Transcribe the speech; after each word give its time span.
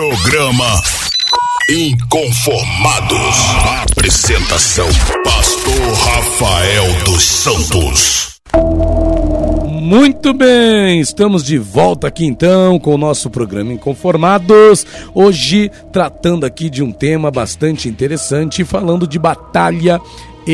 Programa 0.00 0.80
Inconformados. 1.68 3.36
Apresentação: 3.92 4.88
Pastor 5.22 5.92
Rafael 5.92 7.04
dos 7.04 7.22
Santos. 7.22 8.40
Muito 9.68 10.32
bem, 10.32 11.00
estamos 11.00 11.44
de 11.44 11.58
volta 11.58 12.06
aqui 12.06 12.24
então 12.24 12.78
com 12.78 12.94
o 12.94 12.98
nosso 12.98 13.28
programa 13.28 13.74
Inconformados. 13.74 14.86
Hoje 15.14 15.70
tratando 15.92 16.46
aqui 16.46 16.70
de 16.70 16.82
um 16.82 16.92
tema 16.92 17.30
bastante 17.30 17.86
interessante, 17.86 18.64
falando 18.64 19.06
de 19.06 19.18
batalha 19.18 20.00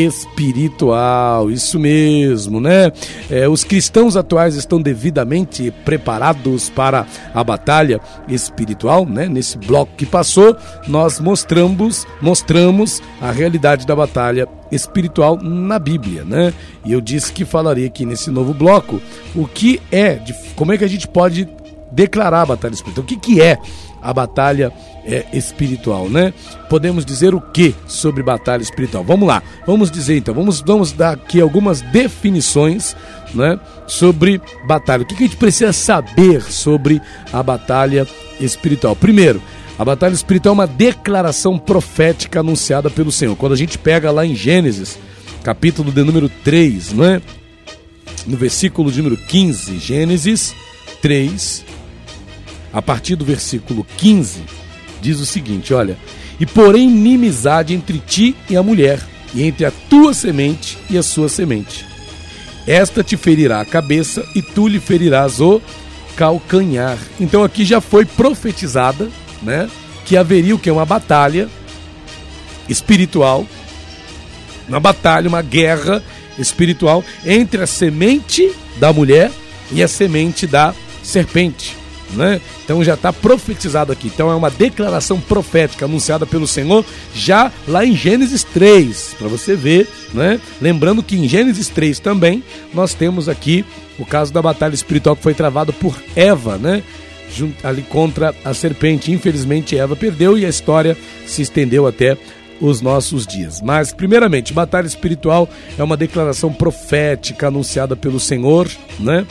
espiritual. 0.04 1.50
Isso 1.50 1.78
mesmo, 1.78 2.60
né? 2.60 2.92
É, 3.30 3.48
os 3.48 3.64
cristãos 3.64 4.16
atuais 4.16 4.54
estão 4.54 4.80
devidamente 4.80 5.72
preparados 5.84 6.68
para 6.68 7.06
a 7.34 7.42
batalha 7.42 8.00
espiritual, 8.28 9.06
né? 9.06 9.27
Nesse 9.28 9.56
bloco 9.56 9.92
que 9.96 10.04
passou, 10.04 10.56
nós 10.86 11.19
mostramos, 11.19 12.06
mostramos 12.20 13.02
a 13.20 13.30
realidade 13.30 13.86
da 13.86 13.96
batalha 13.96 14.46
espiritual 14.70 15.38
na 15.41 15.78
Bíblia, 15.78 16.24
né? 16.24 16.52
E 16.84 16.92
eu 16.92 17.00
disse 17.00 17.33
que 17.33 17.44
falaria 17.44 17.86
aqui 17.86 18.05
nesse 18.05 18.30
novo 18.30 18.52
bloco 18.52 19.00
o 19.34 19.47
que 19.47 19.80
é, 19.91 20.14
de, 20.14 20.34
como 20.55 20.72
é 20.72 20.78
que 20.78 20.84
a 20.84 20.88
gente 20.88 21.08
pode 21.08 21.48
declarar 21.91 22.42
a 22.42 22.47
batalha 22.47 22.74
espiritual. 22.74 23.05
O 23.05 23.06
que, 23.06 23.16
que 23.16 23.41
é 23.41 23.58
a 24.06 24.12
batalha 24.12 24.73
é, 25.05 25.27
espiritual, 25.33 26.09
né? 26.09 26.33
Podemos 26.70 27.05
dizer 27.05 27.34
o 27.34 27.41
que 27.41 27.74
sobre 27.88 28.23
batalha 28.23 28.62
espiritual? 28.62 29.02
Vamos 29.02 29.27
lá, 29.27 29.42
vamos 29.66 29.91
dizer 29.91 30.16
então, 30.16 30.33
vamos, 30.33 30.60
vamos 30.60 30.92
dar 30.92 31.14
aqui 31.14 31.41
algumas 31.41 31.80
definições 31.80 32.95
né, 33.34 33.59
sobre 33.87 34.41
batalha. 34.64 35.02
O 35.02 35.06
que, 35.06 35.16
que 35.16 35.24
a 35.24 35.27
gente 35.27 35.37
precisa 35.37 35.73
saber 35.73 36.41
sobre 36.41 37.02
a 37.33 37.42
batalha 37.42 38.06
espiritual? 38.41 38.95
Primeiro, 38.95 39.42
a 39.77 39.84
batalha 39.84 40.14
espiritual 40.14 40.55
é 40.55 40.59
uma 40.59 40.66
declaração 40.69 41.59
profética 41.59 42.41
anunciada 42.41 42.88
pelo 42.88 43.11
Senhor. 43.11 43.34
Quando 43.34 43.55
a 43.55 43.56
gente 43.56 43.77
pega 43.77 44.12
lá 44.12 44.25
em 44.25 44.36
Gênesis, 44.36 44.97
capítulo 45.42 45.91
de 45.91 46.02
número 46.05 46.28
3, 46.28 46.92
não 46.92 47.05
é? 47.05 47.20
No 48.25 48.36
versículo 48.36 48.91
de 48.92 49.02
número 49.02 49.20
15, 49.27 49.78
Gênesis 49.78 50.55
3, 51.02 51.75
a 52.77 52.82
partir 52.82 53.16
do 53.16 53.24
versículo 53.24 53.86
15, 53.96 54.42
diz 55.00 55.19
o 55.19 55.24
seguinte: 55.24 55.72
Olha, 55.72 55.96
e 56.38 56.44
porém 56.44 56.91
inimizade 56.91 57.72
entre 57.72 57.98
ti 57.98 58.36
e 58.50 58.55
a 58.55 58.62
mulher, 58.62 59.00
e 59.34 59.42
entre 59.42 59.64
a 59.64 59.70
tua 59.88 60.12
semente 60.12 60.77
e 60.91 60.98
a 60.98 61.02
sua 61.02 61.30
semente. 61.30 61.86
Esta 62.66 63.02
te 63.02 63.16
ferirá 63.16 63.62
a 63.62 63.64
cabeça 63.64 64.22
e 64.34 64.42
tu 64.42 64.68
lhe 64.68 64.78
ferirás 64.78 65.41
o 65.41 65.62
calcanhar. 66.16 66.98
Então 67.18 67.42
aqui 67.42 67.64
já 67.64 67.80
foi 67.80 68.05
profetizada, 68.05 69.08
né, 69.42 69.70
que 70.05 70.14
haveria 70.14 70.55
o 70.55 70.58
que 70.58 70.70
uma 70.70 70.84
batalha 70.84 71.48
espiritual, 72.68 73.46
uma 74.68 74.80
batalha, 74.80 75.30
uma 75.30 75.40
guerra 75.40 76.02
espiritual 76.38 77.02
entre 77.24 77.62
a 77.62 77.66
semente 77.66 78.52
da 78.78 78.92
mulher 78.92 79.33
e 79.72 79.83
a 79.83 79.88
semente 79.88 80.46
da 80.46 80.74
serpente 81.02 81.75
né? 82.14 82.40
Então 82.64 82.82
já 82.84 82.94
está 82.94 83.12
profetizado 83.12 83.92
aqui. 83.92 84.08
Então 84.08 84.30
é 84.30 84.34
uma 84.34 84.50
declaração 84.50 85.20
profética 85.20 85.84
anunciada 85.84 86.26
pelo 86.26 86.46
Senhor 86.46 86.84
já 87.14 87.50
lá 87.66 87.84
em 87.84 87.96
Gênesis 87.96 88.44
3, 88.44 89.16
para 89.18 89.28
você 89.28 89.54
ver, 89.54 89.88
né? 90.12 90.40
Lembrando 90.60 91.02
que 91.02 91.16
em 91.16 91.28
Gênesis 91.28 91.68
3 91.68 91.98
também 91.98 92.42
nós 92.72 92.94
temos 92.94 93.28
aqui 93.28 93.64
o 93.98 94.04
caso 94.04 94.32
da 94.32 94.42
batalha 94.42 94.74
espiritual 94.74 95.16
que 95.16 95.22
foi 95.22 95.34
travada 95.34 95.72
por 95.72 95.96
Eva, 96.14 96.58
né? 96.58 96.82
ali 97.62 97.82
contra 97.82 98.34
a 98.44 98.54
serpente. 98.54 99.12
Infelizmente 99.12 99.77
Eva 99.77 99.96
perdeu 99.96 100.38
e 100.38 100.46
a 100.46 100.48
história 100.48 100.96
se 101.27 101.42
estendeu 101.42 101.86
até 101.86 102.16
os 102.60 102.80
nossos 102.80 103.27
dias. 103.27 103.60
Mas, 103.60 103.92
primeiramente, 103.92 104.52
batalha 104.52 104.86
espiritual 104.86 105.48
é 105.78 105.82
uma 105.82 105.96
declaração 105.96 106.52
profética 106.52 107.48
anunciada 107.48 107.95
pelo 107.95 108.18
Senhor, 108.18 108.68
né? 108.98 109.27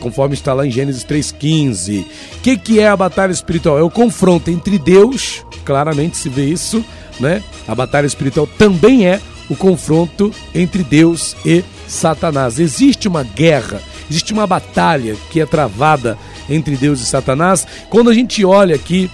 Conforme 0.00 0.34
está 0.34 0.52
lá 0.52 0.66
em 0.66 0.70
Gênesis 0.70 1.04
3,15. 1.04 2.02
O 2.02 2.40
que, 2.40 2.56
que 2.56 2.80
é 2.80 2.88
a 2.88 2.96
batalha 2.96 3.32
espiritual? 3.32 3.78
É 3.78 3.82
o 3.82 3.90
confronto 3.90 4.50
entre 4.50 4.78
Deus, 4.78 5.44
claramente 5.64 6.16
se 6.16 6.28
vê 6.28 6.46
isso, 6.46 6.84
né? 7.20 7.42
A 7.66 7.74
batalha 7.74 8.06
espiritual 8.06 8.46
também 8.46 9.06
é 9.06 9.20
o 9.48 9.56
confronto 9.56 10.32
entre 10.54 10.82
Deus 10.82 11.36
e 11.44 11.64
Satanás. 11.86 12.58
Existe 12.58 13.08
uma 13.08 13.22
guerra, 13.22 13.80
existe 14.10 14.32
uma 14.32 14.46
batalha 14.46 15.16
que 15.30 15.40
é 15.40 15.46
travada 15.46 16.18
entre 16.48 16.76
Deus 16.76 17.00
e 17.00 17.06
Satanás. 17.06 17.66
Quando 17.88 18.10
a 18.10 18.14
gente 18.14 18.44
olha 18.44 18.74
aqui 18.74 19.10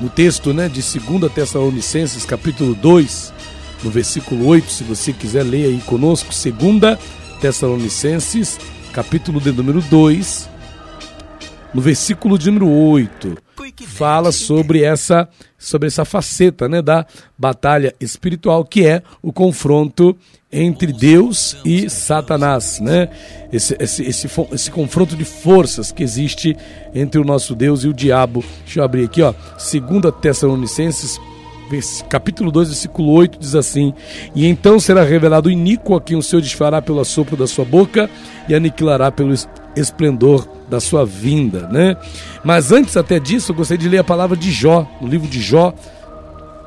no 0.00 0.08
texto 0.08 0.52
né, 0.52 0.68
de 0.68 0.82
2 0.82 1.32
Tessalonicenses, 1.32 2.24
capítulo 2.24 2.74
2, 2.74 3.32
no 3.82 3.90
versículo 3.90 4.46
8, 4.46 4.70
se 4.70 4.84
você 4.84 5.12
quiser 5.12 5.42
ler 5.42 5.66
aí 5.66 5.82
conosco, 5.86 6.30
2 6.32 6.98
Tessalonicenses, 7.40 8.58
capítulo 8.92 9.40
de 9.40 9.50
número 9.50 9.80
2, 9.80 10.50
no 11.72 11.80
versículo 11.80 12.38
de 12.38 12.50
número 12.50 12.68
8, 12.68 13.38
fala 13.86 14.30
sobre 14.30 14.82
essa 14.82 15.28
sobre 15.56 15.88
essa 15.88 16.04
faceta, 16.04 16.68
né, 16.68 16.82
da 16.82 17.06
batalha 17.38 17.94
espiritual 18.00 18.64
que 18.64 18.84
é 18.84 19.02
o 19.22 19.32
confronto 19.32 20.16
entre 20.50 20.92
Deus 20.92 21.56
e 21.64 21.88
Satanás, 21.88 22.80
né? 22.80 23.08
Esse, 23.50 23.76
esse, 23.80 24.02
esse, 24.02 24.28
esse 24.52 24.70
confronto 24.70 25.16
de 25.16 25.24
forças 25.24 25.90
que 25.90 26.02
existe 26.02 26.56
entre 26.92 27.20
o 27.20 27.24
nosso 27.24 27.54
Deus 27.54 27.84
e 27.84 27.88
o 27.88 27.94
diabo. 27.94 28.44
Deixa 28.64 28.80
eu 28.80 28.84
abrir 28.84 29.04
aqui, 29.04 29.22
ó, 29.22 29.32
2 29.32 30.14
Tessalonicenses 30.20 31.18
capítulo 32.08 32.50
2, 32.50 32.68
versículo 32.68 33.10
8 33.12 33.38
diz 33.38 33.54
assim: 33.54 33.94
E 34.34 34.46
então 34.46 34.78
será 34.78 35.02
revelado 35.02 35.48
o 35.48 35.52
iníquo 35.52 35.94
a 35.94 36.00
quem 36.00 36.16
o 36.16 36.22
Senhor 36.22 36.42
desfará 36.42 36.82
pelo 36.82 37.00
assopro 37.00 37.36
da 37.36 37.46
sua 37.46 37.64
boca 37.64 38.10
e 38.48 38.54
aniquilará 38.54 39.10
pelo 39.10 39.34
esplendor 39.76 40.46
da 40.68 40.80
sua 40.80 41.04
vinda, 41.04 41.68
né? 41.68 41.96
Mas 42.44 42.72
antes 42.72 42.96
até 42.96 43.18
disso, 43.18 43.52
eu 43.52 43.56
gostaria 43.56 43.82
de 43.82 43.88
ler 43.88 43.98
a 43.98 44.04
palavra 44.04 44.36
de 44.36 44.50
Jó, 44.50 44.86
no 45.00 45.08
livro 45.08 45.28
de 45.28 45.40
Jó, 45.40 45.72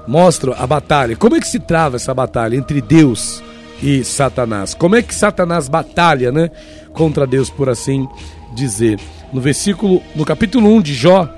mostra 0.07 0.53
a 0.55 0.67
batalha. 0.67 1.15
Como 1.15 1.35
é 1.35 1.39
que 1.39 1.47
se 1.47 1.59
trava 1.59 1.95
essa 1.95 2.13
batalha 2.13 2.55
entre 2.55 2.81
Deus 2.81 3.43
e 3.81 4.03
Satanás? 4.03 4.73
Como 4.73 4.95
é 4.95 5.01
que 5.01 5.13
Satanás 5.13 5.67
batalha, 5.67 6.31
né, 6.31 6.49
contra 6.93 7.27
Deus, 7.27 7.49
por 7.49 7.69
assim 7.69 8.07
dizer? 8.53 8.99
No 9.33 9.41
versículo, 9.41 10.01
no 10.15 10.23
capítulo 10.23 10.69
1 10.69 10.81
de 10.81 10.93
Jó, 10.93 11.29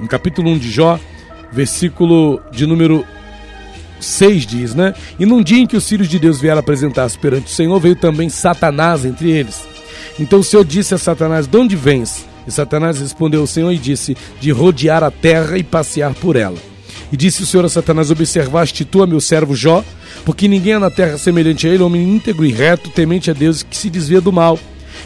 no 0.00 0.08
capítulo 0.08 0.50
1 0.50 0.58
de 0.58 0.70
Jó, 0.70 0.98
versículo 1.52 2.40
de 2.50 2.66
número 2.66 3.04
6 4.00 4.46
diz, 4.46 4.74
né? 4.74 4.94
E 5.18 5.26
num 5.26 5.42
dia 5.42 5.58
em 5.58 5.66
que 5.66 5.76
os 5.76 5.88
filhos 5.88 6.08
de 6.08 6.18
Deus 6.18 6.40
vieram 6.40 6.60
apresentar-se 6.60 7.18
perante 7.18 7.46
o 7.46 7.54
Senhor, 7.54 7.78
veio 7.78 7.96
também 7.96 8.28
Satanás 8.28 9.04
entre 9.04 9.30
eles. 9.30 9.68
Então 10.18 10.40
o 10.40 10.44
Senhor 10.44 10.64
disse 10.64 10.94
a 10.94 10.98
Satanás: 10.98 11.46
De 11.46 11.56
onde 11.56 11.76
vens? 11.76 12.26
E 12.46 12.50
Satanás 12.50 13.00
respondeu 13.00 13.42
ao 13.42 13.46
Senhor 13.46 13.70
e 13.70 13.78
disse: 13.78 14.16
De 14.40 14.50
rodear 14.50 15.02
a 15.02 15.10
terra 15.10 15.58
e 15.58 15.62
passear 15.62 16.14
por 16.14 16.36
ela. 16.36 16.56
E 17.12 17.16
disse 17.16 17.42
o 17.42 17.46
Senhor 17.46 17.64
a 17.64 17.68
Satanás: 17.68 18.10
Observaste 18.10 18.84
tu 18.84 19.02
a 19.02 19.06
meu 19.06 19.20
servo 19.20 19.54
Jó? 19.54 19.84
Porque 20.24 20.48
ninguém 20.48 20.74
há 20.74 20.80
na 20.80 20.90
terra 20.90 21.18
semelhante 21.18 21.66
a 21.66 21.70
ele, 21.70 21.82
homem 21.82 22.02
íntegro 22.02 22.44
e 22.44 22.52
reto, 22.52 22.90
temente 22.90 23.30
a 23.30 23.34
Deus, 23.34 23.62
que 23.62 23.76
se 23.76 23.90
desvia 23.90 24.20
do 24.20 24.32
mal. 24.32 24.58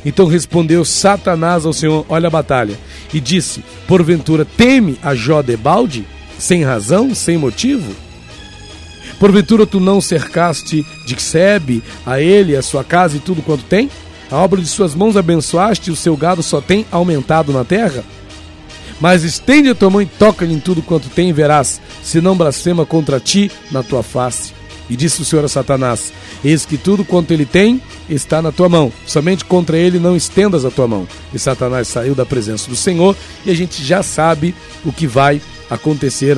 Então 0.04 0.27
respondeu 0.27 0.84
Satanás 0.84 1.65
ao 1.65 1.72
Senhor: 1.72 2.04
Olha 2.09 2.28
a 2.28 2.31
batalha. 2.31 2.78
E 3.12 3.21
disse: 3.21 3.65
Porventura 3.87 4.44
teme 4.44 4.99
a 5.03 5.15
Jó 5.15 5.43
de 5.43 5.56
balde? 5.56 6.06
Sem 6.39 6.65
razão, 6.65 7.15
sem 7.15 7.37
motivo? 7.37 7.95
Porventura 9.19 9.67
tu 9.67 9.81
não 9.81 10.00
cercaste 10.00 10.84
de 11.06 11.22
Sebe 11.22 11.83
a 12.05 12.21
ele, 12.21 12.56
a 12.56 12.62
sua 12.62 12.84
casa 12.84 13.17
e 13.17 13.21
tudo 13.21 13.43
quanto 13.43 13.65
tem? 13.65 13.89
A 14.31 14.37
obra 14.37 14.61
de 14.61 14.67
suas 14.67 14.95
mãos 14.95 15.17
abençoaste 15.17 15.91
e 15.91 15.93
o 15.93 15.97
seu 15.97 16.17
gado 16.17 16.43
só 16.43 16.61
tem 16.61 16.84
aumentado 16.91 17.53
na 17.53 17.65
terra? 17.65 18.05
Mas 19.00 19.22
estende 19.22 19.71
a 19.71 19.75
tua 19.75 19.91
mão 19.91 20.03
e 20.03 20.06
toca-lhe 20.06 20.55
em 20.55 20.61
tudo 20.61 20.83
quanto 20.83 21.09
tem 21.09 21.28
e 21.28 21.33
verás, 21.33 21.81
se 22.03 22.21
não 22.21 22.36
blasfema 22.36 22.86
contra 22.86 23.21
ti 23.21 23.51
na 23.71 23.83
tua 23.83 24.03
face. 24.03 24.53
E 24.89 24.97
disse 24.97 25.22
o 25.22 25.25
Senhor 25.25 25.45
a 25.45 25.48
Satanás: 25.48 26.13
Eis 26.45 26.66
que 26.66 26.77
tudo 26.77 27.04
quanto 27.04 27.33
ele 27.33 27.47
tem 27.47 27.81
está 28.09 28.42
na 28.42 28.53
tua 28.53 28.69
mão, 28.69 28.92
somente 29.07 29.45
contra 29.45 29.77
ele 29.77 29.98
não 29.98 30.15
estendas 30.15 30.65
a 30.65 30.71
tua 30.71 30.86
mão. 30.86 31.09
E 31.33 31.39
Satanás 31.39 31.89
saiu 31.89 32.15
da 32.15 32.27
presença 32.27 32.69
do 32.69 32.77
Senhor, 32.77 33.16
e 33.45 33.51
a 33.51 33.54
gente 33.54 33.83
já 33.83 34.03
sabe 34.03 34.54
o 34.84 34.92
que 34.92 35.07
vai 35.07 35.36
acontecer 35.36 35.53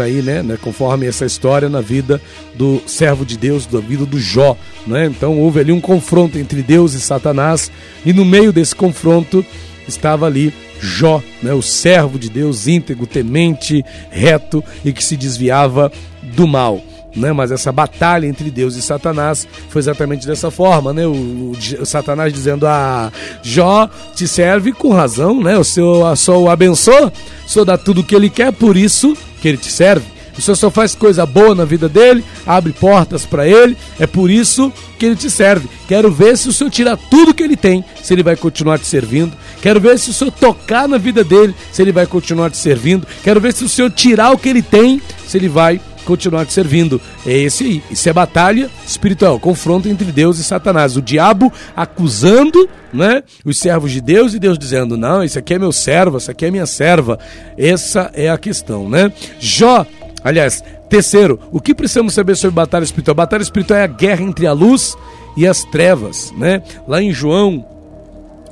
aí, 0.02 0.22
né, 0.22 0.42
né, 0.42 0.58
conforme 0.60 1.06
essa 1.06 1.24
história 1.24 1.68
na 1.68 1.80
vida 1.80 2.20
do 2.54 2.82
servo 2.86 3.24
de 3.24 3.36
Deus, 3.36 3.66
da 3.66 3.80
vida 3.80 4.06
do 4.06 4.18
Jó, 4.18 4.56
né? 4.86 5.06
Então 5.06 5.38
houve 5.38 5.60
ali 5.60 5.72
um 5.72 5.80
confronto 5.80 6.38
entre 6.38 6.62
Deus 6.62 6.94
e 6.94 7.00
Satanás, 7.00 7.70
e 8.04 8.12
no 8.12 8.24
meio 8.24 8.52
desse 8.52 8.74
confronto 8.74 9.44
estava 9.86 10.26
ali 10.26 10.52
Jó, 10.80 11.22
né, 11.42 11.52
o 11.54 11.62
servo 11.62 12.18
de 12.18 12.28
Deus, 12.28 12.68
íntegro, 12.68 13.06
temente, 13.06 13.84
reto 14.10 14.62
e 14.84 14.92
que 14.92 15.02
se 15.02 15.16
desviava 15.16 15.90
do 16.22 16.46
mal. 16.46 16.82
Né? 17.16 17.32
Mas 17.32 17.50
essa 17.50 17.72
batalha 17.72 18.26
entre 18.26 18.50
Deus 18.50 18.76
e 18.76 18.82
Satanás 18.82 19.48
foi 19.68 19.80
exatamente 19.80 20.26
dessa 20.26 20.50
forma, 20.50 20.92
né? 20.92 21.06
O, 21.06 21.12
o, 21.12 21.52
o 21.80 21.86
Satanás 21.86 22.32
dizendo 22.32 22.66
a 22.66 23.06
ah, 23.06 23.12
Jó 23.42 23.88
te 24.14 24.28
serve 24.28 24.72
com 24.72 24.92
razão, 24.92 25.42
né? 25.42 25.58
O 25.58 25.64
Senhor 25.64 26.16
só 26.16 26.38
o 26.40 26.50
abençoa, 26.50 27.12
Senhor 27.46 27.64
dá 27.64 27.78
tudo 27.78 28.00
o 28.00 28.04
que 28.04 28.14
ele 28.14 28.28
quer, 28.28 28.52
por 28.52 28.76
isso 28.76 29.16
que 29.40 29.48
ele 29.48 29.56
te 29.56 29.70
serve. 29.70 30.16
O 30.38 30.42
Senhor 30.42 30.56
só 30.56 30.70
faz 30.70 30.94
coisa 30.94 31.24
boa 31.24 31.54
na 31.54 31.64
vida 31.64 31.88
dele, 31.88 32.22
abre 32.46 32.72
portas 32.72 33.24
para 33.24 33.48
ele, 33.48 33.76
é 33.98 34.06
por 34.06 34.30
isso 34.30 34.70
que 34.98 35.06
ele 35.06 35.16
te 35.16 35.30
serve. 35.30 35.66
Quero 35.88 36.10
ver 36.10 36.36
se 36.36 36.48
o 36.48 36.52
Senhor 36.52 36.70
tirar 36.70 36.96
tudo 36.96 37.32
que 37.32 37.42
ele 37.42 37.56
tem, 37.56 37.82
se 38.02 38.12
ele 38.12 38.22
vai 38.22 38.36
continuar 38.36 38.78
te 38.78 38.86
servindo. 38.86 39.32
Quero 39.62 39.80
ver 39.80 39.98
se 39.98 40.10
o 40.10 40.12
Senhor 40.12 40.30
tocar 40.30 40.86
na 40.86 40.98
vida 40.98 41.24
dele, 41.24 41.54
se 41.72 41.80
ele 41.80 41.92
vai 41.92 42.06
continuar 42.06 42.50
te 42.50 42.58
servindo. 42.58 43.06
Quero 43.22 43.40
ver 43.40 43.54
se 43.54 43.64
o 43.64 43.68
Senhor 43.68 43.90
tirar 43.90 44.32
o 44.32 44.38
que 44.38 44.48
ele 44.48 44.62
tem, 44.62 45.00
se 45.26 45.38
ele 45.38 45.48
vai 45.48 45.80
continuar 46.06 46.46
te 46.46 46.52
servindo. 46.52 47.00
É 47.26 47.36
esse 47.36 47.64
aí. 47.64 47.82
Isso 47.90 48.08
é 48.08 48.12
batalha 48.12 48.70
espiritual, 48.86 49.38
confronto 49.38 49.88
entre 49.88 50.10
Deus 50.10 50.38
e 50.38 50.44
Satanás. 50.44 50.96
O 50.96 51.02
diabo 51.02 51.52
acusando, 51.76 52.68
né, 52.92 53.22
os 53.44 53.58
servos 53.58 53.92
de 53.92 54.00
Deus 54.00 54.32
e 54.32 54.38
Deus 54.38 54.58
dizendo: 54.58 54.96
"Não, 54.96 55.22
isso 55.22 55.38
aqui 55.38 55.54
é 55.54 55.58
meu 55.58 55.72
servo, 55.72 56.16
isso 56.16 56.30
aqui 56.30 56.46
é 56.46 56.50
minha 56.50 56.66
serva". 56.66 57.18
Essa 57.58 58.10
é 58.14 58.30
a 58.30 58.38
questão, 58.38 58.88
né? 58.88 59.12
Jó, 59.38 59.84
aliás, 60.24 60.62
terceiro, 60.88 61.38
o 61.50 61.60
que 61.60 61.74
precisamos 61.74 62.14
saber 62.14 62.36
sobre 62.36 62.54
batalha 62.54 62.84
espiritual? 62.84 63.14
Batalha 63.14 63.42
espiritual 63.42 63.80
é 63.80 63.82
a 63.82 63.88
guerra 63.88 64.22
entre 64.22 64.46
a 64.46 64.52
luz 64.52 64.96
e 65.36 65.46
as 65.46 65.64
trevas, 65.64 66.32
né? 66.38 66.62
Lá 66.88 67.02
em 67.02 67.12
João, 67.12 67.66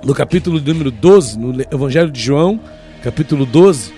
no 0.05 0.15
capítulo 0.15 0.61
número 0.61 0.91
12, 0.91 1.39
no 1.39 1.63
Evangelho 1.63 2.11
de 2.11 2.21
João, 2.21 2.61
capítulo 3.03 3.47
12, 3.47 3.93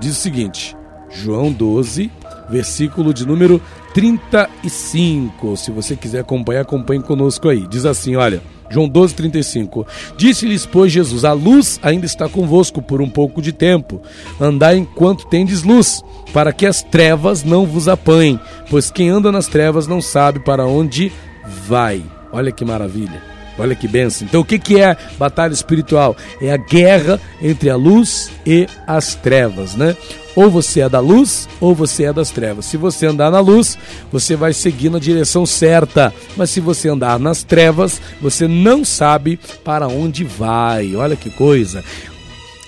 diz 0.00 0.12
o 0.12 0.20
seguinte: 0.20 0.75
João 1.22 1.50
12, 1.52 2.10
versículo 2.48 3.12
de 3.12 3.26
número 3.26 3.60
35. 3.94 5.56
Se 5.56 5.70
você 5.70 5.96
quiser 5.96 6.20
acompanhar, 6.20 6.62
acompanhe 6.62 7.02
conosco 7.02 7.48
aí. 7.48 7.66
Diz 7.66 7.84
assim: 7.84 8.16
olha. 8.16 8.42
João 8.68 8.88
12, 8.88 9.14
35. 9.14 9.86
Disse-lhes, 10.16 10.66
pois, 10.66 10.90
Jesus: 10.90 11.24
A 11.24 11.32
luz 11.32 11.78
ainda 11.84 12.04
está 12.04 12.28
convosco 12.28 12.82
por 12.82 13.00
um 13.00 13.08
pouco 13.08 13.40
de 13.40 13.52
tempo. 13.52 14.02
Andai 14.40 14.76
enquanto 14.76 15.28
tendes 15.28 15.62
luz, 15.62 16.02
para 16.32 16.52
que 16.52 16.66
as 16.66 16.82
trevas 16.82 17.44
não 17.44 17.64
vos 17.64 17.86
apanhem, 17.86 18.40
pois 18.68 18.90
quem 18.90 19.08
anda 19.08 19.30
nas 19.30 19.46
trevas 19.46 19.86
não 19.86 20.00
sabe 20.02 20.40
para 20.40 20.66
onde 20.66 21.12
vai. 21.46 22.02
Olha 22.32 22.50
que 22.50 22.64
maravilha. 22.64 23.22
Olha 23.58 23.74
que 23.74 23.88
benção. 23.88 24.26
Então, 24.26 24.40
o 24.40 24.44
que, 24.44 24.58
que 24.58 24.80
é 24.80 24.96
batalha 25.18 25.52
espiritual? 25.52 26.16
É 26.42 26.52
a 26.52 26.56
guerra 26.56 27.20
entre 27.40 27.70
a 27.70 27.76
luz 27.76 28.30
e 28.44 28.66
as 28.86 29.14
trevas, 29.14 29.74
né? 29.74 29.96
Ou 30.36 30.50
você 30.50 30.82
é 30.82 30.88
da 30.88 31.00
luz 31.00 31.48
ou 31.60 31.74
você 31.74 32.04
é 32.04 32.12
das 32.12 32.30
trevas. 32.30 32.66
Se 32.66 32.76
você 32.76 33.06
andar 33.06 33.30
na 33.30 33.40
luz, 33.40 33.78
você 34.12 34.36
vai 34.36 34.52
seguir 34.52 34.90
na 34.90 34.98
direção 34.98 35.46
certa. 35.46 36.12
Mas 36.36 36.50
se 36.50 36.60
você 36.60 36.90
andar 36.90 37.18
nas 37.18 37.42
trevas, 37.42 38.00
você 38.20 38.46
não 38.46 38.84
sabe 38.84 39.40
para 39.64 39.88
onde 39.88 40.22
vai. 40.22 40.94
Olha 40.94 41.16
que 41.16 41.30
coisa. 41.30 41.82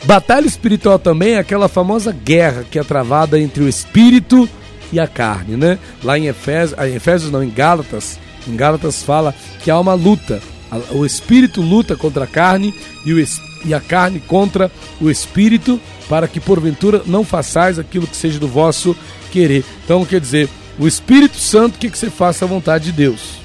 Batalha 0.05 0.47
espiritual 0.47 0.99
também 0.99 1.35
é 1.35 1.39
aquela 1.39 1.69
famosa 1.69 2.11
guerra 2.13 2.65
que 2.69 2.79
é 2.79 2.85
travada 2.85 3.39
entre 3.39 3.63
o 3.63 3.69
espírito 3.69 4.49
e 4.93 4.99
a 4.99 5.07
carne, 5.07 5.57
né? 5.57 5.79
Lá 6.03 6.19
em 6.19 6.27
Efésios, 6.27 6.79
em 6.81 6.95
Efésios 6.95 7.31
não, 7.31 7.43
em 7.43 7.51
Gálatas, 7.51 8.19
em 8.47 8.57
Gálatas 8.57 9.03
fala 9.03 9.35
que 9.63 9.71
há 9.71 9.79
uma 9.79 9.95
luta. 9.95 10.41
O 10.91 11.05
espírito 11.05 11.61
luta 11.61 11.97
contra 11.97 12.25
a 12.25 12.27
carne 12.27 12.75
e, 13.05 13.13
o, 13.13 13.27
e 13.65 13.75
a 13.75 13.81
carne 13.81 14.21
contra 14.21 14.71
o 15.01 15.11
espírito 15.11 15.81
para 16.09 16.29
que 16.29 16.41
porventura 16.41 17.03
não 17.07 17.25
façais 17.25 17.79
aquilo 17.79 18.07
que 18.07 18.17
seja 18.17 18.39
do 18.39 18.49
vosso 18.49 18.97
querer. 19.31 19.65
Então, 19.85 20.05
quer 20.05 20.21
dizer, 20.21 20.49
o 20.79 20.87
Espírito 20.87 21.37
Santo 21.37 21.79
quer 21.79 21.91
que 21.91 21.99
você 21.99 22.11
faça 22.11 22.45
a 22.45 22.49
vontade 22.49 22.87
de 22.87 22.93
Deus. 22.93 23.39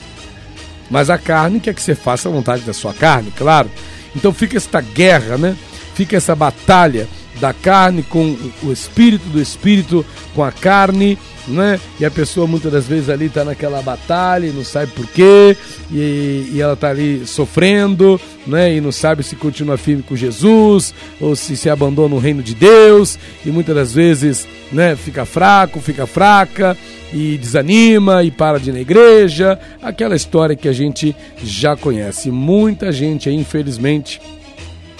Mas 0.89 1.09
a 1.09 1.17
carne 1.17 1.59
quer 1.59 1.73
que 1.73 1.81
você 1.81 1.95
faça 1.95 2.29
a 2.29 2.31
vontade 2.31 2.61
da 2.63 2.73
sua 2.73 2.93
carne, 2.93 3.31
claro. 3.35 3.69
Então 4.15 4.31
fica 4.31 4.57
esta 4.57 4.79
guerra, 4.79 5.37
né? 5.37 5.57
Fica 5.95 6.17
essa 6.17 6.35
batalha 6.35 7.07
da 7.39 7.51
carne 7.53 8.03
com 8.03 8.37
o 8.61 8.71
espírito, 8.71 9.27
do 9.29 9.41
espírito 9.41 10.05
com 10.35 10.43
a 10.43 10.51
carne, 10.51 11.17
né? 11.47 11.79
E 11.99 12.05
a 12.05 12.11
pessoa 12.11 12.47
muitas 12.47 12.71
das 12.71 12.87
vezes 12.87 13.09
ali 13.09 13.25
está 13.25 13.43
naquela 13.43 13.81
batalha 13.81 14.47
e 14.47 14.51
não 14.51 14.63
sabe 14.63 14.91
por 14.91 15.07
quê, 15.07 15.55
e, 15.91 16.49
e 16.53 16.61
ela 16.61 16.73
está 16.73 16.89
ali 16.89 17.25
sofrendo, 17.25 18.19
né? 18.45 18.75
E 18.75 18.81
não 18.81 18.91
sabe 18.91 19.23
se 19.23 19.35
continua 19.35 19.77
firme 19.77 20.03
com 20.03 20.15
Jesus 20.15 20.93
ou 21.19 21.35
se 21.35 21.55
se 21.55 21.69
abandona 21.69 22.09
no 22.09 22.19
reino 22.19 22.43
de 22.43 22.55
Deus, 22.55 23.17
e 23.45 23.49
muitas 23.49 23.75
das 23.75 23.93
vezes, 23.93 24.47
né? 24.71 24.95
Fica 24.95 25.25
fraco, 25.25 25.79
fica 25.79 26.05
fraca 26.05 26.77
e 27.11 27.37
desanima 27.37 28.23
e 28.23 28.31
para 28.31 28.59
de 28.59 28.71
ir 28.71 28.73
na 28.73 28.79
igreja, 28.79 29.59
aquela 29.81 30.15
história 30.15 30.55
que 30.55 30.67
a 30.67 30.73
gente 30.73 31.15
já 31.43 31.75
conhece. 31.75 32.31
Muita 32.31 32.91
gente, 32.91 33.29
infelizmente, 33.29 34.19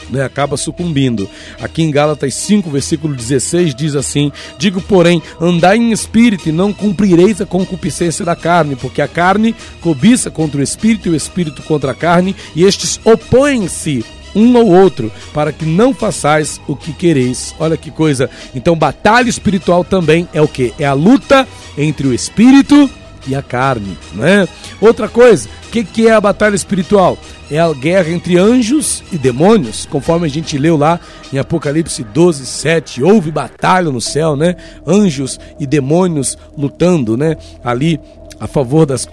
né, 0.10 0.24
acaba 0.24 0.58
sucumbindo. 0.58 1.30
Aqui 1.62 1.84
em 1.84 1.92
Gálatas 1.92 2.34
5, 2.36 2.70
versículo 2.70 3.16
16, 3.16 3.76
diz 3.76 3.96
assim: 3.96 4.32
Digo, 4.58 4.82
porém, 4.82 5.22
andai 5.40 5.78
em 5.78 5.92
espírito 5.92 6.50
e 6.50 6.52
não 6.52 6.74
cumprireis 6.74 7.42
a 7.42 7.46
concupiscência 7.46 8.26
da 8.26 8.36
carne, 8.36 8.76
porque 8.76 9.02
a 9.02 9.08
carne 9.08 9.56
cobiça 9.82 10.30
contra 10.32 10.60
o 10.60 10.64
espírito 10.64 11.08
e 11.08 11.12
o 11.12 11.16
espírito 11.16 11.62
contra 11.64 11.92
a 11.92 11.96
carne, 11.96 12.36
e 12.56 12.64
estes 12.64 13.00
opõem-se 13.04 14.04
um 14.36 14.58
ao 14.58 14.66
outro, 14.66 15.12
para 15.34 15.52
que 15.52 15.66
não 15.66 15.94
façais 15.94 16.60
o 16.68 16.76
que 16.76 16.92
quereis. 16.92 17.54
Olha 17.60 17.78
que 17.78 17.92
coisa. 17.92 18.30
Então, 18.56 18.76
batalha 18.76 19.30
espiritual 19.30 19.84
também 19.84 20.28
é 20.34 20.42
o 20.42 20.48
que? 20.48 20.74
É 20.80 20.86
a 20.86 20.94
luta 20.94 21.48
entre 21.78 22.08
o 22.08 22.14
espírito 22.14 22.90
e 23.02 23.03
a 23.34 23.42
carne, 23.42 23.98
né? 24.14 24.48
Outra 24.82 25.08
coisa, 25.08 25.48
o 25.68 25.72
que, 25.72 25.84
que 25.84 26.08
é 26.08 26.12
a 26.12 26.22
batalha 26.22 26.56
espiritual? 26.56 27.18
É 27.50 27.60
a 27.60 27.72
guerra 27.72 28.10
entre 28.10 28.38
anjos 28.38 29.04
e 29.12 29.18
demônios, 29.18 29.86
conforme 29.86 30.26
a 30.26 30.30
gente 30.30 30.58
leu 30.58 30.76
lá 30.76 31.00
em 31.32 31.38
Apocalipse 31.38 32.04
12, 32.04 32.46
7. 32.46 33.04
Houve 33.04 33.32
batalha 33.32 33.92
no 33.92 34.02
céu, 34.02 34.36
né? 34.36 34.56
Anjos 34.86 35.40
e 35.60 35.68
demônios 35.68 36.38
lutando, 36.58 37.16
né? 37.16 37.38
Ali 37.64 38.00
a 38.44 38.48
favor 38.48 38.86
das 38.86 39.08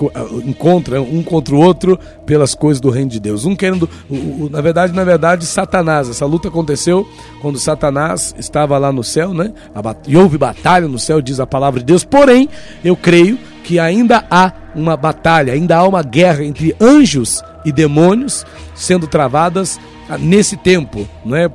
encontra 0.45 1.01
um 1.01 1.23
contra 1.23 1.55
o 1.55 1.59
outro 1.59 1.97
pelas 2.27 2.53
coisas 2.53 2.81
do 2.81 2.91
reino 2.91 3.11
de 3.11 3.21
Deus. 3.21 3.45
Um 3.45 3.55
querendo, 3.55 3.89
na 4.51 4.61
verdade, 4.61 4.93
na 4.93 5.05
verdade, 5.05 5.47
Satanás. 5.47 6.09
Essa 6.09 6.27
luta 6.27 6.49
aconteceu 6.49 7.09
quando 7.41 7.57
Satanás 7.57 8.35
estava 8.37 8.77
lá 8.77 8.91
no 8.91 9.05
céu, 9.05 9.33
né? 9.33 9.53
E 10.09 10.17
houve 10.17 10.37
batalha 10.37 10.89
no 10.89 10.99
céu, 10.99 11.21
diz 11.21 11.39
a 11.39 11.47
palavra 11.47 11.79
de 11.79 11.87
Deus. 11.87 12.03
Porém, 12.03 12.49
eu 12.85 12.97
creio 12.97 13.39
que 13.65 13.79
ainda 13.79 14.25
há 14.31 14.53
uma 14.75 14.97
batalha, 14.97 15.53
ainda 15.53 15.77
há 15.77 15.87
uma 15.87 16.03
guerra 16.03 16.45
entre 16.45 16.75
anjos 16.81 17.43
e 17.65 17.73
demônios 17.73 18.45
sendo 18.75 19.07
travadas 19.07 19.79
nesse 20.19 20.57
tempo, 20.57 21.09
não 21.25 21.37
é? 21.37 21.51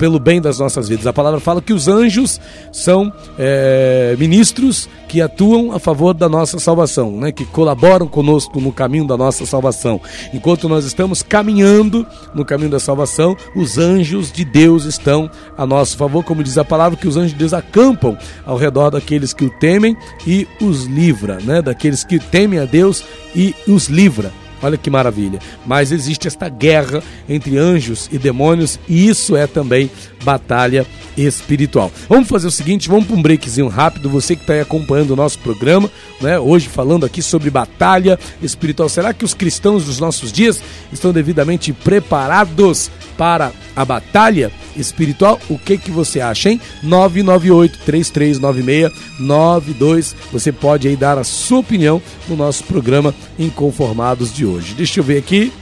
Pelo 0.00 0.18
bem 0.18 0.40
das 0.40 0.58
nossas 0.58 0.88
vidas. 0.88 1.06
A 1.06 1.12
palavra 1.12 1.38
fala 1.38 1.60
que 1.60 1.74
os 1.74 1.86
anjos 1.86 2.40
são 2.72 3.12
é, 3.38 4.16
ministros 4.18 4.88
que 5.06 5.20
atuam 5.20 5.72
a 5.72 5.78
favor 5.78 6.14
da 6.14 6.26
nossa 6.26 6.58
salvação, 6.58 7.18
né? 7.18 7.30
que 7.30 7.44
colaboram 7.44 8.06
conosco 8.06 8.58
no 8.62 8.72
caminho 8.72 9.06
da 9.06 9.14
nossa 9.14 9.44
salvação. 9.44 10.00
Enquanto 10.32 10.70
nós 10.70 10.86
estamos 10.86 11.22
caminhando 11.22 12.06
no 12.34 12.46
caminho 12.46 12.70
da 12.70 12.80
salvação, 12.80 13.36
os 13.54 13.76
anjos 13.76 14.32
de 14.32 14.42
Deus 14.42 14.86
estão 14.86 15.30
a 15.54 15.66
nosso 15.66 15.98
favor, 15.98 16.24
como 16.24 16.42
diz 16.42 16.56
a 16.56 16.64
palavra, 16.64 16.96
que 16.98 17.06
os 17.06 17.18
anjos 17.18 17.32
de 17.32 17.38
Deus 17.38 17.52
acampam 17.52 18.16
ao 18.46 18.56
redor 18.56 18.88
daqueles 18.88 19.34
que 19.34 19.44
o 19.44 19.50
temem 19.50 19.94
e 20.26 20.48
os 20.62 20.84
livra, 20.86 21.40
né? 21.44 21.60
daqueles 21.60 22.04
que 22.04 22.18
temem 22.18 22.58
a 22.58 22.64
Deus 22.64 23.04
e 23.36 23.54
os 23.68 23.88
livra. 23.88 24.32
Olha 24.62 24.76
que 24.76 24.90
maravilha. 24.90 25.38
Mas 25.66 25.92
existe 25.92 26.28
esta 26.28 26.48
guerra 26.48 27.02
entre 27.28 27.56
anjos 27.56 28.08
e 28.12 28.18
demônios 28.18 28.78
e 28.88 29.08
isso 29.08 29.36
é 29.36 29.46
também 29.46 29.90
batalha 30.22 30.86
espiritual. 31.16 31.90
Vamos 32.08 32.28
fazer 32.28 32.46
o 32.46 32.50
seguinte, 32.50 32.88
vamos 32.88 33.06
para 33.06 33.16
um 33.16 33.22
breakzinho 33.22 33.68
rápido. 33.68 34.08
Você 34.10 34.36
que 34.36 34.42
está 34.42 34.54
aí 34.54 34.60
acompanhando 34.60 35.10
o 35.10 35.16
nosso 35.16 35.38
programa, 35.38 35.90
né? 36.20 36.38
Hoje 36.38 36.68
falando 36.68 37.06
aqui 37.06 37.22
sobre 37.22 37.50
batalha 37.50 38.18
espiritual. 38.42 38.88
Será 38.88 39.12
que 39.12 39.24
os 39.24 39.34
cristãos 39.34 39.84
dos 39.84 39.98
nossos 39.98 40.32
dias 40.32 40.62
estão 40.92 41.12
devidamente 41.12 41.72
preparados 41.72 42.90
para 43.20 43.52
a 43.76 43.84
batalha 43.84 44.50
espiritual? 44.74 45.38
O 45.50 45.58
que 45.58 45.76
que 45.76 45.90
você 45.90 46.22
acha, 46.22 46.48
hein? 46.48 46.58
998 46.82 47.80
3396 47.84 49.20
92. 49.20 50.16
Você 50.32 50.50
pode 50.50 50.88
aí 50.88 50.96
dar 50.96 51.18
a 51.18 51.24
sua 51.24 51.58
opinião 51.58 52.00
no 52.26 52.34
nosso 52.34 52.64
programa 52.64 53.14
Inconformados 53.38 54.32
de 54.32 54.46
hoje. 54.46 54.72
Deixa 54.72 55.00
eu 55.00 55.04
ver 55.04 55.18
aqui. 55.18 55.52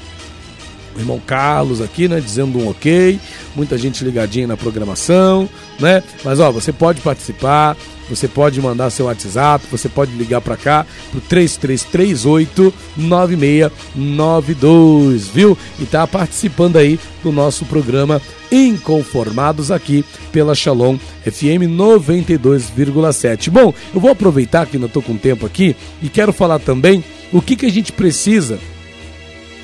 O 0.95 1.01
irmão 1.01 1.21
Carlos 1.27 1.81
aqui, 1.81 2.07
né, 2.07 2.21
dizendo 2.21 2.61
um 2.61 2.69
ok. 2.69 3.19
muita 3.57 3.77
gente 3.77 4.05
ligadinha 4.05 4.47
na 4.47 4.57
programação, 4.57 5.49
né? 5.81 6.01
Mas 6.25 6.39
ó, 6.39 6.53
você 6.53 6.73
pode 6.73 7.01
participar, 7.01 7.77
você 8.09 8.29
pode 8.29 8.61
mandar 8.61 8.91
seu 8.91 9.07
WhatsApp, 9.07 9.67
você 9.71 9.89
pode 9.89 10.13
ligar 10.13 10.41
para 10.41 10.57
cá 10.57 10.87
pro 11.11 11.21
3338 11.21 12.73
9692, 12.97 15.27
viu? 15.29 15.59
E 15.79 15.87
tá 15.87 16.05
participando 16.07 16.77
aí 16.77 17.01
do 17.23 17.33
nosso 17.33 17.65
programa 17.65 18.21
Inconformados 18.51 19.71
aqui 19.71 20.05
pela 20.33 20.55
Shalom 20.55 20.97
FM 21.25 21.69
92,7. 21.69 23.51
Bom, 23.51 23.75
eu 23.95 24.01
vou 24.01 24.11
aproveitar 24.11 24.67
que 24.67 24.77
ainda 24.77 24.89
tô 24.89 25.03
com 25.03 25.17
tempo 25.17 25.45
aqui 25.45 25.77
e 26.03 26.09
quero 26.09 26.33
falar 26.33 26.59
também 26.59 27.05
o 27.31 27.43
que 27.43 27.57
que 27.57 27.67
a 27.67 27.71
gente 27.71 27.93
precisa 27.93 28.59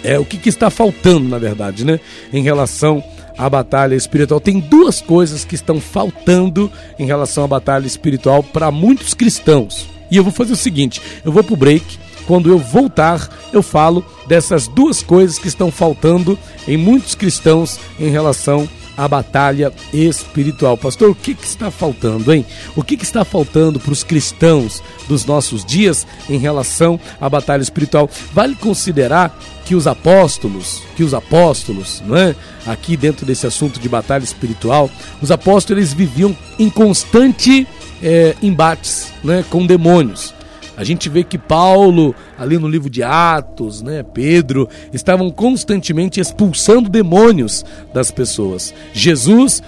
é 0.04 0.18
o 0.18 0.24
que, 0.24 0.36
que 0.36 0.50
está 0.50 0.68
faltando, 0.68 1.26
na 1.26 1.38
verdade, 1.38 1.84
né, 1.84 1.98
em 2.30 2.42
relação 2.42 3.02
a 3.37 3.49
batalha 3.49 3.95
espiritual. 3.95 4.41
Tem 4.41 4.61
duas 4.61 5.00
coisas 5.00 5.45
que 5.45 5.55
estão 5.55 5.81
faltando 5.81 6.71
em 6.99 7.07
relação 7.07 7.45
à 7.45 7.47
batalha 7.47 7.87
espiritual 7.87 8.43
para 8.43 8.71
muitos 8.71 9.14
cristãos. 9.14 9.87
E 10.11 10.17
eu 10.17 10.23
vou 10.23 10.33
fazer 10.33 10.53
o 10.53 10.57
seguinte: 10.57 11.00
eu 11.25 11.33
vou 11.33 11.43
pro 11.43 11.57
break. 11.57 12.05
Quando 12.26 12.49
eu 12.49 12.59
voltar, 12.59 13.29
eu 13.53 13.62
falo 13.62 14.03
dessas 14.26 14.67
duas 14.67 15.03
coisas 15.03 15.38
que 15.38 15.49
estão 15.49 15.71
faltando 15.71 16.38
em 16.67 16.76
muitos 16.76 17.14
cristãos 17.14 17.79
em 18.00 18.09
relação 18.09 18.62
à 18.62 18.84
batalha 19.08 19.72
espiritual. 19.92 20.76
Pastor, 20.76 21.10
o 21.10 21.14
que, 21.14 21.34
que 21.34 21.46
está 21.46 21.70
faltando, 21.70 22.32
hein? 22.32 22.44
O 22.76 22.82
que, 22.82 22.96
que 22.96 23.04
está 23.04 23.24
faltando 23.24 23.78
para 23.80 23.92
os 23.92 24.04
cristãos 24.04 24.82
dos 25.08 25.24
nossos 25.24 25.64
dias 25.64 26.06
em 26.28 26.38
relação 26.38 26.98
à 27.20 27.28
batalha 27.28 27.62
espiritual? 27.62 28.08
Vale 28.32 28.54
considerar 28.54 29.36
que 29.64 29.74
os 29.74 29.86
apóstolos, 29.86 30.82
que 30.94 31.02
os 31.02 31.14
apóstolos, 31.14 32.02
não 32.06 32.16
é? 32.16 32.34
Aqui 32.66 32.96
dentro 32.96 33.24
desse 33.24 33.46
assunto 33.46 33.80
de 33.80 33.88
batalha 33.88 34.24
espiritual, 34.24 34.90
os 35.22 35.30
apóstolos 35.30 35.92
viviam 35.92 36.36
em 36.58 36.68
constante 36.68 37.66
é, 38.02 38.34
embates, 38.42 39.12
né, 39.22 39.44
com 39.48 39.66
demônios. 39.66 40.34
A 40.76 40.83
gente 40.83 41.09
vê 41.09 41.23
que 41.23 41.38
Paulo, 41.38 42.14
ali 42.38 42.59
no 42.59 42.69
livro 42.69 42.90
de 42.90 43.02
Atos, 43.02 43.81
né, 43.81 44.02
Pedro, 44.02 44.69
estavam 44.93 45.31
constantemente 45.31 46.21
expulsando 46.21 46.88
demônios 46.88 47.64
das 47.93 48.11
pessoas. 48.11 48.75
Jesus, 48.93 49.62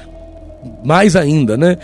mais 0.84 1.14
ainda, 1.14 1.56
né, 1.56 1.78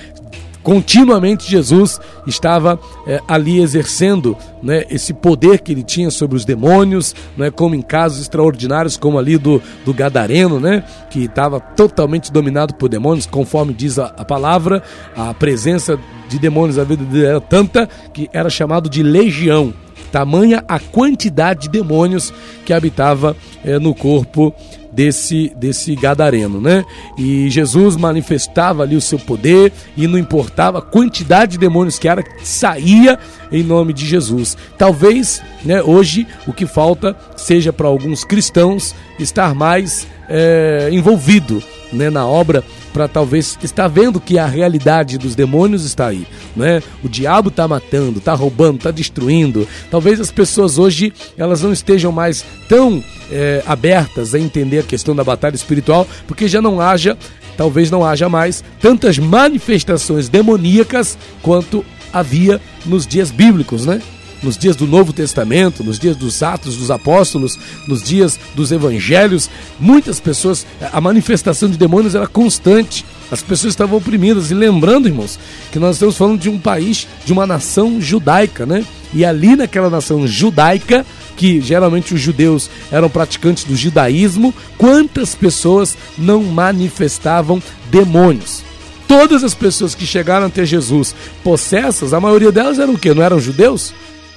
Continuamente 0.63 1.51
Jesus 1.51 2.01
estava 2.27 2.79
é, 3.07 3.21
ali 3.27 3.61
exercendo 3.61 4.37
né, 4.63 4.85
esse 4.89 5.13
poder 5.13 5.61
que 5.61 5.73
ele 5.73 5.83
tinha 5.83 6.11
sobre 6.11 6.37
os 6.37 6.45
demônios, 6.45 7.15
né, 7.37 7.51
como 7.51 7.75
em 7.75 7.83
casos 7.83 8.21
extraordinários, 8.21 8.97
como 8.97 9.19
ali 9.19 9.37
do, 9.37 9.61
do 9.85 9.93
Gadareno, 9.93 10.61
né, 10.61 10.85
que 11.11 11.25
estava 11.25 11.59
totalmente 11.59 12.31
dominado 12.31 12.75
por 12.75 12.89
demônios, 12.89 13.27
conforme 13.27 13.75
diz 13.75 13.99
a, 13.99 14.07
a 14.17 14.25
palavra, 14.25 14.83
a 15.17 15.35
presença 15.35 15.99
de 16.29 16.39
demônios 16.39 16.77
na 16.77 16.85
vida 16.85 17.05
dele 17.05 17.27
era 17.27 17.41
tanta 17.41 17.89
que 18.13 18.31
era 18.33 18.49
chamado 18.49 18.89
de 18.89 19.03
legião. 19.03 19.75
Tamanha 20.13 20.63
a 20.69 20.79
quantidade 20.79 21.63
de 21.63 21.69
demônios 21.71 22.33
que 22.65 22.73
habitava 22.73 23.35
é, 23.65 23.79
no 23.79 23.95
corpo 23.95 24.55
desse, 24.93 25.53
desse 25.57 25.95
gadareno, 25.97 26.61
né? 26.61 26.85
E 27.17 27.49
Jesus 27.51 27.97
manifestava 27.97 28.83
ali 28.83 28.95
o 28.95 29.01
seu 29.01 29.19
poder 29.19 29.73
e 29.97 30.07
não 30.07 30.19
importava 30.19 30.79
a 30.79 30.83
quantidade 30.83 31.53
de 31.53 31.59
demônios 31.59 31.99
que 31.99 32.07
era, 32.07 32.23
saía 32.43 33.19
em 33.51 33.63
nome 33.63 33.93
de 33.93 34.07
Jesus. 34.07 34.57
Talvez, 34.77 35.43
né, 35.65 35.83
hoje 35.83 36.27
o 36.47 36.53
que 36.53 36.67
falta 36.67 37.17
seja 37.37 37.73
para 37.73 37.89
alguns 37.89 38.25
cristãos 38.25 38.95
estar 39.19 39.55
mais 39.55 40.07
é, 40.29 40.89
envolvido 40.93 41.63
né, 41.93 42.09
na 42.11 42.27
obra 42.27 42.65
para 42.93 43.09
talvez 43.09 43.59
estar 43.63 43.89
vendo 43.89 44.21
que 44.21 44.39
a 44.39 44.47
realidade 44.47 45.19
dos 45.19 45.35
demônios 45.35 45.85
está 45.85 46.09
aí, 46.09 46.27
né? 46.55 46.83
O 47.03 47.09
diabo 47.09 47.49
está 47.49 47.67
matando, 47.67 48.19
está 48.19 48.35
roubando, 48.35 48.77
está 48.77 48.91
destruindo. 48.91 49.67
Talvez 49.91 50.21
as 50.21 50.31
pessoas 50.31 50.79
hoje 50.79 51.13
elas 51.37 51.63
não 51.63 51.73
estejam 51.73 52.13
mais 52.13 52.45
tão 52.69 53.03
é, 53.31 53.63
abertas 53.67 54.35
a 54.35 54.39
entender 54.39 54.81
a 54.81 54.83
questão 54.83 55.17
da 55.17 55.25
batalha 55.25 55.55
espiritual, 55.55 56.07
porque 56.27 56.47
já 56.47 56.61
não 56.61 56.81
haja, 56.81 57.17
talvez 57.57 57.91
não 57.91 58.05
haja 58.05 58.29
mais 58.29 58.63
tantas 58.81 59.19
manifestações 59.19 60.29
demoníacas 60.29 61.17
quanto 61.41 61.85
havia 62.13 62.61
nos 62.85 63.07
dias 63.07 63.31
bíblicos, 63.31 63.87
né? 63.87 64.03
Nos 64.43 64.59
dias 64.59 64.77
do 64.77 64.87
Novo 64.87 65.13
Testamento, 65.13 65.85
nos 65.85 65.99
dias 65.99 66.17
dos 66.17 66.43
Atos 66.43 66.77
dos 66.77 66.91
Apóstolos, 66.91 67.59
nos 67.87 68.03
dias 68.03 68.39
dos 68.55 68.73
Evangelhos, 68.73 69.49
muitas 69.79 70.19
pessoas, 70.19 70.67
a 70.93 71.01
manifestação 71.01 71.69
de 71.69 71.77
demônios 71.77 72.15
era 72.15 72.27
constante. 72.27 73.05
As 73.31 73.43
pessoas 73.43 73.73
estavam 73.73 73.97
oprimidas. 73.97 74.51
E 74.51 74.55
lembrando, 74.55 75.09
irmãos, 75.09 75.39
que 75.71 75.79
nós 75.79 75.97
estamos 75.97 76.17
falando 76.17 76.41
de 76.41 76.51
um 76.51 76.59
país, 76.59 77.07
de 77.25 77.33
uma 77.33 77.47
nação 77.47 78.01
judaica, 78.01 78.67
né? 78.67 78.85
E 79.15 79.25
ali 79.25 79.57
naquela 79.57 79.89
nação 79.89 80.27
judaica, 80.27 81.07
que 81.37 81.61
geralmente 81.61 82.15
os 82.15 82.21
judeus 82.21 82.69
eram 82.91 83.09
praticantes 83.09 83.65
do 83.65 83.77
judaísmo, 83.77 84.55
quantas 84.77 85.35
pessoas 85.35 85.97
não 86.17 86.43
manifestavam 86.43 87.63
demônios? 87.91 88.63
Todas 89.09 89.45
as 89.45 89.55
pessoas 89.55 89.95
que 89.95 90.07
chegaram 90.07 90.47
até 90.47 90.65
Jesus 90.65 91.15
possessas, 91.45 92.15
a 92.15 92.21
maioria 92.21 92.51
delas 92.51 92.79
eram 92.79 92.95
o 92.95 92.99
quê? 92.99 93.13
Não 93.13 93.23
eram 93.23 93.41
judeus? 93.41 93.93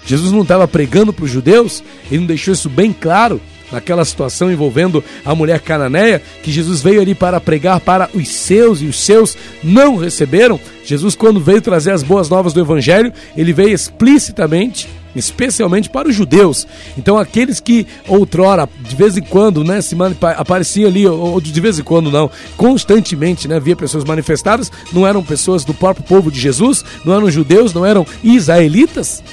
Jesus 0.06 0.32
não 0.32 0.42
estava 0.42 0.68
pregando 0.68 1.12
para 1.12 1.26
os 1.26 1.32
judeus, 1.32 1.84
ele 2.10 2.20
não 2.20 2.28
deixou 2.28 2.54
isso 2.54 2.70
bem 2.70 2.94
claro 2.94 3.42
naquela 3.72 4.06
situação 4.06 4.52
envolvendo 4.52 5.04
a 5.26 5.34
mulher 5.34 5.60
cananeia, 5.60 6.22
que 6.44 6.52
Jesus 6.52 6.82
veio 6.82 7.02
ali 7.02 7.16
para 7.16 7.42
pregar 7.42 7.80
para 7.80 8.10
os 8.14 8.28
seus 8.28 8.82
e 8.82 8.86
os 8.86 9.00
seus 9.00 9.36
não 9.64 9.96
receberam. 9.98 10.60
Jesus, 10.84 11.16
quando 11.16 11.40
veio 11.40 11.62
trazer 11.62 11.92
as 11.92 12.04
boas 12.04 12.30
novas 12.30 12.54
do 12.54 12.62
Evangelho, 12.62 13.12
ele 13.36 13.54
veio 13.54 13.74
explicitamente 13.74 14.88
especialmente 15.16 15.90
para 15.90 16.10
os 16.10 16.16
judeus. 16.16 16.68
Então 16.98 17.18
aqueles 17.18 17.62
que 17.62 17.88
outrora, 18.08 18.68
de 18.82 18.96
vez 18.96 19.16
em 19.16 19.22
quando, 19.22 19.64
né, 19.64 19.82
se 19.82 19.96
apareciam 20.38 20.90
ali, 20.90 21.08
ou 21.08 21.40
de 21.40 21.62
vez 21.62 21.80
em 21.80 21.84
quando 21.84 22.12
não, 22.12 22.30
constantemente, 22.58 23.48
né, 23.48 23.58
via 23.58 23.78
pessoas 23.78 24.04
manifestadas, 24.04 24.70
não 24.92 25.08
eram 25.08 25.24
pessoas 25.24 25.64
do 25.64 25.74
próprio 25.74 26.06
povo 26.06 26.30
de 26.30 26.40
Jesus, 26.40 26.84
não 27.06 27.16
eram 27.16 27.32
judeus, 27.32 27.74
não 27.74 27.86
eram 27.86 28.06
israelitas, 28.22 29.24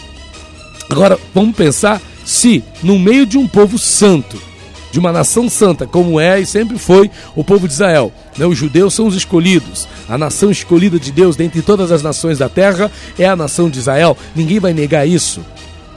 Agora, 0.92 1.18
vamos 1.34 1.56
pensar 1.56 2.02
se, 2.22 2.62
no 2.82 2.98
meio 2.98 3.24
de 3.24 3.38
um 3.38 3.48
povo 3.48 3.78
santo, 3.78 4.40
de 4.92 4.98
uma 4.98 5.10
nação 5.10 5.48
santa, 5.48 5.86
como 5.86 6.20
é 6.20 6.38
e 6.38 6.44
sempre 6.44 6.78
foi 6.78 7.10
o 7.34 7.42
povo 7.42 7.66
de 7.66 7.72
Israel, 7.72 8.12
né? 8.36 8.44
os 8.44 8.58
judeus 8.58 8.92
são 8.92 9.06
os 9.06 9.14
escolhidos, 9.14 9.88
a 10.06 10.18
nação 10.18 10.50
escolhida 10.50 11.00
de 11.00 11.10
Deus 11.10 11.34
dentre 11.34 11.62
todas 11.62 11.90
as 11.90 12.02
nações 12.02 12.36
da 12.36 12.48
terra 12.48 12.90
é 13.18 13.26
a 13.26 13.34
nação 13.34 13.70
de 13.70 13.78
Israel, 13.78 14.14
ninguém 14.36 14.60
vai 14.60 14.74
negar 14.74 15.08
isso. 15.08 15.40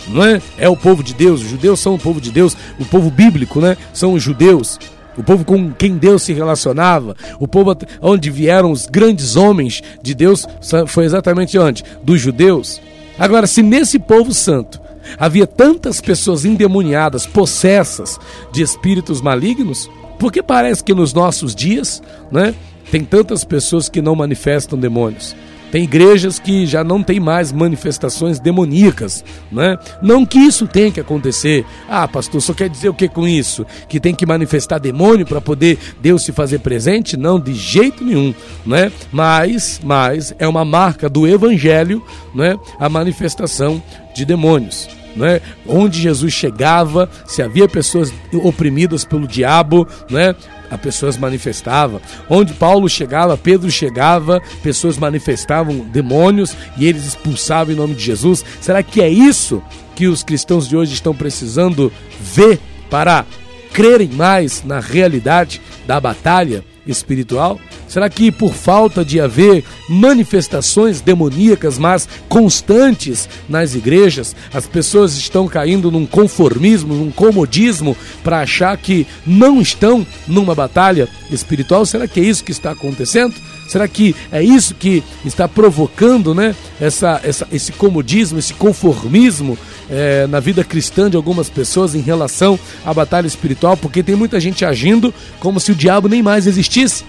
Não 0.07 0.23
é? 0.23 0.41
é 0.57 0.69
o 0.69 0.77
povo 0.77 1.03
de 1.03 1.13
Deus, 1.13 1.41
os 1.41 1.49
judeus 1.49 1.81
são 1.81 1.95
o 1.95 1.99
povo 1.99 2.21
de 2.21 2.31
Deus, 2.31 2.55
o 2.79 2.85
povo 2.85 3.11
bíblico, 3.11 3.59
né? 3.59 3.75
São 3.91 4.13
os 4.13 4.23
judeus, 4.23 4.79
o 5.17 5.23
povo 5.23 5.43
com 5.43 5.71
quem 5.73 5.97
Deus 5.97 6.23
se 6.23 6.31
relacionava, 6.31 7.17
o 7.37 7.47
povo 7.47 7.75
onde 8.01 8.29
vieram 8.29 8.71
os 8.71 8.85
grandes 8.85 9.35
homens 9.35 9.81
de 10.01 10.13
Deus, 10.13 10.45
foi 10.87 11.03
exatamente 11.03 11.57
onde? 11.57 11.83
Dos 12.03 12.21
judeus. 12.21 12.79
Agora, 13.17 13.47
se 13.47 13.63
nesse 13.63 13.97
povo 13.97 14.33
santo 14.33 14.84
havia 15.17 15.47
tantas 15.47 16.01
pessoas 16.01 16.45
endemoniadas, 16.45 17.25
possessas 17.25 18.19
de 18.51 18.61
espíritos 18.61 19.21
malignos, 19.21 19.89
porque 20.19 20.41
parece 20.41 20.83
que 20.83 20.93
nos 20.93 21.13
nossos 21.13 21.53
dias, 21.53 22.01
né, 22.31 22.53
tem 22.91 23.03
tantas 23.03 23.43
pessoas 23.43 23.89
que 23.89 24.01
não 24.01 24.15
manifestam 24.15 24.77
demônios. 24.77 25.35
Tem 25.71 25.83
igrejas 25.83 26.39
que 26.39 26.65
já 26.65 26.83
não 26.85 27.03
tem 27.03 27.19
mais 27.19 27.51
manifestações 27.51 28.39
demoníacas, 28.39 29.25
né? 29.51 29.77
Não 30.01 30.25
que 30.25 30.39
isso 30.39 30.65
tenha 30.67 30.89
que 30.89 31.01
acontecer. 31.01 31.65
Ah, 31.89 32.07
pastor, 32.07 32.41
só 32.41 32.53
quer 32.53 32.69
dizer 32.69 32.87
o 32.87 32.93
que 32.93 33.09
com 33.09 33.27
isso? 33.27 33.65
Que 33.89 33.99
tem 33.99 34.15
que 34.15 34.25
manifestar 34.25 34.79
demônio 34.79 35.25
para 35.25 35.41
poder 35.41 35.77
Deus 35.99 36.23
se 36.23 36.31
fazer 36.31 36.59
presente? 36.59 37.17
Não, 37.17 37.37
de 37.39 37.53
jeito 37.53 38.05
nenhum, 38.05 38.33
né? 38.65 38.89
Mas, 39.11 39.81
mas 39.83 40.33
é 40.39 40.47
uma 40.47 40.63
marca 40.63 41.09
do 41.09 41.27
evangelho, 41.27 42.01
né? 42.33 42.57
A 42.79 42.87
manifestação 42.87 43.83
de 44.15 44.25
demônios. 44.25 44.87
Né? 45.15 45.39
Onde 45.67 46.01
Jesus 46.01 46.33
chegava, 46.33 47.09
se 47.25 47.41
havia 47.41 47.69
pessoas 47.69 48.11
oprimidas 48.33 49.05
pelo 49.05 49.27
diabo, 49.27 49.87
né? 50.09 50.35
as 50.69 50.79
pessoas 50.79 51.17
manifestavam. 51.17 52.01
Onde 52.29 52.53
Paulo 52.53 52.89
chegava, 52.89 53.37
Pedro 53.37 53.69
chegava, 53.69 54.41
pessoas 54.63 54.97
manifestavam 54.97 55.79
demônios 55.79 56.55
e 56.77 56.85
eles 56.85 57.05
expulsavam 57.05 57.73
em 57.73 57.77
nome 57.77 57.93
de 57.93 58.03
Jesus. 58.03 58.43
Será 58.59 58.81
que 58.81 59.01
é 59.01 59.09
isso 59.09 59.61
que 59.95 60.07
os 60.07 60.23
cristãos 60.23 60.67
de 60.67 60.75
hoje 60.75 60.93
estão 60.93 61.13
precisando 61.13 61.91
ver 62.19 62.59
para 62.89 63.25
crerem 63.71 64.09
mais 64.09 64.63
na 64.63 64.79
realidade 64.79 65.61
da 65.85 65.99
batalha 65.99 66.63
espiritual? 66.87 67.59
Será 67.87 68.09
que 68.09 68.31
por 68.31 68.53
falta 68.53 69.03
de 69.03 69.19
haver 69.19 69.63
manifestações 69.87 71.01
demoníacas, 71.01 71.77
mas 71.77 72.07
constantes 72.27 73.29
nas 73.47 73.75
igrejas, 73.75 74.35
as 74.53 74.65
pessoas 74.65 75.15
estão 75.15 75.47
caindo 75.47 75.91
num 75.91 76.05
conformismo, 76.05 76.93
num 76.93 77.11
comodismo 77.11 77.95
para 78.23 78.41
achar 78.41 78.75
que 78.77 79.07
não 79.25 79.61
estão 79.61 80.05
numa 80.27 80.55
batalha 80.55 81.07
espiritual? 81.31 81.85
Será 81.85 82.07
que 82.07 82.19
é 82.19 82.23
isso 82.23 82.43
que 82.43 82.51
está 82.51 82.71
acontecendo? 82.71 83.35
Será 83.67 83.87
que 83.87 84.15
é 84.31 84.43
isso 84.43 84.75
que 84.75 85.03
está 85.25 85.47
provocando 85.47 86.35
né, 86.35 86.55
essa, 86.79 87.19
essa, 87.23 87.47
esse 87.51 87.71
comodismo, 87.71 88.37
esse 88.37 88.53
conformismo 88.53 89.57
é, 89.89 90.27
na 90.27 90.39
vida 90.39 90.63
cristã 90.63 91.09
de 91.09 91.17
algumas 91.17 91.49
pessoas 91.49 91.95
em 91.95 92.01
relação 92.01 92.59
à 92.85 92.93
batalha 92.93 93.27
espiritual? 93.27 93.75
Porque 93.75 94.03
tem 94.03 94.15
muita 94.15 94.39
gente 94.39 94.63
agindo 94.63 95.13
como 95.39 95.59
se 95.59 95.71
o 95.71 95.75
diabo 95.75 96.07
nem 96.07 96.21
mais 96.21 96.47
existisse. 96.47 97.03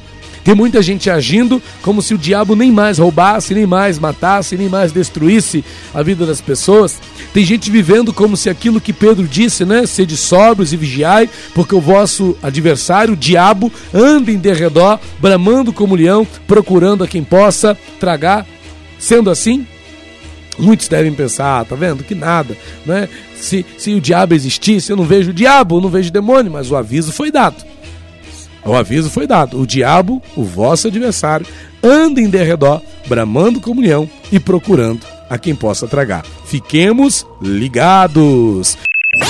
Tem 0.47 0.55
muita 0.55 0.81
gente 0.81 1.11
agindo 1.11 1.61
como 1.83 2.01
se 2.01 2.15
o 2.15 2.19
diabo 2.19 2.55
nem 2.55 2.71
mais 2.71 2.99
roubasse, 2.99 3.53
nem 3.53 3.67
mais 3.67 3.99
matasse, 3.99 4.57
nem 4.57 4.69
mais 4.69 4.93
destruísse 4.93 5.65
a 5.93 6.05
vida 6.05 6.25
das 6.25 6.41
pessoas. 6.41 7.01
Tem 7.35 7.45
gente 7.45 7.69
vivendo 7.69 8.13
como 8.13 8.37
se 8.37 8.49
aquilo 8.49 8.81
que 8.81 8.93
Pedro 8.93 9.27
disse, 9.27 9.65
né? 9.65 9.85
Sede 9.87 10.17
sóbrios 10.17 10.73
e 10.73 10.77
vigiai, 10.77 11.29
porque 11.53 11.75
o 11.75 11.81
vosso 11.81 12.37
adversário, 12.41 13.15
o 13.15 13.17
diabo, 13.17 13.73
anda 13.93 14.31
em 14.31 14.39
derredor, 14.39 15.01
bramando 15.19 15.73
como 15.73 15.97
leão, 15.97 16.25
procurando 16.47 17.03
a 17.03 17.09
quem 17.09 17.25
possa 17.25 17.77
tragar. 17.99 18.47
Sendo 19.01 19.31
assim, 19.31 19.67
Muitos 20.59 20.89
devem 20.89 21.13
pensar, 21.13 21.61
ah, 21.61 21.65
tá 21.67 21.75
vendo? 21.75 22.03
Que 22.03 22.15
nada, 22.15 22.57
né? 22.87 23.11
Se, 23.35 23.67
se 23.77 23.93
o 23.93 24.01
diabo 24.01 24.33
existisse, 24.33 24.91
eu 24.91 24.97
não 24.97 25.05
vejo 25.05 25.31
o 25.31 25.35
diabo, 25.35 25.77
eu 25.77 25.81
não 25.83 25.91
vejo 25.91 26.09
o 26.09 26.13
demônio, 26.13 26.51
mas 26.51 26.71
o 26.71 26.77
aviso 26.77 27.13
foi 27.13 27.31
dado. 27.31 27.63
O 28.67 28.75
aviso 28.75 29.09
foi 29.09 29.27
dado: 29.27 29.61
o 29.61 29.67
diabo, 29.67 30.23
o 30.37 30.45
vosso 30.45 30.89
adversário, 30.89 31.47
anda 31.83 32.21
em 32.21 32.29
derredor, 32.29 32.83
bramando 33.07 33.61
comunhão 33.61 34.11
e 34.31 34.41
procurando 34.41 35.07
a 35.31 35.39
quem 35.39 35.55
possa 35.55 35.87
tragar. 35.87 36.25
Fiquemos 36.45 37.27
ligados. 37.41 38.77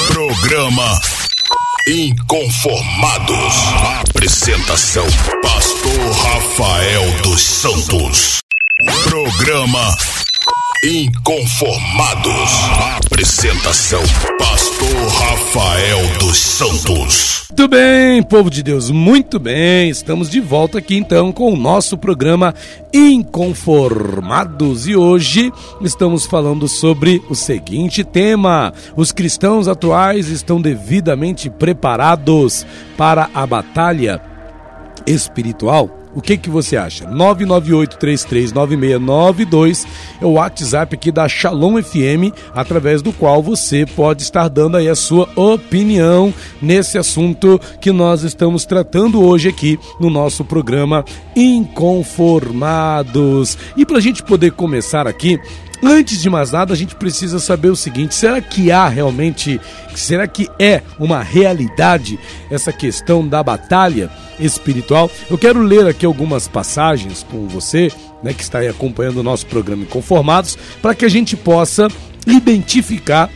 Programa 0.08 1.00
Inconformados. 1.88 3.54
Apresentação: 4.08 5.06
Pastor 5.42 6.10
Rafael 6.10 7.22
dos 7.22 7.42
Santos. 7.42 8.38
Programa 9.04 9.96
Inconformados. 10.84 12.50
Apresentação: 13.06 14.02
Pastor 14.38 15.08
Rafael 15.08 16.18
dos 16.18 16.36
Santos. 16.36 17.46
Muito 17.48 17.68
bem, 17.68 18.22
povo 18.22 18.50
de 18.50 18.62
Deus, 18.62 18.90
muito 18.90 19.38
bem. 19.38 19.88
Estamos 19.88 20.28
de 20.28 20.38
volta 20.38 20.76
aqui 20.76 20.94
então 20.94 21.32
com 21.32 21.50
o 21.50 21.56
nosso 21.56 21.96
programa 21.96 22.54
Inconformados 22.92 24.86
e 24.86 24.94
hoje 24.94 25.50
estamos 25.80 26.26
falando 26.26 26.68
sobre 26.68 27.22
o 27.30 27.34
seguinte 27.34 28.04
tema: 28.04 28.74
os 28.94 29.12
cristãos 29.12 29.68
atuais 29.68 30.28
estão 30.28 30.60
devidamente 30.60 31.48
preparados 31.48 32.66
para 32.98 33.30
a 33.32 33.46
batalha 33.46 34.20
espiritual? 35.06 35.95
O 36.16 36.20
que 36.22 36.36
que 36.38 36.48
você 36.48 36.78
acha? 36.78 37.04
998339692 37.10 39.86
é 40.18 40.24
o 40.24 40.32
WhatsApp 40.32 40.94
aqui 40.94 41.12
da 41.12 41.28
Shalom 41.28 41.82
FM, 41.82 42.32
através 42.54 43.02
do 43.02 43.12
qual 43.12 43.42
você 43.42 43.84
pode 43.84 44.22
estar 44.22 44.48
dando 44.48 44.78
aí 44.78 44.88
a 44.88 44.94
sua 44.94 45.28
opinião 45.36 46.32
nesse 46.62 46.96
assunto 46.96 47.60
que 47.82 47.92
nós 47.92 48.22
estamos 48.22 48.64
tratando 48.64 49.22
hoje 49.22 49.50
aqui 49.50 49.78
no 50.00 50.08
nosso 50.08 50.42
programa 50.42 51.04
Inconformados. 51.36 53.58
E 53.76 53.84
para 53.84 53.98
a 53.98 54.00
gente 54.00 54.22
poder 54.22 54.52
começar 54.52 55.06
aqui, 55.06 55.38
Antes 55.88 56.20
de 56.20 56.28
mais 56.28 56.50
nada, 56.50 56.74
a 56.74 56.76
gente 56.76 56.96
precisa 56.96 57.38
saber 57.38 57.68
o 57.68 57.76
seguinte: 57.76 58.12
será 58.12 58.40
que 58.40 58.72
há 58.72 58.88
realmente, 58.88 59.60
será 59.94 60.26
que 60.26 60.50
é 60.58 60.82
uma 60.98 61.22
realidade 61.22 62.18
essa 62.50 62.72
questão 62.72 63.26
da 63.26 63.40
batalha 63.40 64.10
espiritual? 64.40 65.08
Eu 65.30 65.38
quero 65.38 65.62
ler 65.62 65.86
aqui 65.86 66.04
algumas 66.04 66.48
passagens 66.48 67.24
com 67.30 67.46
você, 67.46 67.92
né, 68.20 68.34
que 68.34 68.42
está 68.42 68.58
aí 68.58 68.66
acompanhando 68.66 69.18
o 69.18 69.22
nosso 69.22 69.46
programa 69.46 69.84
Inconformados, 69.84 70.58
para 70.82 70.92
que 70.92 71.04
a 71.04 71.08
gente 71.08 71.36
possa 71.36 71.86
identificar 72.26 73.30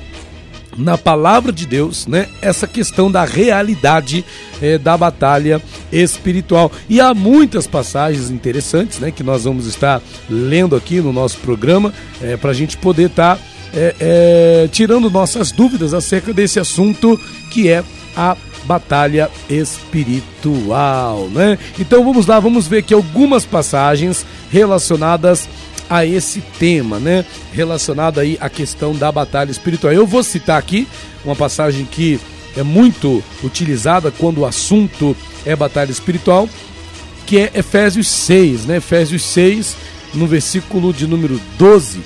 na 0.77 0.97
palavra 0.97 1.53
de 1.53 1.67
Deus, 1.67 2.07
né, 2.07 2.29
essa 2.41 2.67
questão 2.67 3.11
da 3.11 3.25
realidade 3.25 4.25
é, 4.63 4.79
da 4.79 4.97
batalha 4.97 5.61
espiritual. 5.93 6.71
E 6.89 7.01
há 7.01 7.13
muitas 7.13 7.67
passagens 7.67 8.31
interessantes, 8.31 8.99
né, 8.99 9.11
que 9.11 9.23
nós 9.23 9.45
vamos 9.45 9.67
estar 9.67 10.01
lendo 10.29 10.77
aqui 10.77 11.01
no 11.01 11.13
nosso 11.13 11.39
programa, 11.39 11.93
é, 12.23 12.37
para 12.37 12.51
a 12.51 12.55
gente 12.55 12.77
poder 12.77 13.07
estar 13.07 13.37
tá, 13.37 13.43
é, 13.73 14.69
tirando 14.73 15.11
nossas 15.11 15.53
dúvidas 15.53 15.95
acerca 15.95 16.33
desse 16.33 16.59
assunto 16.59 17.19
que 17.51 17.69
é 17.69 17.85
a 18.17 18.37
batalha 18.65 19.31
espiritual, 19.49 21.29
né? 21.29 21.59
Então 21.79 22.05
vamos 22.05 22.27
lá, 22.27 22.39
vamos 22.39 22.67
ver 22.67 22.79
aqui 22.79 22.93
algumas 22.95 23.45
passagens 23.45 24.25
relacionadas 24.51 25.49
a 25.49 25.60
esse 26.07 26.41
tema, 26.59 26.99
né? 26.99 27.25
Relacionado 27.53 28.21
aí 28.21 28.39
à 28.41 28.49
questão 28.49 28.95
da 28.95 29.11
batalha 29.11 29.51
espiritual. 29.51 29.93
Eu 29.93 30.07
vou 30.07 30.23
citar 30.23 30.59
aqui 30.59 30.87
uma 31.25 31.35
passagem 31.35 31.85
que 31.85 32.21
é 32.57 32.63
muito 32.63 33.23
utilizada 33.43 34.11
quando 34.11 34.39
o 34.39 34.47
assunto 34.47 35.17
é 35.45 35.55
batalha 35.55 35.91
espiritual, 35.91 36.49
que 37.27 37.39
é 37.39 37.51
Efésios 37.55 38.09
6, 38.09 38.67
né? 38.67 38.77
Efésios 38.77 39.23
6, 39.23 39.77
no 40.15 40.27
versículo 40.27 40.93
de 40.93 41.07
número 41.07 41.41
12. 41.59 42.01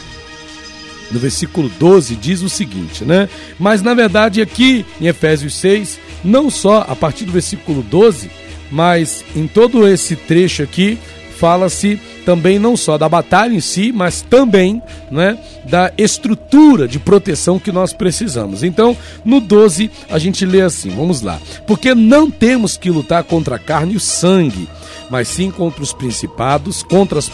No 1.10 1.20
versículo 1.20 1.68
12 1.68 2.16
diz 2.16 2.42
o 2.42 2.48
seguinte, 2.48 3.04
né? 3.04 3.28
Mas 3.58 3.82
na 3.82 3.94
verdade 3.94 4.40
aqui 4.40 4.84
em 5.00 5.06
Efésios 5.06 5.54
6, 5.54 5.98
não 6.24 6.50
só 6.50 6.84
a 6.88 6.96
partir 6.96 7.24
do 7.24 7.32
versículo 7.32 7.82
12, 7.82 8.30
mas 8.70 9.24
em 9.36 9.46
todo 9.46 9.86
esse 9.86 10.16
trecho 10.16 10.62
aqui 10.62 10.98
fala-se 11.38 12.00
também 12.24 12.58
não 12.58 12.76
só 12.76 12.96
da 12.96 13.08
batalha 13.08 13.54
em 13.54 13.60
si, 13.60 13.92
mas 13.92 14.20
também 14.20 14.82
né, 15.10 15.38
da 15.64 15.92
estrutura 15.96 16.88
de 16.88 16.98
proteção 16.98 17.58
que 17.58 17.72
nós 17.72 17.92
precisamos. 17.92 18.62
Então, 18.62 18.96
no 19.24 19.40
12, 19.40 19.90
a 20.10 20.18
gente 20.18 20.44
lê 20.44 20.62
assim: 20.62 20.90
vamos 20.90 21.20
lá. 21.20 21.40
Porque 21.66 21.94
não 21.94 22.30
temos 22.30 22.76
que 22.76 22.90
lutar 22.90 23.24
contra 23.24 23.56
a 23.56 23.58
carne 23.58 23.94
e 23.94 23.96
o 23.96 24.00
sangue 24.00 24.68
mas 25.10 25.28
sim 25.28 25.50
contra 25.50 25.82
os 25.82 25.92
principados, 25.92 26.82
contra 26.82 27.18
as, 27.18 27.30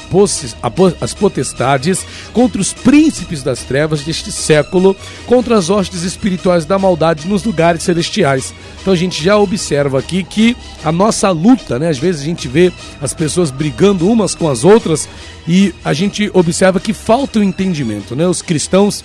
as 1.01 1.14
potestades, 1.14 2.05
contra 2.33 2.61
os 2.61 2.73
príncipes 2.73 3.42
das 3.42 3.61
trevas 3.61 4.03
deste 4.03 4.33
século, 4.33 4.96
contra 5.27 5.57
as 5.57 5.70
hostes 5.70 6.03
espirituais 6.03 6.64
da 6.64 6.79
maldade 6.79 7.29
nos 7.29 7.44
lugares 7.44 7.83
celestiais. 7.83 8.55
Então 8.81 8.92
a 8.92 8.96
gente 8.96 9.23
já 9.23 9.37
observa 9.37 9.99
aqui 9.99 10.23
que 10.23 10.57
a 10.85 10.90
nossa 10.90 11.31
luta, 11.31 11.79
né? 11.79 11.88
Às 11.88 11.99
vezes 11.99 12.23
a 12.23 12.25
gente 12.25 12.49
vê 12.49 12.73
as 13.01 13.14
pessoas 13.14 13.51
brigando 13.51 14.11
umas 14.11 14.35
com 14.35 14.49
as 14.49 14.64
outras 14.64 15.09
e 15.46 15.75
a 15.85 15.92
gente 15.92 16.31
observa 16.33 16.81
que 16.81 16.92
falta 16.92 17.38
o 17.38 17.42
entendimento, 17.42 18.16
né? 18.16 18.27
Os 18.27 18.42
cristãos 18.42 19.05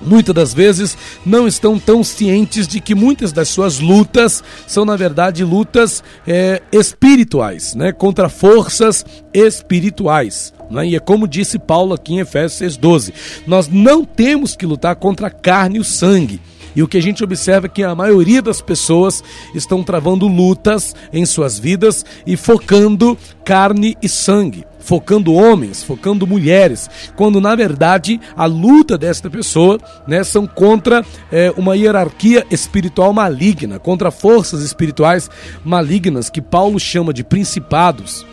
muitas 0.00 0.34
das 0.34 0.54
vezes 0.54 0.96
não 1.24 1.46
estão 1.46 1.78
tão 1.78 2.02
cientes 2.02 2.66
de 2.66 2.80
que 2.80 2.94
muitas 2.94 3.32
das 3.32 3.48
suas 3.48 3.78
lutas 3.78 4.42
são 4.66 4.84
na 4.84 4.96
verdade 4.96 5.44
lutas 5.44 6.02
é, 6.26 6.62
espirituais, 6.72 7.74
né, 7.74 7.92
contra 7.92 8.28
forças 8.28 9.04
espirituais. 9.32 10.52
Né? 10.70 10.88
E 10.88 10.96
é 10.96 11.00
como 11.00 11.28
disse 11.28 11.58
Paulo 11.58 11.94
aqui 11.94 12.14
em 12.14 12.20
Efésios 12.20 12.76
6,12: 12.78 13.12
nós 13.46 13.68
não 13.68 14.04
temos 14.04 14.56
que 14.56 14.66
lutar 14.66 14.96
contra 14.96 15.28
a 15.28 15.30
carne 15.30 15.76
e 15.76 15.80
o 15.80 15.84
sangue. 15.84 16.40
E 16.74 16.82
o 16.82 16.88
que 16.88 16.98
a 16.98 17.02
gente 17.02 17.24
observa 17.24 17.66
é 17.66 17.70
que 17.70 17.82
a 17.82 17.94
maioria 17.94 18.42
das 18.42 18.60
pessoas 18.60 19.24
estão 19.54 19.82
travando 19.82 20.28
lutas 20.28 20.94
em 21.10 21.24
suas 21.24 21.58
vidas 21.58 22.04
e 22.26 22.36
focando 22.36 23.16
carne 23.42 23.96
e 24.02 24.08
sangue 24.08 24.64
focando 24.86 25.34
homens, 25.34 25.82
focando 25.82 26.28
mulheres, 26.28 26.88
quando 27.16 27.40
na 27.40 27.56
verdade 27.56 28.20
a 28.36 28.46
luta 28.46 28.96
desta 28.96 29.28
pessoa 29.28 29.80
né, 30.06 30.22
são 30.22 30.46
contra 30.46 31.04
é, 31.30 31.52
uma 31.56 31.76
hierarquia 31.76 32.46
espiritual 32.52 33.12
maligna, 33.12 33.80
contra 33.80 34.12
forças 34.12 34.62
espirituais 34.62 35.28
malignas 35.64 36.30
que 36.30 36.40
Paulo 36.40 36.78
chama 36.78 37.12
de 37.12 37.24
principados 37.24 38.24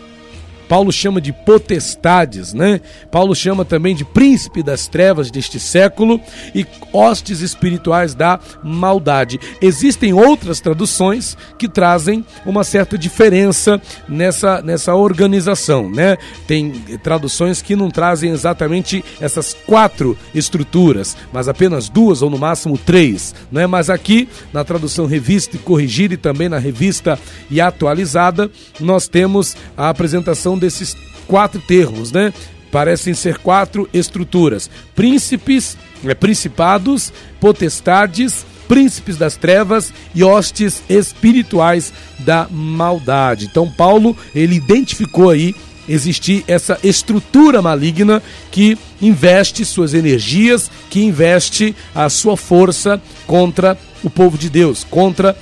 Paulo 0.68 0.92
chama 0.92 1.20
de 1.20 1.32
potestades, 1.32 2.52
né? 2.52 2.80
Paulo 3.10 3.34
chama 3.34 3.64
também 3.64 3.94
de 3.94 4.04
príncipe 4.04 4.62
das 4.62 4.86
trevas 4.86 5.30
deste 5.30 5.60
século 5.60 6.20
e 6.54 6.66
hostes 6.92 7.40
espirituais 7.40 8.14
da 8.14 8.38
maldade. 8.62 9.38
Existem 9.60 10.12
outras 10.12 10.60
traduções 10.60 11.36
que 11.58 11.68
trazem 11.68 12.24
uma 12.44 12.64
certa 12.64 12.96
diferença 12.96 13.80
nessa, 14.08 14.62
nessa 14.62 14.94
organização, 14.94 15.90
né? 15.90 16.16
Tem 16.46 16.70
traduções 17.02 17.60
que 17.62 17.76
não 17.76 17.90
trazem 17.90 18.30
exatamente 18.30 19.04
essas 19.20 19.54
quatro 19.66 20.16
estruturas, 20.34 21.16
mas 21.32 21.48
apenas 21.48 21.88
duas 21.88 22.22
ou 22.22 22.30
no 22.30 22.38
máximo 22.38 22.78
três, 22.78 23.34
né? 23.50 23.66
Mas 23.66 23.90
aqui 23.90 24.28
na 24.52 24.64
tradução 24.64 25.06
revista 25.06 25.56
e 25.56 25.58
corrigida 25.58 26.14
e 26.14 26.18
também 26.18 26.48
na 26.48 26.58
revista 26.58 27.18
e 27.50 27.60
atualizada, 27.60 28.50
nós 28.80 29.08
temos 29.08 29.56
a 29.76 29.88
apresentação 29.88 30.58
desses 30.64 30.96
quatro 31.26 31.60
termos, 31.60 32.10
né? 32.10 32.32
Parecem 32.70 33.14
ser 33.14 33.38
quatro 33.38 33.88
estruturas: 33.92 34.68
príncipes, 34.94 35.76
é, 36.04 36.14
principados, 36.14 37.12
potestades, 37.38 38.44
príncipes 38.66 39.16
das 39.16 39.36
trevas 39.36 39.92
e 40.14 40.24
hostes 40.24 40.82
espirituais 40.88 41.92
da 42.20 42.48
maldade. 42.50 43.46
Então 43.46 43.70
Paulo, 43.70 44.16
ele 44.34 44.56
identificou 44.56 45.30
aí 45.30 45.54
existir 45.86 46.42
essa 46.48 46.78
estrutura 46.82 47.60
maligna 47.60 48.22
que 48.50 48.78
investe 49.00 49.64
suas 49.66 49.92
energias, 49.92 50.70
que 50.88 51.04
investe 51.04 51.76
a 51.94 52.08
sua 52.08 52.36
força 52.36 53.00
contra 53.26 53.76
o 54.02 54.08
povo 54.08 54.38
de 54.38 54.48
Deus, 54.48 54.82
contra 54.82 55.36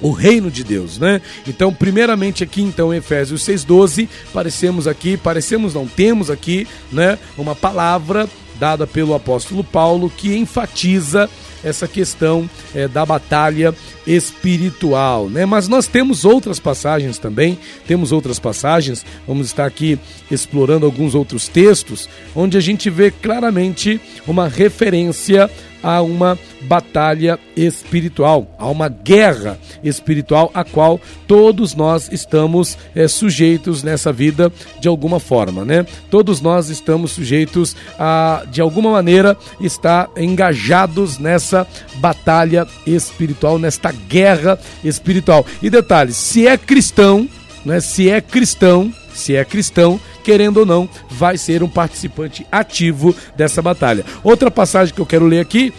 o 0.00 0.10
reino 0.10 0.50
de 0.50 0.64
Deus, 0.64 0.98
né? 0.98 1.20
Então, 1.46 1.72
primeiramente 1.72 2.42
aqui 2.42 2.62
então 2.62 2.92
Efésios 2.92 3.42
6:12, 3.42 4.08
parecemos 4.32 4.86
aqui, 4.86 5.16
parecemos 5.16 5.74
não 5.74 5.86
temos 5.86 6.30
aqui, 6.30 6.66
né, 6.92 7.18
uma 7.36 7.54
palavra 7.54 8.28
dada 8.58 8.86
pelo 8.86 9.14
apóstolo 9.14 9.64
Paulo 9.64 10.10
que 10.10 10.36
enfatiza 10.36 11.28
essa 11.64 11.88
questão 11.88 12.48
é, 12.74 12.86
da 12.86 13.04
batalha 13.04 13.74
espiritual, 14.06 15.28
né? 15.28 15.46
Mas 15.46 15.66
nós 15.66 15.86
temos 15.86 16.24
outras 16.24 16.60
passagens 16.60 17.18
também, 17.18 17.58
temos 17.86 18.12
outras 18.12 18.38
passagens, 18.38 19.04
vamos 19.26 19.46
estar 19.46 19.66
aqui 19.66 19.98
explorando 20.30 20.84
alguns 20.86 21.14
outros 21.14 21.48
textos, 21.48 22.08
onde 22.34 22.58
a 22.58 22.60
gente 22.60 22.90
vê 22.90 23.10
claramente 23.10 24.00
uma 24.26 24.46
referência 24.46 25.50
a 25.84 26.00
uma 26.00 26.38
batalha 26.62 27.38
espiritual, 27.54 28.48
a 28.58 28.66
uma 28.70 28.88
guerra 28.88 29.58
espiritual 29.82 30.50
a 30.54 30.64
qual 30.64 30.98
todos 31.28 31.74
nós 31.74 32.08
estamos 32.10 32.78
é, 32.94 33.06
sujeitos 33.06 33.82
nessa 33.82 34.10
vida 34.10 34.50
de 34.80 34.88
alguma 34.88 35.20
forma, 35.20 35.62
né? 35.62 35.84
Todos 36.10 36.40
nós 36.40 36.70
estamos 36.70 37.12
sujeitos 37.12 37.76
a, 37.98 38.44
de 38.50 38.62
alguma 38.62 38.90
maneira, 38.92 39.36
estar 39.60 40.08
engajados 40.16 41.18
nessa 41.18 41.53
batalha 41.96 42.66
espiritual, 42.86 43.58
nesta 43.58 43.92
guerra 43.92 44.58
espiritual. 44.82 45.46
E 45.62 45.70
detalhe, 45.70 46.12
se 46.12 46.46
é 46.46 46.56
cristão, 46.56 47.28
né? 47.64 47.80
Se 47.80 48.10
é 48.10 48.20
cristão, 48.20 48.92
se 49.14 49.36
é 49.36 49.44
cristão, 49.44 50.00
querendo 50.22 50.58
ou 50.58 50.66
não, 50.66 50.88
vai 51.10 51.36
ser 51.38 51.62
um 51.62 51.68
participante 51.68 52.46
ativo 52.50 53.14
dessa 53.36 53.62
batalha. 53.62 54.04
Outra 54.22 54.50
passagem 54.50 54.94
que 54.94 55.00
eu 55.00 55.06
quero 55.06 55.26
ler 55.26 55.40
aqui, 55.40 55.72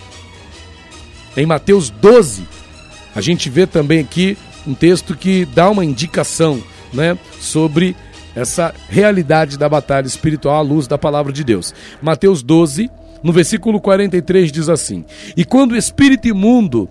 em 1.35 1.45
Mateus 1.45 1.89
12, 1.89 2.47
a 3.15 3.21
gente 3.21 3.49
vê 3.49 3.67
também 3.67 3.99
aqui 3.99 4.37
um 4.65 4.73
texto 4.73 5.15
que 5.15 5.45
dá 5.45 5.69
uma 5.69 5.83
indicação 5.83 6.63
né, 6.93 7.17
sobre 7.39 7.95
essa 8.35 8.73
realidade 8.89 9.57
da 9.57 9.69
batalha 9.69 10.07
espiritual 10.07 10.57
à 10.57 10.61
luz 10.61 10.87
da 10.87 10.97
palavra 10.97 11.31
de 11.31 11.43
Deus. 11.43 11.73
Mateus 12.01 12.41
12, 12.41 12.89
no 13.25 13.33
versículo 13.33 13.81
43, 13.81 14.51
diz 14.51 14.69
assim: 14.69 15.03
E 15.35 15.43
quando 15.43 15.71
o 15.71 15.75
espírito 15.75 16.27
imundo 16.27 16.87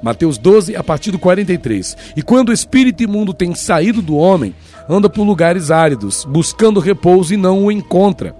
Mateus 0.00 0.38
12, 0.38 0.74
a 0.76 0.82
partir 0.82 1.10
do 1.10 1.18
43. 1.18 1.96
E 2.16 2.22
quando 2.22 2.48
o 2.48 2.52
espírito 2.52 3.02
imundo 3.02 3.34
tem 3.34 3.54
saído 3.54 4.00
do 4.02 4.16
homem, 4.16 4.54
anda 4.88 5.08
por 5.08 5.24
lugares 5.24 5.70
áridos, 5.70 6.24
buscando 6.24 6.80
repouso 6.80 7.34
e 7.34 7.36
não 7.36 7.64
o 7.64 7.70
encontra. 7.70 8.34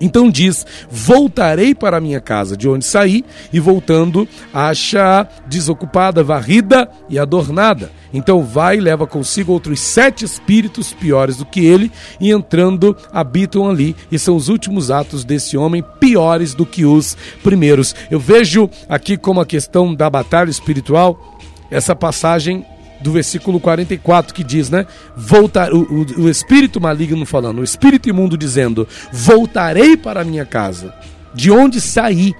Então 0.00 0.30
diz: 0.30 0.66
Voltarei 0.90 1.74
para 1.74 2.00
minha 2.00 2.20
casa, 2.20 2.56
de 2.56 2.68
onde 2.68 2.84
saí, 2.84 3.24
e 3.52 3.60
voltando, 3.60 4.28
acha 4.52 5.26
desocupada, 5.46 6.22
varrida 6.22 6.88
e 7.08 7.18
adornada. 7.18 7.90
Então 8.12 8.44
vai 8.44 8.76
e 8.76 8.80
leva 8.80 9.06
consigo 9.06 9.52
outros 9.52 9.80
sete 9.80 10.24
espíritos 10.24 10.92
piores 10.92 11.36
do 11.36 11.44
que 11.44 11.64
ele, 11.64 11.90
e 12.20 12.30
entrando, 12.30 12.96
habitam 13.12 13.68
ali, 13.68 13.96
e 14.10 14.18
são 14.18 14.36
os 14.36 14.48
últimos 14.48 14.90
atos 14.90 15.24
desse 15.24 15.56
homem 15.56 15.84
piores 15.98 16.54
do 16.54 16.64
que 16.64 16.84
os 16.84 17.16
primeiros. 17.42 17.94
Eu 18.10 18.20
vejo 18.20 18.70
aqui 18.88 19.16
como 19.16 19.40
a 19.40 19.46
questão 19.46 19.94
da 19.94 20.08
batalha 20.08 20.50
espiritual, 20.50 21.38
essa 21.70 21.94
passagem 21.96 22.64
do 23.00 23.12
versículo 23.12 23.60
44 23.60 24.34
que 24.34 24.44
diz, 24.44 24.70
né? 24.70 24.86
Voltar, 25.16 25.72
o, 25.72 25.82
o, 25.82 26.22
o 26.22 26.28
espírito 26.28 26.80
maligno 26.80 27.24
falando, 27.26 27.60
o 27.60 27.64
espírito 27.64 28.08
imundo 28.08 28.36
dizendo: 28.36 28.86
Voltarei 29.12 29.96
para 29.96 30.22
a 30.22 30.24
minha 30.24 30.44
casa, 30.44 30.94
de 31.34 31.50
onde 31.50 31.80
saí, 31.80 32.34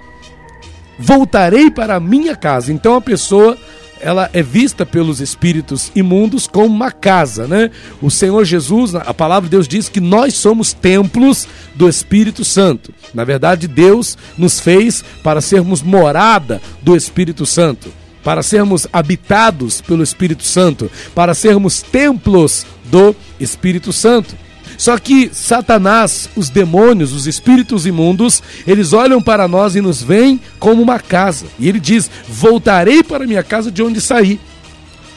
voltarei 0.97 1.69
para 1.69 1.95
a 1.95 1.99
minha 1.99 2.35
casa. 2.35 2.71
Então 2.71 2.95
a 2.95 3.01
pessoa 3.01 3.57
ela 4.01 4.29
é 4.33 4.43
vista 4.43 4.85
pelos 4.85 5.21
espíritos 5.21 5.91
imundos 5.95 6.47
como 6.47 6.67
uma 6.67 6.91
casa, 6.91 7.47
né? 7.47 7.71
O 8.01 8.11
Senhor 8.11 8.43
Jesus, 8.43 8.93
a 8.93 9.13
palavra 9.13 9.47
de 9.47 9.51
Deus 9.51 9.67
diz 9.67 9.87
que 9.87 10.01
nós 10.01 10.33
somos 10.33 10.73
templos 10.73 11.47
do 11.73 11.87
Espírito 11.87 12.43
Santo. 12.43 12.93
Na 13.13 13.23
verdade, 13.23 13.67
Deus 13.67 14.17
nos 14.37 14.59
fez 14.59 15.03
para 15.23 15.41
sermos 15.41 15.81
morada 15.81 16.61
do 16.81 16.95
Espírito 16.95 17.45
Santo 17.45 18.04
para 18.25 18.41
sermos 18.41 18.87
habitados 18.91 19.81
pelo 19.81 20.01
Espírito 20.01 20.41
Santo, 20.41 20.91
para 21.13 21.35
sermos 21.35 21.83
templos 21.83 22.65
do 22.85 23.15
Espírito 23.39 23.93
Santo. 23.93 24.35
Só 24.79 24.97
que 24.97 25.29
Satanás, 25.31 26.27
os 26.35 26.49
demônios, 26.49 27.13
os 27.13 27.27
espíritos 27.27 27.85
imundos, 27.85 28.41
eles 28.65 28.93
olham 28.93 29.21
para 29.21 29.47
nós 29.47 29.75
e 29.75 29.79
nos 29.79 30.01
veem 30.01 30.41
como 30.59 30.81
uma 30.81 30.99
casa. 30.99 31.45
E 31.59 31.69
ele 31.69 31.79
diz: 31.79 32.09
Voltarei 32.27 33.03
para 33.03 33.27
minha 33.27 33.43
casa 33.43 33.71
de 33.71 33.83
onde 33.83 34.01
saí. 34.01 34.39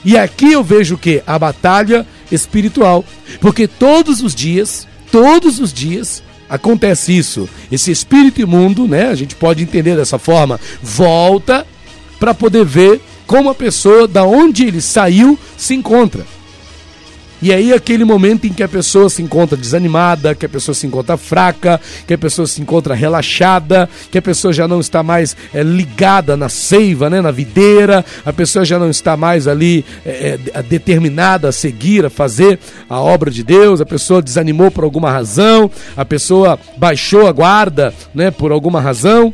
E 0.05 0.17
aqui 0.17 0.53
eu 0.53 0.63
vejo 0.63 0.95
o 0.95 0.99
que? 0.99 1.23
A 1.27 1.39
batalha 1.39 2.07
espiritual. 2.31 3.03
Porque 3.41 3.67
todos 3.67 4.23
os 4.23 4.35
dias, 4.35 4.87
todos 5.11 5.59
os 5.59 5.73
dias, 5.73 6.23
acontece 6.47 7.17
isso. 7.17 7.49
Esse 7.73 7.91
espírito 7.91 8.43
imundo, 8.43 8.87
né? 8.87 9.09
A 9.09 9.15
gente 9.15 9.35
pode 9.35 9.63
entender 9.63 9.97
dessa 9.97 10.19
forma, 10.19 10.61
volta 10.83 11.67
para 12.19 12.35
poder 12.35 12.65
ver 12.65 13.01
como 13.27 13.51
a 13.51 13.55
pessoa, 13.55 14.09
da 14.09 14.25
onde 14.25 14.65
ele 14.65 14.81
saiu, 14.81 15.39
se 15.57 15.75
encontra. 15.75 16.25
E 17.41 17.53
aí 17.53 17.73
aquele 17.73 18.05
momento 18.05 18.47
em 18.47 18.53
que 18.53 18.65
a 18.65 18.69
pessoa 18.69 19.09
se 19.09 19.23
encontra 19.23 19.57
desanimada, 19.57 20.35
que 20.35 20.45
a 20.45 20.49
pessoa 20.49 20.75
se 20.75 20.87
encontra 20.87 21.17
fraca, 21.17 21.81
que 22.05 22.15
a 22.15 22.19
pessoa 22.19 22.49
se 22.49 22.61
encontra 22.61 22.95
relaxada, 22.95 23.89
que 24.11 24.19
a 24.19 24.23
pessoa 24.23 24.53
já 24.53 24.67
não 24.67 24.81
está 24.81 25.05
mais 25.05 25.37
é, 25.55 25.63
ligada 25.63 26.37
na 26.37 26.49
seiva, 26.49 27.09
né, 27.09 27.21
na 27.21 27.31
videira, 27.31 28.05
a 28.25 28.33
pessoa 28.33 28.65
já 28.65 28.77
não 28.79 28.91
está 28.91 29.17
mais 29.17 29.47
ali 29.47 29.85
é, 30.05 30.39
é, 30.53 30.63
determinada 30.63 31.49
a 31.49 31.53
seguir, 31.53 32.05
a 32.05 32.11
fazer 32.11 32.59
a 32.91 33.01
obra 33.01 33.31
de 33.31 33.45
Deus, 33.45 33.81
a 33.81 33.87
pessoa 33.87 34.21
desanimou 34.21 34.71
por 34.71 34.83
alguma 34.83 35.11
razão, 35.11 35.71
a 35.97 36.05
pessoa 36.05 36.59
baixou 36.77 37.29
a 37.29 37.33
guarda, 37.33 37.95
né, 38.13 38.33
por 38.33 38.51
alguma 38.51 38.81
razão. 38.81 39.33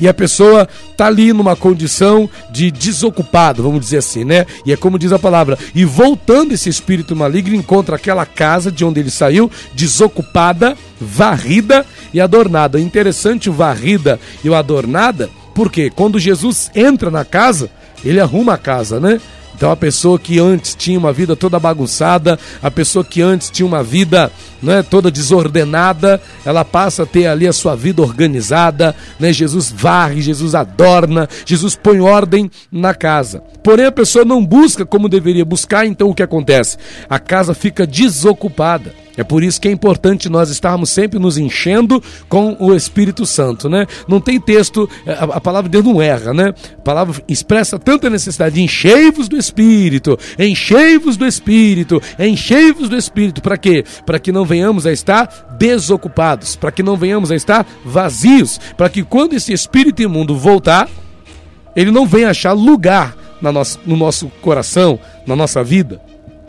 E 0.00 0.08
a 0.08 0.14
pessoa 0.14 0.68
está 0.90 1.06
ali 1.06 1.32
numa 1.32 1.54
condição 1.54 2.28
de 2.50 2.70
desocupado, 2.70 3.62
vamos 3.62 3.80
dizer 3.80 3.98
assim, 3.98 4.24
né? 4.24 4.46
E 4.66 4.72
é 4.72 4.76
como 4.76 4.98
diz 4.98 5.12
a 5.12 5.18
palavra. 5.18 5.58
E 5.74 5.84
voltando 5.84 6.52
esse 6.52 6.68
espírito 6.68 7.14
maligno, 7.14 7.54
encontra 7.54 7.96
aquela 7.96 8.26
casa 8.26 8.72
de 8.72 8.84
onde 8.84 9.00
ele 9.00 9.10
saiu, 9.10 9.50
desocupada, 9.74 10.76
varrida 11.00 11.86
e 12.12 12.20
adornada. 12.20 12.80
Interessante 12.80 13.48
o 13.48 13.52
varrida 13.52 14.18
e 14.42 14.48
o 14.48 14.54
adornada, 14.54 15.30
porque 15.54 15.90
quando 15.90 16.18
Jesus 16.18 16.70
entra 16.74 17.10
na 17.10 17.24
casa, 17.24 17.70
ele 18.04 18.20
arruma 18.20 18.54
a 18.54 18.58
casa, 18.58 18.98
né? 19.00 19.20
Então 19.56 19.70
a 19.70 19.76
pessoa 19.76 20.18
que 20.18 20.38
antes 20.38 20.74
tinha 20.74 20.98
uma 20.98 21.12
vida 21.12 21.36
toda 21.36 21.58
bagunçada, 21.58 22.38
a 22.62 22.70
pessoa 22.70 23.04
que 23.04 23.22
antes 23.22 23.50
tinha 23.50 23.66
uma 23.66 23.82
vida 23.82 24.30
né, 24.62 24.82
toda 24.82 25.10
desordenada, 25.10 26.20
ela 26.44 26.64
passa 26.64 27.02
a 27.02 27.06
ter 27.06 27.26
ali 27.26 27.46
a 27.46 27.52
sua 27.52 27.76
vida 27.76 28.02
organizada, 28.02 28.94
né? 29.20 29.32
Jesus 29.32 29.70
varre, 29.70 30.22
Jesus 30.22 30.54
adorna, 30.54 31.28
Jesus 31.44 31.76
põe 31.76 32.00
ordem 32.00 32.50
na 32.72 32.94
casa. 32.94 33.42
Porém 33.62 33.86
a 33.86 33.92
pessoa 33.92 34.24
não 34.24 34.44
busca 34.44 34.84
como 34.84 35.08
deveria 35.08 35.44
buscar, 35.44 35.86
então 35.86 36.10
o 36.10 36.14
que 36.14 36.22
acontece? 36.22 36.76
A 37.08 37.18
casa 37.18 37.54
fica 37.54 37.86
desocupada. 37.86 38.94
É 39.16 39.22
por 39.22 39.42
isso 39.44 39.60
que 39.60 39.68
é 39.68 39.70
importante 39.70 40.28
nós 40.28 40.50
estarmos 40.50 40.90
sempre 40.90 41.18
nos 41.18 41.38
enchendo 41.38 42.02
com 42.28 42.56
o 42.58 42.74
Espírito 42.74 43.24
Santo, 43.24 43.68
né? 43.68 43.86
Não 44.08 44.20
tem 44.20 44.40
texto, 44.40 44.88
é, 45.06 45.12
a, 45.12 45.24
a 45.24 45.40
palavra 45.40 45.68
de 45.68 45.72
Deus 45.72 45.84
não 45.84 46.02
erra, 46.02 46.34
né? 46.34 46.52
A 46.78 46.82
palavra 46.82 47.22
expressa 47.28 47.78
tanta 47.78 48.10
necessidade 48.10 48.56
de 48.56 48.62
enchei-vos 48.62 49.28
do 49.28 49.36
Espírito, 49.36 50.18
enchei-vos 50.38 51.16
do 51.16 51.26
Espírito, 51.26 52.02
enchei-vos 52.18 52.88
do 52.88 52.96
Espírito. 52.96 53.40
Para 53.40 53.56
quê? 53.56 53.84
Para 54.04 54.18
que 54.18 54.32
não 54.32 54.44
venhamos 54.44 54.84
a 54.86 54.92
estar 54.92 55.56
desocupados, 55.58 56.56
para 56.56 56.72
que 56.72 56.82
não 56.82 56.96
venhamos 56.96 57.30
a 57.30 57.36
estar 57.36 57.64
vazios, 57.84 58.58
para 58.76 58.88
que 58.88 59.04
quando 59.04 59.34
esse 59.34 59.52
espírito 59.52 60.02
imundo 60.02 60.36
voltar, 60.36 60.88
ele 61.76 61.90
não 61.90 62.06
venha 62.06 62.30
achar 62.30 62.52
lugar 62.52 63.16
na 63.40 63.52
nosso, 63.52 63.78
no 63.86 63.96
nosso 63.96 64.28
coração, 64.40 64.98
na 65.26 65.36
nossa 65.36 65.62
vida 65.62 66.00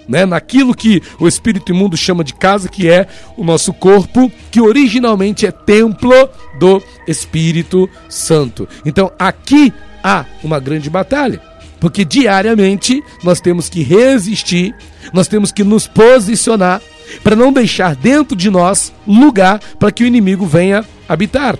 né, 0.08 0.26
naquilo 0.26 0.76
que 0.76 1.02
o 1.20 1.28
espírito 1.28 1.72
imundo 1.72 1.98
chama 1.98 2.24
de 2.24 2.34
casa, 2.34 2.70
que 2.70 2.90
é 2.90 3.08
o 3.38 3.44
nosso 3.44 3.74
corpo, 3.74 4.32
que 4.52 4.62
originalmente 4.62 5.46
é 5.46 5.52
templo 5.52 6.30
do 6.60 6.82
Espírito 7.08 7.90
Santo. 8.10 8.68
Então 8.86 9.12
aqui 9.18 9.74
há 10.04 10.26
uma 10.44 10.60
grande 10.60 10.90
batalha, 10.90 11.42
porque 11.80 12.06
diariamente 12.06 13.04
nós 13.24 13.42
temos 13.42 13.70
que 13.70 13.84
resistir, 13.84 14.76
nós 15.14 15.28
temos 15.28 15.52
que 15.52 15.64
nos 15.64 15.88
posicionar 15.88 16.82
para 17.24 17.36
não 17.36 17.54
deixar 17.54 17.96
dentro 17.96 18.36
de 18.36 18.50
nós 18.50 18.94
lugar 19.08 19.60
para 19.80 19.92
que 19.92 20.04
o 20.04 20.08
inimigo 20.08 20.46
venha 20.46 20.84
habitar. 21.08 21.58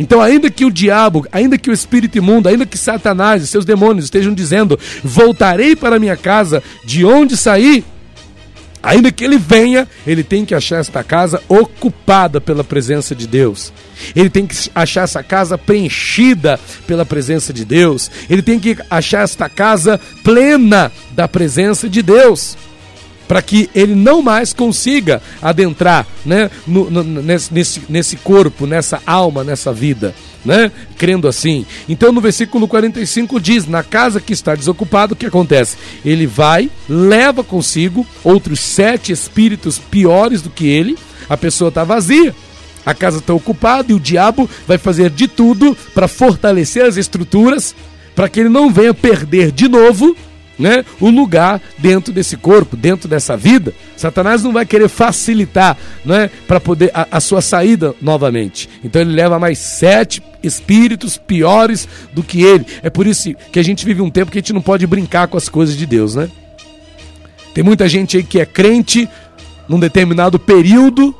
Então, 0.00 0.22
ainda 0.22 0.50
que 0.50 0.64
o 0.64 0.70
diabo, 0.70 1.26
ainda 1.30 1.58
que 1.58 1.68
o 1.68 1.74
espírito 1.74 2.16
imundo, 2.16 2.48
ainda 2.48 2.64
que 2.64 2.78
Satanás 2.78 3.42
e 3.42 3.46
seus 3.46 3.66
demônios 3.66 4.06
estejam 4.06 4.32
dizendo: 4.32 4.80
Voltarei 5.04 5.76
para 5.76 5.98
minha 5.98 6.16
casa, 6.16 6.62
de 6.82 7.04
onde 7.04 7.36
saí, 7.36 7.84
Ainda 8.82 9.12
que 9.12 9.22
ele 9.22 9.36
venha, 9.36 9.86
ele 10.06 10.24
tem 10.24 10.42
que 10.42 10.54
achar 10.54 10.80
esta 10.80 11.04
casa 11.04 11.42
ocupada 11.46 12.40
pela 12.40 12.64
presença 12.64 13.14
de 13.14 13.26
Deus. 13.26 13.70
Ele 14.16 14.30
tem 14.30 14.46
que 14.46 14.56
achar 14.74 15.02
essa 15.02 15.22
casa 15.22 15.58
preenchida 15.58 16.58
pela 16.86 17.04
presença 17.04 17.52
de 17.52 17.62
Deus. 17.62 18.10
Ele 18.30 18.40
tem 18.40 18.58
que 18.58 18.78
achar 18.88 19.22
esta 19.22 19.50
casa 19.50 20.00
plena 20.24 20.90
da 21.12 21.28
presença 21.28 21.90
de 21.90 22.00
Deus 22.00 22.56
para 23.30 23.40
que 23.40 23.70
ele 23.76 23.94
não 23.94 24.20
mais 24.22 24.52
consiga 24.52 25.22
adentrar 25.40 26.04
né, 26.26 26.50
no, 26.66 26.90
no, 26.90 27.04
nesse, 27.04 27.80
nesse 27.88 28.16
corpo, 28.16 28.66
nessa 28.66 29.00
alma, 29.06 29.44
nessa 29.44 29.72
vida. 29.72 30.12
Né? 30.44 30.72
Crendo 30.98 31.28
assim. 31.28 31.64
Então 31.88 32.10
no 32.10 32.20
versículo 32.20 32.66
45 32.66 33.40
diz: 33.40 33.68
Na 33.68 33.84
casa 33.84 34.20
que 34.20 34.32
está 34.32 34.56
desocupada, 34.56 35.12
o 35.12 35.16
que 35.16 35.26
acontece? 35.26 35.76
Ele 36.04 36.26
vai, 36.26 36.68
leva 36.88 37.44
consigo 37.44 38.04
outros 38.24 38.58
sete 38.58 39.12
espíritos 39.12 39.78
piores 39.78 40.42
do 40.42 40.50
que 40.50 40.66
ele, 40.66 40.98
a 41.28 41.36
pessoa 41.36 41.68
está 41.68 41.84
vazia. 41.84 42.34
A 42.84 42.94
casa 42.94 43.18
está 43.18 43.32
ocupada 43.32 43.92
e 43.92 43.94
o 43.94 44.00
diabo 44.00 44.50
vai 44.66 44.76
fazer 44.76 45.08
de 45.08 45.28
tudo 45.28 45.78
para 45.94 46.08
fortalecer 46.08 46.84
as 46.84 46.96
estruturas, 46.96 47.76
para 48.12 48.28
que 48.28 48.40
ele 48.40 48.48
não 48.48 48.72
venha 48.72 48.92
perder 48.92 49.52
de 49.52 49.68
novo 49.68 50.16
né, 50.60 50.84
o 51.00 51.08
lugar 51.08 51.60
dentro 51.78 52.12
desse 52.12 52.36
corpo, 52.36 52.76
dentro 52.76 53.08
dessa 53.08 53.36
vida. 53.36 53.72
Satanás 53.96 54.42
não 54.42 54.52
vai 54.52 54.66
querer 54.66 54.88
facilitar 54.88 55.76
né, 56.04 56.30
para 56.46 56.60
poder 56.60 56.90
a, 56.92 57.08
a, 57.12 57.20
sua 57.20 57.40
saída 57.40 57.94
novamente. 58.00 58.68
Então 58.84 59.00
ele 59.00 59.12
leva 59.12 59.38
mais 59.38 59.58
sete 59.58 60.22
espíritos 60.42 61.16
piores 61.16 61.88
do 62.12 62.22
que 62.22 62.42
ele. 62.42 62.66
É 62.82 62.90
por 62.90 63.06
isso 63.06 63.34
que 63.50 63.58
a 63.58 63.64
gente 63.64 63.84
vive 63.84 64.02
um 64.02 64.10
tempo 64.10 64.30
que 64.30 64.38
a 64.38 64.40
gente 64.40 64.52
não 64.52 64.62
pode 64.62 64.86
brincar 64.86 65.28
com 65.28 65.38
as 65.38 65.48
coisas 65.48 65.76
de 65.76 65.86
Deus, 65.86 66.14
né? 66.14 66.30
Tem 67.54 67.64
muita 67.64 67.88
gente 67.88 68.18
aí 68.18 68.22
que 68.22 68.38
é 68.38 68.46
crente 68.46 69.08
num 69.68 69.80
determinado 69.80 70.38
período, 70.38 71.14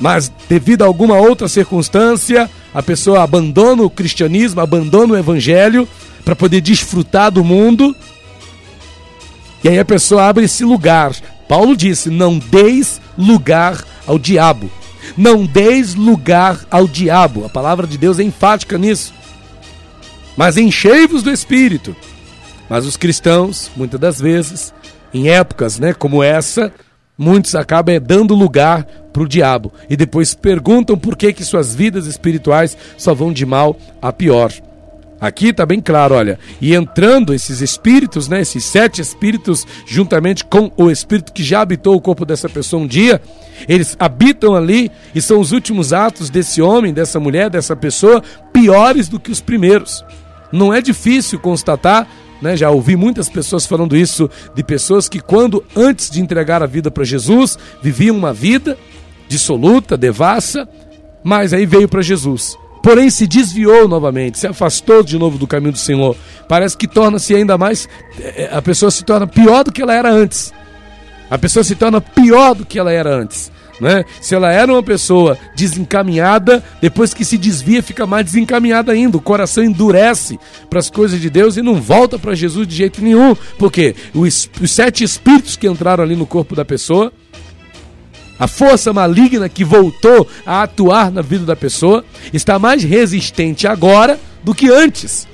mas 0.00 0.32
devido 0.48 0.82
a 0.82 0.86
alguma 0.86 1.16
outra 1.16 1.46
circunstância, 1.46 2.50
a 2.74 2.82
pessoa 2.82 3.22
abandona 3.22 3.82
o 3.82 3.90
cristianismo, 3.90 4.60
abandona 4.60 5.14
o 5.14 5.18
evangelho 5.18 5.86
para 6.24 6.34
poder 6.34 6.60
desfrutar 6.60 7.30
do 7.30 7.44
mundo 7.44 7.94
e 9.62 9.68
aí 9.68 9.78
a 9.78 9.84
pessoa 9.84 10.24
abre 10.24 10.44
esse 10.44 10.64
lugar. 10.64 11.14
Paulo 11.48 11.76
disse: 11.76 12.10
não 12.10 12.38
deis 12.38 13.00
lugar 13.16 13.84
ao 14.06 14.18
diabo. 14.18 14.70
Não 15.16 15.44
deis 15.44 15.94
lugar 15.94 16.60
ao 16.70 16.86
diabo. 16.86 17.44
A 17.44 17.48
palavra 17.48 17.86
de 17.86 17.98
Deus 17.98 18.18
é 18.18 18.22
enfática 18.22 18.78
nisso. 18.78 19.12
Mas 20.36 20.56
enchei-vos 20.56 21.22
do 21.22 21.30
espírito. 21.30 21.94
Mas 22.68 22.86
os 22.86 22.96
cristãos, 22.96 23.70
muitas 23.76 23.98
das 23.98 24.20
vezes, 24.20 24.72
em 25.12 25.28
épocas 25.28 25.78
né, 25.78 25.92
como 25.92 26.22
essa, 26.22 26.72
muitos 27.18 27.54
acabam 27.54 28.00
dando 28.00 28.34
lugar 28.34 28.84
para 29.12 29.22
o 29.22 29.28
diabo 29.28 29.72
e 29.88 29.96
depois 29.96 30.34
perguntam 30.34 30.96
por 30.96 31.16
que, 31.16 31.32
que 31.32 31.44
suas 31.44 31.74
vidas 31.74 32.06
espirituais 32.06 32.76
só 32.96 33.12
vão 33.12 33.32
de 33.32 33.44
mal 33.44 33.76
a 34.00 34.12
pior. 34.12 34.52
Aqui 35.20 35.48
está 35.48 35.66
bem 35.66 35.80
claro, 35.80 36.14
olha. 36.14 36.38
E 36.60 36.74
entrando 36.74 37.34
esses 37.34 37.60
espíritos, 37.60 38.26
né, 38.26 38.40
esses 38.40 38.64
sete 38.64 39.02
espíritos, 39.02 39.66
juntamente 39.86 40.44
com 40.46 40.72
o 40.78 40.90
espírito 40.90 41.32
que 41.32 41.44
já 41.44 41.60
habitou 41.60 41.94
o 41.94 42.00
corpo 42.00 42.24
dessa 42.24 42.48
pessoa 42.48 42.82
um 42.82 42.86
dia, 42.86 43.20
eles 43.68 43.94
habitam 43.98 44.54
ali 44.54 44.90
e 45.14 45.20
são 45.20 45.38
os 45.38 45.52
últimos 45.52 45.92
atos 45.92 46.30
desse 46.30 46.62
homem, 46.62 46.94
dessa 46.94 47.20
mulher, 47.20 47.50
dessa 47.50 47.76
pessoa, 47.76 48.22
piores 48.50 49.08
do 49.08 49.20
que 49.20 49.30
os 49.30 49.42
primeiros. 49.42 50.02
Não 50.50 50.72
é 50.72 50.80
difícil 50.80 51.38
constatar, 51.38 52.08
né, 52.40 52.56
já 52.56 52.70
ouvi 52.70 52.96
muitas 52.96 53.28
pessoas 53.28 53.66
falando 53.66 53.94
isso, 53.94 54.30
de 54.54 54.64
pessoas 54.64 55.06
que, 55.06 55.20
quando 55.20 55.62
antes 55.76 56.08
de 56.08 56.22
entregar 56.22 56.62
a 56.62 56.66
vida 56.66 56.90
para 56.90 57.04
Jesus, 57.04 57.58
viviam 57.82 58.16
uma 58.16 58.32
vida 58.32 58.78
dissoluta, 59.28 59.98
devassa, 59.98 60.66
mas 61.22 61.52
aí 61.52 61.66
veio 61.66 61.88
para 61.88 62.00
Jesus 62.00 62.56
porém 62.82 63.10
se 63.10 63.26
desviou 63.26 63.88
novamente, 63.88 64.38
se 64.38 64.46
afastou 64.46 65.02
de 65.02 65.18
novo 65.18 65.38
do 65.38 65.46
caminho 65.46 65.72
do 65.72 65.78
Senhor. 65.78 66.16
Parece 66.48 66.76
que 66.76 66.88
torna-se 66.88 67.34
ainda 67.34 67.56
mais. 67.56 67.88
Eh, 68.18 68.48
a 68.52 68.60
pessoa 68.60 68.90
se 68.90 69.04
torna 69.04 69.26
pior 69.26 69.64
do 69.64 69.72
que 69.72 69.82
ela 69.82 69.94
era 69.94 70.10
antes. 70.10 70.52
A 71.30 71.38
pessoa 71.38 71.62
se 71.62 71.74
torna 71.76 72.00
pior 72.00 72.54
do 72.54 72.66
que 72.66 72.78
ela 72.78 72.92
era 72.92 73.14
antes. 73.14 73.52
Né? 73.80 74.04
Se 74.20 74.34
ela 74.34 74.52
era 74.52 74.70
uma 74.70 74.82
pessoa 74.82 75.38
desencaminhada, 75.56 76.62
depois 76.82 77.14
que 77.14 77.24
se 77.24 77.38
desvia, 77.38 77.82
fica 77.82 78.06
mais 78.06 78.26
desencaminhada 78.26 78.92
ainda. 78.92 79.16
O 79.16 79.22
coração 79.22 79.64
endurece 79.64 80.38
para 80.68 80.78
as 80.78 80.90
coisas 80.90 81.18
de 81.18 81.30
Deus 81.30 81.56
e 81.56 81.62
não 81.62 81.80
volta 81.80 82.18
para 82.18 82.34
Jesus 82.34 82.68
de 82.68 82.76
jeito 82.76 83.02
nenhum. 83.02 83.34
Porque 83.58 83.94
os, 84.14 84.50
os 84.60 84.70
sete 84.70 85.02
espíritos 85.02 85.56
que 85.56 85.66
entraram 85.66 86.04
ali 86.04 86.14
no 86.14 86.26
corpo 86.26 86.54
da 86.54 86.64
pessoa 86.64 87.10
a 88.40 88.48
força 88.48 88.90
maligna 88.90 89.50
que 89.50 89.62
voltou 89.62 90.26
a 90.46 90.62
atuar 90.62 91.12
na 91.12 91.20
vida 91.20 91.44
da 91.44 91.54
pessoa 91.54 92.02
está 92.32 92.58
mais 92.58 92.82
resistente 92.82 93.66
agora 93.66 94.18
do 94.42 94.54
que 94.54 94.70
antes. 94.70 95.28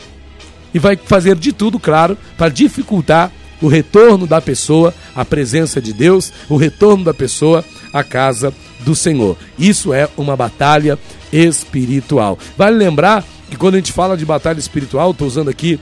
E 0.74 0.78
vai 0.80 0.96
fazer 0.96 1.36
de 1.36 1.52
tudo, 1.52 1.78
claro, 1.78 2.18
para 2.36 2.50
dificultar 2.50 3.30
o 3.62 3.68
retorno 3.68 4.26
da 4.26 4.42
pessoa 4.42 4.92
à 5.14 5.24
presença 5.24 5.80
de 5.80 5.92
Deus, 5.92 6.32
o 6.48 6.56
retorno 6.56 7.04
da 7.04 7.14
pessoa 7.14 7.64
à 7.92 8.02
casa 8.02 8.52
do 8.80 8.94
Senhor. 8.94 9.38
Isso 9.56 9.94
é 9.94 10.08
uma 10.16 10.36
batalha 10.36 10.98
espiritual. 11.32 12.38
Vale 12.58 12.76
lembrar 12.76 13.24
que 13.48 13.56
quando 13.56 13.74
a 13.74 13.78
gente 13.78 13.92
fala 13.92 14.16
de 14.16 14.26
batalha 14.26 14.58
espiritual, 14.58 15.12
estou 15.12 15.28
usando 15.28 15.48
aqui 15.48 15.78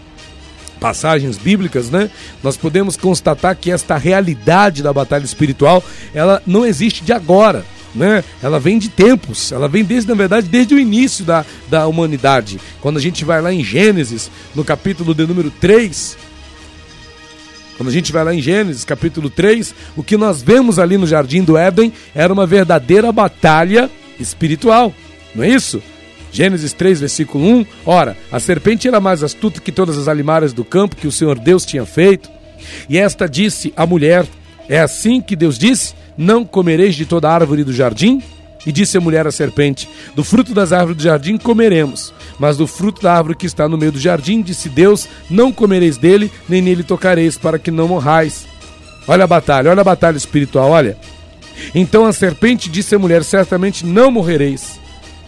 passagens 0.81 1.39
bíblicas, 1.39 1.91
né? 1.91 2.11
Nós 2.43 2.57
podemos 2.57 2.97
constatar 2.97 3.57
que 3.57 3.71
esta 3.71 3.97
realidade 3.97 4.83
da 4.83 4.93
batalha 4.93 5.25
espiritual, 5.25 5.83
ela 6.15 6.43
não 6.47 6.65
existe 6.65 7.05
de 7.05 7.13
agora. 7.13 7.65
Né? 7.95 8.25
Ela 8.43 8.59
vem 8.59 8.77
de 8.77 8.89
tempos, 8.89 9.53
ela 9.53 9.69
vem 9.69 9.85
desde, 9.85 10.09
na 10.09 10.17
verdade, 10.17 10.49
desde 10.49 10.75
o 10.75 10.79
início 10.81 11.25
da, 11.25 11.45
da 11.69 11.87
humanidade. 11.87 12.61
Quando 12.81 12.97
a 12.97 13.01
gente 13.01 13.25
vai 13.25 13.41
lá 13.41 13.53
em 13.53 13.63
Gênesis, 13.63 14.33
no 14.53 14.65
capítulo 14.65 15.15
de 15.15 15.25
número 15.25 15.49
3, 15.49 16.17
quando 17.77 17.89
a 17.89 17.93
gente 17.93 18.13
vai 18.13 18.25
lá 18.25 18.35
em 18.35 18.43
Gênesis, 18.43 18.85
capítulo 18.85 19.31
3, 19.31 19.75
o 19.97 20.03
que 20.03 20.17
nós 20.17 20.43
vemos 20.43 20.79
ali 20.79 20.99
no 20.99 21.07
jardim 21.07 21.45
do 21.45 21.57
Éden 21.57 21.93
era 22.15 22.33
uma 22.33 22.47
verdadeira 22.47 23.13
batalha 23.13 23.89
espiritual, 24.19 24.93
não 25.35 25.45
é 25.45 25.49
isso? 25.49 25.83
Gênesis 26.35 26.73
3, 26.73 26.99
versículo 26.99 27.47
1. 27.47 27.66
Ora, 27.87 28.16
a 28.33 28.40
serpente 28.40 28.88
era 28.88 29.01
mais 29.01 29.23
astuta 29.23 29.61
que 29.61 29.70
todas 29.70 29.97
as 29.97 30.09
alimárias 30.09 30.53
do 30.53 30.64
campo 30.64 30.97
que 30.97 31.07
o 31.07 31.12
Senhor 31.12 31.38
Deus 31.38 31.64
tinha 31.64 31.87
feito. 31.87 32.29
E 32.88 32.99
esta 32.99 33.29
disse 33.29 33.73
à 33.77 33.87
mulher: 33.87 34.27
É 34.68 34.81
assim 34.81 35.20
que 35.20 35.37
Deus 35.37 35.57
disse: 35.57 35.94
Não 36.18 36.44
comereis 36.44 36.97
de 36.97 37.07
toda 37.07 37.31
árvore 37.31 37.62
do 37.62 37.73
jardim? 37.73 38.20
E 38.66 38.73
disse 38.73 38.99
a 38.99 39.01
mulher 39.01 39.29
à 39.29 39.31
serpente: 39.31 39.88
Do 40.16 40.25
fruto 40.25 40.53
das 40.53 40.73
árvores 40.73 40.97
do 40.97 41.05
jardim 41.05 41.37
comeremos, 41.37 42.12
mas 42.37 42.57
do 42.57 42.66
fruto 42.66 43.01
da 43.01 43.14
árvore 43.14 43.37
que 43.37 43.47
está 43.47 43.68
no 43.68 43.79
meio 43.79 43.92
do 43.92 44.01
jardim, 44.01 44.42
disse 44.42 44.68
Deus: 44.68 45.09
Não 45.31 45.53
comereis 45.53 45.97
dele, 45.97 46.33
nem 46.49 46.61
nele 46.61 46.83
tocareis, 46.83 47.38
para 47.38 47.61
que 47.61 47.70
não 47.70 47.87
morrais. 47.87 48.44
Olha 49.07 49.23
a 49.23 49.29
batalha, 49.29 49.70
olha 49.70 49.83
a 49.83 49.85
batalha 49.85 50.16
espiritual, 50.16 50.70
olha. 50.70 50.97
Então 51.73 52.05
a 52.07 52.12
serpente 52.12 52.68
disse 52.68 52.92
à 52.92 52.99
mulher: 52.99 53.23
Certamente 53.23 53.87
não 53.87 54.11
morrereis. 54.11 54.83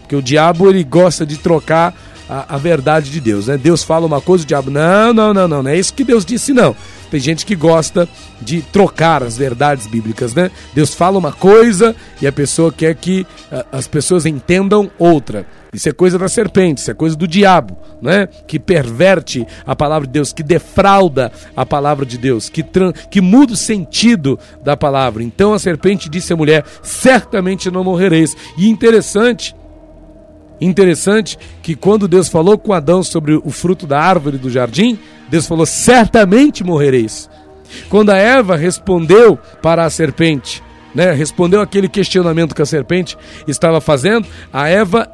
Porque 0.06 0.14
o 0.14 0.22
diabo 0.22 0.70
ele 0.70 0.84
gosta 0.84 1.26
de 1.26 1.36
trocar 1.36 1.92
a, 2.28 2.54
a, 2.54 2.58
verdade 2.58 3.10
de 3.10 3.20
Deus, 3.20 3.48
né? 3.48 3.58
Deus 3.58 3.82
fala 3.82 4.06
uma 4.06 4.20
coisa, 4.20 4.44
o 4.44 4.46
diabo, 4.46 4.70
não, 4.70 5.12
não, 5.12 5.34
não, 5.34 5.48
não, 5.48 5.62
não 5.64 5.70
é 5.70 5.76
isso 5.76 5.92
que 5.92 6.04
Deus 6.04 6.24
disse, 6.24 6.52
não. 6.52 6.76
tem 7.10 7.18
gente 7.18 7.44
que 7.44 7.56
gosta 7.56 8.08
de 8.40 8.62
trocar 8.62 9.24
as 9.24 9.36
verdades 9.36 9.88
bíblicas, 9.88 10.32
né? 10.32 10.48
Deus 10.72 10.94
fala 10.94 11.18
uma 11.18 11.32
coisa 11.32 11.94
e 12.22 12.26
a 12.26 12.30
pessoa 12.30 12.72
quer 12.72 12.94
que 12.94 13.26
uh, 13.50 13.64
as 13.72 13.88
pessoas 13.88 14.26
entendam 14.26 14.88
outra. 14.96 15.44
Isso 15.72 15.88
é 15.88 15.92
coisa 15.92 16.16
da 16.16 16.28
serpente, 16.28 16.80
isso 16.80 16.90
é 16.92 16.94
coisa 16.94 17.16
do 17.16 17.26
diabo, 17.26 17.76
né? 18.00 18.28
Que 18.46 18.60
perverte 18.60 19.44
a 19.66 19.74
palavra 19.74 20.06
de 20.06 20.12
Deus, 20.12 20.32
que 20.32 20.44
defrauda 20.44 21.32
a 21.56 21.66
palavra 21.66 22.06
de 22.06 22.16
Deus, 22.16 22.48
que, 22.48 22.64
que 23.10 23.20
muda 23.20 23.54
o 23.54 23.56
sentido 23.56 24.38
da 24.62 24.76
palavra. 24.76 25.24
Então 25.24 25.52
a 25.52 25.58
serpente 25.58 26.08
disse 26.08 26.32
à 26.32 26.36
mulher: 26.36 26.64
certamente 26.80 27.72
não 27.72 27.82
morrereis. 27.82 28.36
E 28.56 28.68
interessante 28.68 29.52
Interessante 30.60 31.38
que 31.62 31.74
quando 31.74 32.08
Deus 32.08 32.28
falou 32.28 32.56
com 32.56 32.72
Adão 32.72 33.02
sobre 33.02 33.34
o 33.34 33.50
fruto 33.50 33.86
da 33.86 34.00
árvore 34.00 34.38
do 34.38 34.50
jardim, 34.50 34.98
Deus 35.28 35.46
falou: 35.46 35.66
certamente 35.66 36.64
morrereis. 36.64 37.28
Quando 37.88 38.10
a 38.10 38.16
Eva 38.16 38.56
respondeu 38.56 39.38
para 39.60 39.84
a 39.84 39.90
serpente, 39.90 40.62
né, 40.94 41.12
respondeu 41.12 41.60
aquele 41.60 41.88
questionamento 41.88 42.54
que 42.54 42.62
a 42.62 42.66
serpente 42.66 43.18
estava 43.46 43.80
fazendo, 43.80 44.26
a 44.52 44.68
Eva 44.68 45.10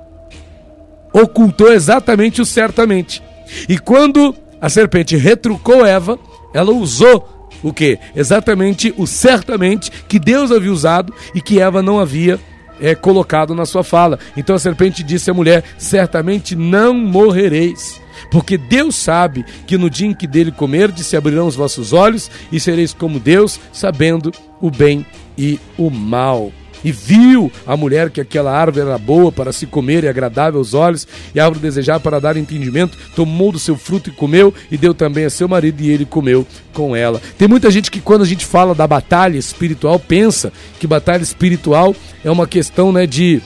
ocultou 1.13 1.73
exatamente 1.73 2.41
o 2.41 2.47
certamente. 2.47 3.23
E 3.69 3.79
quando 3.79 4.35
a 4.61 4.69
serpente 4.69 5.17
retrucou 5.17 5.85
Eva, 5.85 6.19
ela 6.55 6.71
usou 6.71 7.49
o 7.63 7.73
que? 7.73 7.99
Exatamente 8.15 8.95
o 8.97 9.07
certamente 9.07 9.91
que 10.09 10.19
Deus 10.19 10.51
havia 10.51 10.73
usado 10.73 11.13
e 11.35 11.41
que 11.41 11.61
Eva 11.61 11.83
não 11.83 11.99
havia 11.99 12.39
é, 12.83 12.95
colocado 12.95 13.55
na 13.55 13.65
sua 13.65 13.85
fala. 13.85 14.19
Então 14.37 14.57
a 14.57 14.59
serpente 14.59 15.03
disse 15.03 15.31
à 15.31 15.35
mulher: 15.35 15.63
Certamente 15.79 16.57
não 16.57 16.93
morrereis. 16.93 18.03
Porque 18.31 18.59
Deus 18.59 18.95
sabe 18.97 19.45
que 19.67 19.79
no 19.79 19.89
dia 19.89 20.09
em 20.09 20.15
que 20.15 20.27
dele 20.27 20.53
comerdes 20.53 21.07
se 21.07 21.17
abrirão 21.17 21.47
os 21.47 21.57
vossos 21.57 21.93
olhos 21.93 22.31
e 22.51 22.61
sereis 22.61 22.93
como 22.93 23.19
Deus, 23.19 23.59
sabendo 23.73 24.33
o 24.61 24.71
bem 24.71 25.07
e 25.37 25.59
o 25.79 25.91
mal 25.91 26.53
e 26.85 26.91
viu 26.91 27.51
a 27.67 27.77
mulher 27.77 28.11
que 28.11 28.21
aquela 28.21 28.53
árvore 28.53 28.87
era 28.87 28.99
boa 28.99 29.31
para 29.31 29.53
se 29.53 29.67
comer 29.67 30.05
e 30.05 30.09
agradável 30.09 30.59
aos 30.59 30.75
olhos, 30.75 31.07
e 31.35 31.41
a 31.41 31.45
árvore 31.45 31.61
desejar 31.61 32.01
para 32.01 32.21
dar 32.21 32.37
entendimento, 32.37 32.97
tomou 33.15 33.53
do 33.53 33.59
seu 33.59 33.77
fruto 33.77 34.11
e 34.11 34.13
comeu, 34.13 34.53
e 34.71 34.77
deu 34.77 34.95
também 34.95 35.25
a 35.25 35.31
seu 35.31 35.49
marido, 35.49 35.81
e 35.83 35.91
ele 35.91 36.05
comeu 36.05 36.47
com 36.73 36.97
ela. 36.97 37.21
Tem 37.39 37.49
muita 37.49 37.71
gente 37.71 37.91
que, 37.91 38.01
quando 38.01 38.23
a 38.23 38.27
gente 38.27 38.45
fala 38.45 38.75
da 38.75 38.87
batalha 38.87 39.37
espiritual, 39.37 39.99
pensa 39.99 40.53
que 40.79 40.87
batalha 40.87 41.23
espiritual 41.23 41.95
é 42.25 42.31
uma 42.31 42.47
questão 42.47 42.93
né, 42.93 43.07
de. 43.07 43.41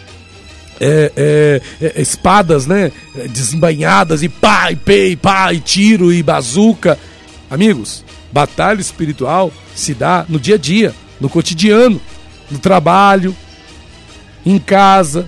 É, 0.78 1.10
é, 1.16 1.62
é, 1.80 2.02
espadas, 2.02 2.66
né? 2.66 2.92
Desembanhadas 3.30 4.22
e 4.22 4.28
pá, 4.28 4.70
e 4.70 4.76
pei, 4.76 5.12
e 5.12 5.16
pá, 5.16 5.50
e 5.50 5.58
tiro 5.58 6.12
e 6.12 6.22
bazuca. 6.22 6.98
Amigos, 7.50 8.04
batalha 8.30 8.78
espiritual 8.78 9.50
se 9.74 9.94
dá 9.94 10.26
no 10.28 10.38
dia 10.38 10.56
a 10.56 10.58
dia, 10.58 10.94
no 11.18 11.30
cotidiano 11.30 11.98
no 12.50 12.58
trabalho, 12.58 13.34
em 14.44 14.58
casa. 14.58 15.26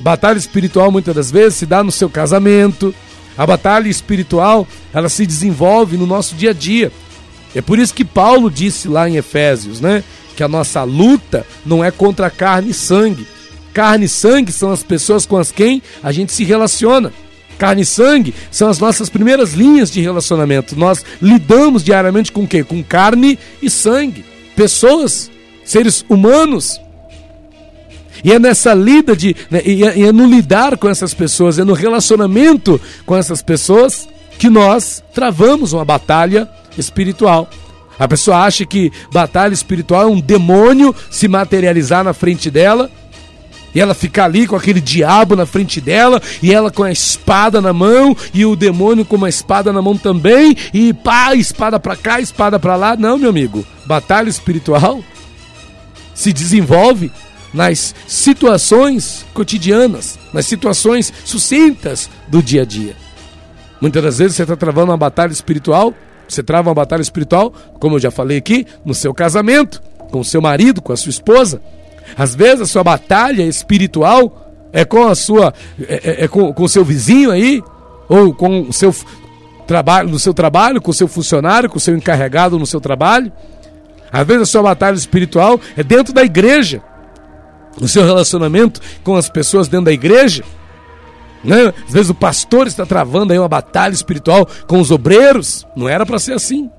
Batalha 0.00 0.38
espiritual 0.38 0.92
muitas 0.92 1.14
das 1.14 1.30
vezes 1.30 1.58
se 1.58 1.66
dá 1.66 1.82
no 1.82 1.90
seu 1.90 2.08
casamento. 2.08 2.94
A 3.36 3.46
batalha 3.46 3.88
espiritual, 3.88 4.66
ela 4.92 5.08
se 5.08 5.26
desenvolve 5.26 5.96
no 5.96 6.06
nosso 6.06 6.34
dia 6.34 6.50
a 6.50 6.54
dia. 6.54 6.92
É 7.54 7.60
por 7.60 7.78
isso 7.78 7.94
que 7.94 8.04
Paulo 8.04 8.50
disse 8.50 8.88
lá 8.88 9.08
em 9.08 9.16
Efésios, 9.16 9.80
né, 9.80 10.04
que 10.36 10.42
a 10.42 10.48
nossa 10.48 10.82
luta 10.82 11.46
não 11.64 11.82
é 11.82 11.90
contra 11.90 12.30
carne 12.30 12.70
e 12.70 12.74
sangue. 12.74 13.26
Carne 13.72 14.06
e 14.06 14.08
sangue 14.08 14.52
são 14.52 14.72
as 14.72 14.82
pessoas 14.82 15.24
com 15.24 15.36
as 15.36 15.50
quem 15.50 15.82
a 16.02 16.12
gente 16.12 16.32
se 16.32 16.44
relaciona. 16.44 17.12
Carne 17.58 17.82
e 17.82 17.86
sangue 17.86 18.34
são 18.50 18.68
as 18.68 18.78
nossas 18.78 19.08
primeiras 19.08 19.52
linhas 19.52 19.90
de 19.90 20.00
relacionamento. 20.00 20.78
Nós 20.78 21.04
lidamos 21.20 21.82
diariamente 21.82 22.30
com 22.30 22.44
o 22.44 22.48
quê? 22.48 22.62
Com 22.62 22.82
carne 22.82 23.38
e 23.60 23.68
sangue. 23.68 24.24
Pessoas 24.54 25.30
seres 25.68 26.02
humanos. 26.08 26.80
E 28.24 28.32
é 28.32 28.38
nessa 28.38 28.72
lida 28.72 29.14
de. 29.14 29.36
Né, 29.50 29.60
e, 29.64 29.84
é, 29.84 29.98
e 29.98 30.04
é 30.04 30.12
no 30.12 30.26
lidar 30.26 30.76
com 30.78 30.88
essas 30.88 31.12
pessoas, 31.12 31.58
é 31.58 31.64
no 31.64 31.74
relacionamento 31.74 32.80
com 33.04 33.14
essas 33.14 33.42
pessoas 33.42 34.08
que 34.38 34.48
nós 34.48 35.04
travamos 35.12 35.72
uma 35.74 35.84
batalha 35.84 36.48
espiritual. 36.76 37.48
A 37.98 38.08
pessoa 38.08 38.44
acha 38.44 38.64
que 38.64 38.90
batalha 39.12 39.52
espiritual 39.52 40.04
é 40.04 40.06
um 40.06 40.20
demônio 40.20 40.94
se 41.10 41.28
materializar 41.28 42.02
na 42.02 42.14
frente 42.14 42.50
dela 42.50 42.90
e 43.74 43.80
ela 43.80 43.92
ficar 43.92 44.24
ali 44.24 44.46
com 44.46 44.56
aquele 44.56 44.80
diabo 44.80 45.36
na 45.36 45.44
frente 45.44 45.78
dela, 45.78 46.22
e 46.42 46.54
ela 46.54 46.70
com 46.70 46.82
a 46.82 46.90
espada 46.90 47.60
na 47.60 47.70
mão, 47.70 48.16
e 48.32 48.46
o 48.46 48.56
demônio 48.56 49.04
com 49.04 49.16
uma 49.16 49.28
espada 49.28 49.70
na 49.70 49.82
mão 49.82 49.94
também, 49.94 50.56
e 50.72 50.94
pá, 50.94 51.34
espada 51.34 51.78
para 51.78 51.94
cá, 51.94 52.18
espada 52.18 52.58
para 52.58 52.76
lá. 52.76 52.96
Não, 52.96 53.18
meu 53.18 53.28
amigo. 53.28 53.64
Batalha 53.84 54.30
espiritual 54.30 55.04
se 56.18 56.32
desenvolve 56.32 57.12
nas 57.54 57.94
situações 58.08 59.24
cotidianas, 59.32 60.18
nas 60.32 60.46
situações 60.46 61.12
sucintas 61.24 62.10
do 62.26 62.42
dia 62.42 62.62
a 62.62 62.64
dia. 62.64 62.96
Muitas 63.80 64.02
das 64.02 64.18
vezes 64.18 64.36
você 64.36 64.42
está 64.42 64.56
travando 64.56 64.90
uma 64.90 64.96
batalha 64.96 65.30
espiritual, 65.30 65.94
você 66.28 66.42
trava 66.42 66.70
uma 66.70 66.74
batalha 66.74 67.02
espiritual, 67.02 67.54
como 67.78 67.94
eu 67.94 68.00
já 68.00 68.10
falei 68.10 68.36
aqui, 68.36 68.66
no 68.84 68.94
seu 68.94 69.14
casamento, 69.14 69.80
com 70.10 70.18
o 70.18 70.24
seu 70.24 70.42
marido, 70.42 70.82
com 70.82 70.92
a 70.92 70.96
sua 70.96 71.10
esposa. 71.10 71.62
Às 72.16 72.34
vezes 72.34 72.62
a 72.62 72.66
sua 72.66 72.82
batalha 72.82 73.44
espiritual 73.44 74.52
é 74.72 74.84
com 74.84 75.06
a 75.06 75.14
sua, 75.14 75.54
é, 75.80 76.22
é, 76.22 76.24
é 76.24 76.28
com, 76.28 76.52
o 76.52 76.68
seu 76.68 76.84
vizinho 76.84 77.30
aí, 77.30 77.62
ou 78.08 78.34
com 78.34 78.62
o 78.62 78.72
seu 78.72 78.92
trabalho, 79.68 80.08
no 80.10 80.18
seu 80.18 80.34
trabalho, 80.34 80.82
com 80.82 80.90
o 80.90 80.94
seu 80.94 81.06
funcionário, 81.06 81.70
com 81.70 81.76
o 81.76 81.80
seu 81.80 81.96
encarregado 81.96 82.58
no 82.58 82.66
seu 82.66 82.80
trabalho. 82.80 83.30
Às 84.12 84.26
vezes 84.26 84.42
a 84.42 84.46
sua 84.46 84.62
batalha 84.62 84.96
espiritual 84.96 85.60
é 85.76 85.82
dentro 85.82 86.12
da 86.12 86.22
igreja. 86.22 86.82
O 87.80 87.86
seu 87.86 88.04
relacionamento 88.04 88.80
com 89.04 89.14
as 89.14 89.28
pessoas 89.28 89.68
dentro 89.68 89.86
da 89.86 89.92
igreja. 89.92 90.42
Né? 91.44 91.72
Às 91.86 91.92
vezes 91.92 92.10
o 92.10 92.14
pastor 92.14 92.66
está 92.66 92.84
travando 92.84 93.32
aí 93.32 93.38
uma 93.38 93.48
batalha 93.48 93.92
espiritual 93.92 94.48
com 94.66 94.80
os 94.80 94.90
obreiros. 94.90 95.66
Não 95.76 95.88
era 95.88 96.04
para 96.04 96.18
ser 96.18 96.32
assim. 96.32 96.70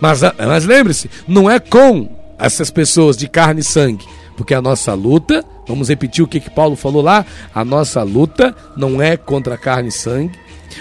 Mas, 0.00 0.20
mas 0.38 0.64
lembre-se, 0.64 1.10
não 1.26 1.50
é 1.50 1.58
com 1.58 2.08
essas 2.38 2.70
pessoas 2.70 3.16
de 3.16 3.28
carne 3.28 3.60
e 3.60 3.64
sangue. 3.64 4.06
Porque 4.36 4.54
a 4.54 4.62
nossa 4.62 4.94
luta, 4.94 5.44
vamos 5.68 5.90
repetir 5.90 6.24
o 6.24 6.28
que, 6.28 6.40
que 6.40 6.48
Paulo 6.48 6.74
falou 6.74 7.02
lá: 7.02 7.26
a 7.54 7.64
nossa 7.64 8.02
luta 8.02 8.54
não 8.76 9.00
é 9.00 9.16
contra 9.16 9.58
carne 9.58 9.90
e 9.90 9.92
sangue, 9.92 10.38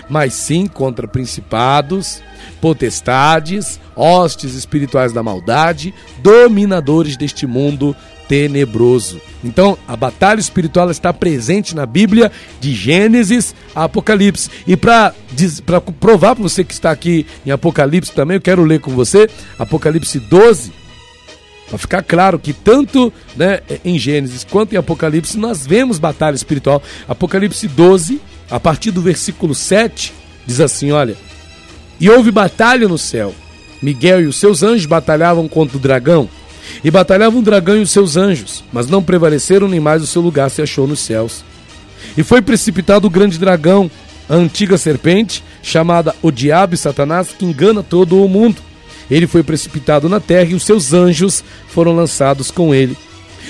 mas 0.10 0.34
sim 0.34 0.68
contra 0.68 1.08
principados, 1.08 2.22
potestades, 2.62 3.80
hostes 3.96 4.54
espirituais 4.56 5.14
da 5.14 5.24
maldade, 5.24 5.94
dominadores 6.22 7.18
deste 7.18 7.46
mundo 7.46 7.96
tenebroso. 8.30 9.20
Então, 9.44 9.76
a 9.88 9.96
batalha 9.96 10.40
espiritual 10.40 10.92
está 10.92 11.12
presente 11.12 11.76
na 11.76 11.88
Bíblia 11.88 12.32
de 12.62 12.76
Gênesis 12.76 13.56
a 13.74 13.86
Apocalipse. 13.86 14.52
E 14.68 14.78
para 14.78 15.14
provar 16.00 16.36
para 16.36 16.44
você 16.44 16.64
que 16.64 16.72
está 16.72 16.92
aqui 16.92 17.26
em 17.44 17.50
Apocalipse 17.50 18.12
também, 18.12 18.36
eu 18.36 18.42
quero 18.42 18.64
ler 18.64 18.80
com 18.80 18.92
você 18.92 19.28
Apocalipse 19.58 20.20
12. 20.20 20.72
Para 21.70 21.78
ficar 21.78 22.04
claro 22.04 22.38
que 22.38 22.54
tanto 22.54 23.12
né, 23.36 23.62
em 23.84 23.98
Gênesis 23.98 24.44
quanto 24.44 24.74
em 24.74 24.78
Apocalipse 24.78 25.38
nós 25.38 25.66
vemos 25.66 25.98
batalha 25.98 26.36
espiritual. 26.36 26.84
Apocalipse 27.08 27.68
12, 27.68 28.22
a 28.50 28.60
partir 28.60 28.92
do 28.92 29.02
versículo 29.02 29.54
7, 29.54 30.14
diz 30.46 30.60
assim: 30.60 30.92
Olha, 30.92 31.16
e 32.00 32.10
houve 32.10 32.32
batalha 32.32 32.88
no 32.88 32.98
céu. 32.98 33.34
Miguel 33.82 34.24
e 34.24 34.28
os 34.28 34.38
seus 34.38 34.64
anjos 34.64 34.86
batalhavam 34.86 35.48
contra 35.48 35.78
o 35.78 35.80
dragão. 35.80 36.30
E 36.84 36.92
batalhavam 36.92 37.40
o 37.40 37.44
dragão 37.44 37.78
e 37.78 37.82
os 37.82 37.92
seus 37.92 38.16
anjos, 38.16 38.64
mas 38.72 38.88
não 38.88 39.02
prevaleceram, 39.02 39.68
nem 39.68 39.80
mais 39.80 40.04
o 40.04 40.08
seu 40.08 40.22
lugar 40.22 40.50
se 40.50 40.62
achou 40.62 40.86
nos 40.88 41.00
céus. 41.00 41.44
E 42.18 42.24
foi 42.24 42.42
precipitado 42.42 43.08
o 43.08 43.10
grande 43.10 43.38
dragão, 43.38 43.90
a 44.30 44.36
antiga 44.36 44.78
serpente, 44.78 45.44
chamada 45.64 46.16
o 46.22 46.32
Diabo 46.32 46.76
e 46.76 46.78
Satanás, 46.78 47.30
que 47.38 47.46
engana 47.46 47.82
todo 47.82 48.24
o 48.24 48.30
mundo. 48.30 48.62
Ele 49.10 49.26
foi 49.26 49.42
precipitado 49.42 50.08
na 50.08 50.20
terra 50.20 50.52
e 50.52 50.54
os 50.54 50.64
seus 50.64 50.94
anjos 50.94 51.44
foram 51.68 51.96
lançados 51.96 52.52
com 52.52 52.74
ele. 52.74 52.96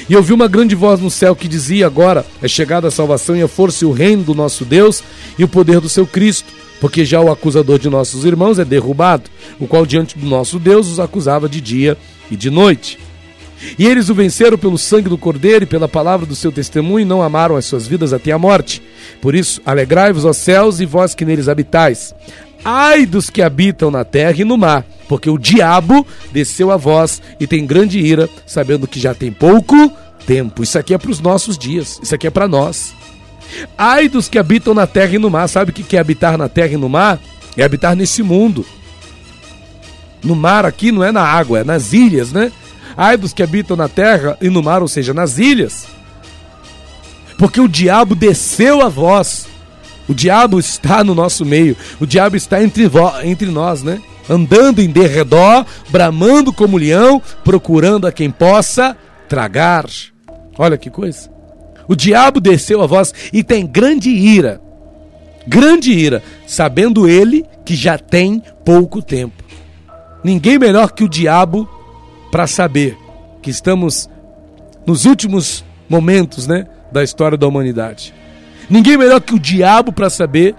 E 0.09 0.15
ouvi 0.15 0.33
uma 0.33 0.47
grande 0.47 0.75
voz 0.75 0.99
no 0.99 1.09
céu 1.09 1.35
que 1.35 1.47
dizia: 1.47 1.87
Agora 1.87 2.25
é 2.41 2.47
chegada 2.47 2.87
a 2.87 2.91
salvação 2.91 3.35
e 3.35 3.41
a 3.41 3.47
força 3.47 3.83
e 3.83 3.87
o 3.87 3.91
reino 3.91 4.23
do 4.23 4.33
nosso 4.33 4.65
Deus 4.65 5.03
e 5.37 5.43
o 5.43 5.47
poder 5.47 5.79
do 5.79 5.89
seu 5.89 6.05
Cristo 6.05 6.59
porque 6.79 7.03
já 7.03 7.19
o 7.19 7.31
acusador 7.31 7.77
de 7.77 7.89
nossos 7.89 8.23
irmãos 8.25 8.57
é 8.57 8.65
derrubado, 8.65 9.29
o 9.59 9.67
qual 9.67 9.85
diante 9.85 10.17
do 10.17 10.25
nosso 10.25 10.57
Deus 10.57 10.87
os 10.87 10.99
acusava 10.99 11.49
de 11.49 11.59
dia 11.59 11.97
e 12.31 12.35
de 12.35 12.49
noite. 12.49 12.97
E 13.77 13.85
eles 13.85 14.09
o 14.09 14.15
venceram 14.15 14.57
pelo 14.57 14.77
sangue 14.77 15.09
do 15.09 15.17
Cordeiro 15.17 15.63
e 15.63 15.67
pela 15.67 15.87
palavra 15.87 16.25
do 16.25 16.35
seu 16.35 16.51
testemunho 16.51 17.01
e 17.01 17.05
não 17.05 17.21
amaram 17.21 17.55
as 17.55 17.65
suas 17.65 17.87
vidas 17.87 18.13
até 18.13 18.31
a 18.31 18.37
morte. 18.37 18.81
Por 19.21 19.35
isso, 19.35 19.61
alegrai-vos, 19.65 20.25
ó 20.25 20.33
céus, 20.33 20.79
e 20.79 20.85
vós 20.85 21.13
que 21.13 21.25
neles 21.25 21.49
habitais. 21.49 22.13
Ai 22.63 23.05
dos 23.05 23.29
que 23.29 23.41
habitam 23.41 23.89
na 23.89 24.03
terra 24.03 24.41
e 24.41 24.43
no 24.43 24.57
mar, 24.57 24.85
porque 25.07 25.29
o 25.29 25.37
diabo 25.37 26.05
desceu 26.31 26.71
a 26.71 26.77
vós 26.77 27.21
e 27.39 27.47
tem 27.47 27.65
grande 27.65 27.99
ira, 27.99 28.29
sabendo 28.45 28.87
que 28.87 28.99
já 28.99 29.13
tem 29.13 29.31
pouco 29.31 29.91
tempo. 30.25 30.63
Isso 30.63 30.77
aqui 30.77 30.93
é 30.93 30.97
para 30.97 31.11
os 31.11 31.21
nossos 31.21 31.57
dias, 31.57 31.99
isso 32.03 32.13
aqui 32.13 32.27
é 32.27 32.29
para 32.29 32.47
nós. 32.47 32.93
Ai 33.77 34.07
dos 34.07 34.27
que 34.27 34.37
habitam 34.37 34.73
na 34.73 34.85
terra 34.85 35.15
e 35.15 35.17
no 35.17 35.29
mar. 35.29 35.47
Sabe 35.47 35.71
o 35.71 35.73
que 35.73 35.97
é 35.97 35.99
habitar 35.99 36.37
na 36.37 36.49
terra 36.49 36.73
e 36.73 36.77
no 36.77 36.89
mar? 36.89 37.19
É 37.57 37.63
habitar 37.63 37.95
nesse 37.95 38.21
mundo. 38.21 38.65
No 40.21 40.35
mar 40.35 40.65
aqui 40.65 40.91
não 40.91 41.03
é 41.03 41.11
na 41.11 41.23
água, 41.23 41.59
é 41.59 41.63
nas 41.63 41.93
ilhas, 41.93 42.31
né? 42.31 42.51
Ai 42.95 43.17
dos 43.17 43.33
que 43.33 43.43
habitam 43.43 43.77
na 43.77 43.87
terra 43.87 44.37
e 44.41 44.49
no 44.49 44.63
mar, 44.63 44.81
ou 44.81 44.87
seja, 44.87 45.13
nas 45.13 45.37
ilhas. 45.37 45.87
Porque 47.37 47.61
o 47.61 47.67
diabo 47.67 48.15
desceu 48.15 48.81
a 48.81 48.89
vós. 48.89 49.47
O 50.07 50.13
diabo 50.13 50.59
está 50.59 51.03
no 51.03 51.15
nosso 51.15 51.45
meio. 51.45 51.77
O 51.99 52.05
diabo 52.05 52.35
está 52.35 52.61
entre, 52.61 52.89
entre 53.23 53.47
nós, 53.49 53.83
né? 53.83 54.01
Andando 54.29 54.79
em 54.79 54.89
derredor, 54.89 55.65
bramando 55.89 56.51
como 56.51 56.77
leão, 56.77 57.21
procurando 57.43 58.05
a 58.05 58.11
quem 58.11 58.29
possa 58.29 58.97
tragar. 59.27 59.85
Olha 60.57 60.77
que 60.77 60.89
coisa. 60.89 61.29
O 61.87 61.95
diabo 61.95 62.39
desceu 62.39 62.81
a 62.81 62.87
vós 62.87 63.13
e 63.31 63.43
tem 63.43 63.65
grande 63.65 64.09
ira. 64.09 64.61
Grande 65.47 65.91
ira, 65.91 66.21
sabendo 66.45 67.07
ele 67.07 67.45
que 67.65 67.75
já 67.75 67.97
tem 67.97 68.43
pouco 68.65 69.01
tempo. 69.01 69.43
Ninguém 70.23 70.59
melhor 70.59 70.91
que 70.91 71.03
o 71.03 71.09
diabo 71.09 71.67
para 72.31 72.47
saber 72.47 72.97
que 73.41 73.49
estamos 73.49 74.09
nos 74.85 75.05
últimos 75.05 75.63
momentos, 75.87 76.47
né, 76.47 76.67
da 76.91 77.03
história 77.03 77.37
da 77.37 77.47
humanidade. 77.47 78.13
Ninguém 78.69 78.97
melhor 78.97 79.19
que 79.21 79.33
o 79.33 79.39
diabo 79.39 79.91
para 79.91 80.09
saber 80.09 80.55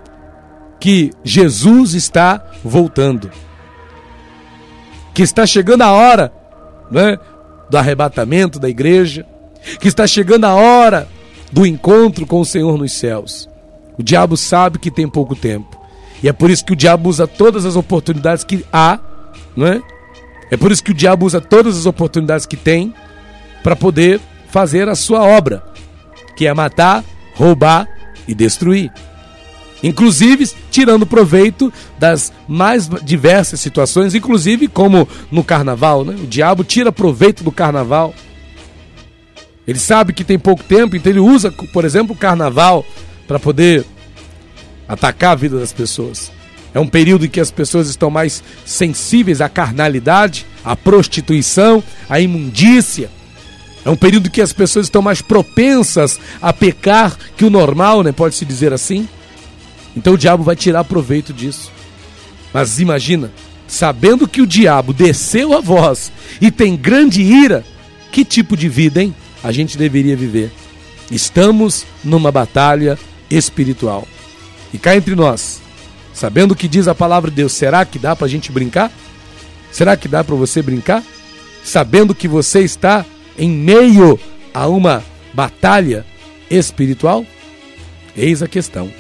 que 0.81 1.11
Jesus 1.23 1.95
está 1.95 2.43
voltando. 2.65 3.31
Que 5.15 5.23
está 5.23 5.47
chegando 5.47 5.83
a 5.83 5.93
hora, 5.93 6.33
né, 6.91 7.19
do 7.69 7.77
arrebatamento 7.77 8.59
da 8.59 8.69
igreja, 8.69 9.27
que 9.79 9.89
está 9.89 10.07
chegando 10.07 10.45
a 10.45 10.55
hora 10.55 11.09
do 11.53 11.67
encontro 11.67 12.27
com 12.27 12.41
o 12.41 12.45
Senhor 12.45 12.77
nos 12.79 12.93
céus. 12.93 13.49
O 13.99 14.03
diabo 14.03 14.37
sabe 14.37 14.79
que 14.79 14.91
tem 14.91 15.09
pouco 15.09 15.37
tempo. 15.37 15.79
E 16.23 16.29
é 16.29 16.33
por 16.33 16.51
isso 16.51 16.65
que 16.65 16.73
o 16.73 16.77
diabo 16.77 17.09
usa 17.09 17.27
todas 17.27 17.65
as 17.65 17.77
oportunidades 17.77 18.45
que 18.45 18.65
há, 18.73 18.99
não 19.57 19.67
é? 20.51 20.57
Por 20.57 20.73
isso 20.73 20.83
que 20.83 20.91
o 20.91 20.95
diabo 20.95 21.25
usa 21.25 21.41
todas 21.41 21.77
as 21.79 21.87
oportunidades 21.87 22.47
que 22.47 22.57
tem 22.57 22.93
para 23.63 23.77
poder 23.77 24.21
fazer 24.49 24.89
a 24.89 24.95
sua 24.95 25.23
obra, 25.23 25.63
que 26.37 26.47
é 26.47 26.53
matar, 26.53 27.05
roubar 27.35 27.89
e 28.27 28.35
destruir. 28.35 28.93
Inclusive 29.83 30.51
tirando 30.71 31.07
proveito 31.07 31.73
das 31.99 32.33
mais 32.47 32.89
diversas 33.03 33.61
situações, 33.61 34.15
inclusive 34.15 34.69
como 34.69 35.09
no 35.31 35.43
carnaval, 35.43 36.05
né? 36.05 36.15
O 36.15 36.27
diabo 36.27 36.65
tira 36.65 36.93
proveito 36.93 37.43
do 37.43 37.53
carnaval. 37.53 38.15
Ele 39.67 39.79
sabe 39.79 40.13
que 40.13 40.25
tem 40.25 40.39
pouco 40.39 40.65
tempo, 40.65 40.97
então 40.97 41.11
ele 41.11 41.21
usa, 41.21 41.51
por 41.73 41.85
exemplo, 41.85 42.15
o 42.15 42.19
carnaval 42.19 42.85
para 43.27 43.39
poder 43.39 43.87
atacar 44.89 45.33
a 45.33 45.37
vida 45.37 45.59
das 45.59 45.73
pessoas. 45.73 46.31
É 46.75 46.79
um 46.79 46.87
período 46.87 47.27
em 47.27 47.29
que 47.29 47.41
as 47.41 47.51
pessoas 47.51 47.89
estão 47.89 48.11
mais 48.11 48.43
sensíveis 48.65 49.41
à 49.41 49.49
carnalidade, 49.49 50.47
à 50.65 50.77
prostituição, 50.77 51.83
à 52.09 52.21
imundícia. 52.21 53.11
É 53.85 53.91
um 53.91 53.97
período 53.97 54.29
em 54.29 54.31
que 54.31 54.43
as 54.43 54.53
pessoas 54.53 54.87
estão 54.87 55.03
mais 55.03 55.23
propensas 55.23 56.21
a 56.41 56.53
pecar 56.53 57.17
que 57.37 57.45
o 57.45 57.51
normal, 57.51 58.03
né? 58.03 58.13
Pode-se 58.13 58.45
dizer 58.45 58.73
assim. 58.73 59.09
Então 59.97 60.15
o 60.15 60.19
diabo 60.19 60.45
vai 60.45 60.55
tirar 60.55 60.85
proveito 60.85 61.33
disso. 61.33 61.73
Mas 62.53 62.79
imagina, 62.79 63.33
sabendo 63.67 64.29
que 64.29 64.43
o 64.43 64.47
diabo 64.47 64.93
desceu 64.93 65.57
a 65.57 65.61
voz 65.61 66.13
e 66.41 66.51
tem 66.51 66.77
grande 66.77 67.23
ira, 67.23 67.65
que 68.13 68.25
tipo 68.25 68.57
de 68.57 68.69
vida, 68.69 69.03
hein? 69.03 69.15
A 69.43 69.51
gente 69.51 69.79
deveria 69.79 70.17
viver. 70.17 70.53
Estamos 71.11 71.85
numa 72.05 72.31
batalha 72.31 72.99
espiritual. 73.31 74.07
E 74.73 74.79
cá 74.79 74.95
entre 74.95 75.15
nós, 75.15 75.61
Sabendo 76.13 76.53
o 76.53 76.57
que 76.57 76.69
diz 76.69 76.89
a 76.89 76.95
palavra 76.95 77.31
de 77.31 77.37
Deus, 77.37 77.53
será 77.53 77.85
que 77.85 77.99
dá 77.99 78.15
para 78.15 78.27
a 78.27 78.31
gente 78.31 78.53
brincar? 78.53 78.91
Será 79.71 79.97
que 79.97 80.09
dá 80.09 80.25
para 80.25 80.35
você 80.35 80.63
brincar? 80.63 81.03
Sabendo 81.65 82.15
que 82.15 82.27
você 82.27 82.61
está 82.61 83.05
em 83.39 83.51
meio 83.51 84.19
a 84.53 84.67
uma 84.67 85.05
batalha 85.33 86.05
espiritual? 86.51 87.25
Eis 88.17 88.43
a 88.43 88.49
questão. 88.49 88.93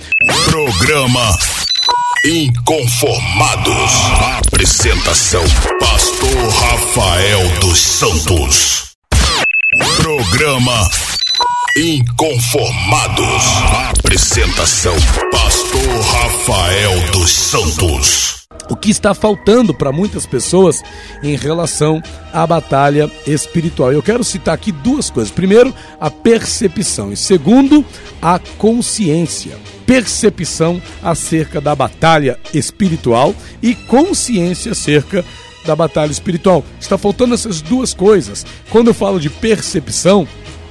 Programa 0.44 1.36
Inconformados. 2.24 3.92
Apresentação: 4.38 5.42
Pastor 5.80 6.48
Rafael 6.50 7.61
dos 7.61 7.78
Santos. 7.78 8.90
Programa 9.96 10.86
Inconformados. 11.76 13.42
Apresentação: 13.88 14.94
Pastor 15.32 15.49
Rafael 15.72 17.12
dos 17.12 17.30
Santos. 17.30 18.46
O 18.68 18.74
que 18.74 18.90
está 18.90 19.14
faltando 19.14 19.72
para 19.72 19.92
muitas 19.92 20.26
pessoas 20.26 20.82
em 21.22 21.36
relação 21.36 22.02
à 22.32 22.44
batalha 22.44 23.08
espiritual? 23.24 23.92
Eu 23.92 24.02
quero 24.02 24.24
citar 24.24 24.54
aqui 24.54 24.72
duas 24.72 25.10
coisas. 25.10 25.32
Primeiro, 25.32 25.72
a 26.00 26.10
percepção, 26.10 27.12
e 27.12 27.16
segundo, 27.16 27.84
a 28.20 28.40
consciência. 28.58 29.56
Percepção 29.86 30.82
acerca 31.02 31.60
da 31.60 31.74
batalha 31.74 32.36
espiritual 32.52 33.32
e 33.62 33.74
consciência 33.74 34.72
acerca 34.72 35.24
da 35.64 35.76
batalha 35.76 36.10
espiritual. 36.10 36.64
Está 36.80 36.98
faltando 36.98 37.34
essas 37.34 37.60
duas 37.60 37.94
coisas. 37.94 38.44
Quando 38.70 38.88
eu 38.88 38.94
falo 38.94 39.20
de 39.20 39.30
percepção, 39.30 40.26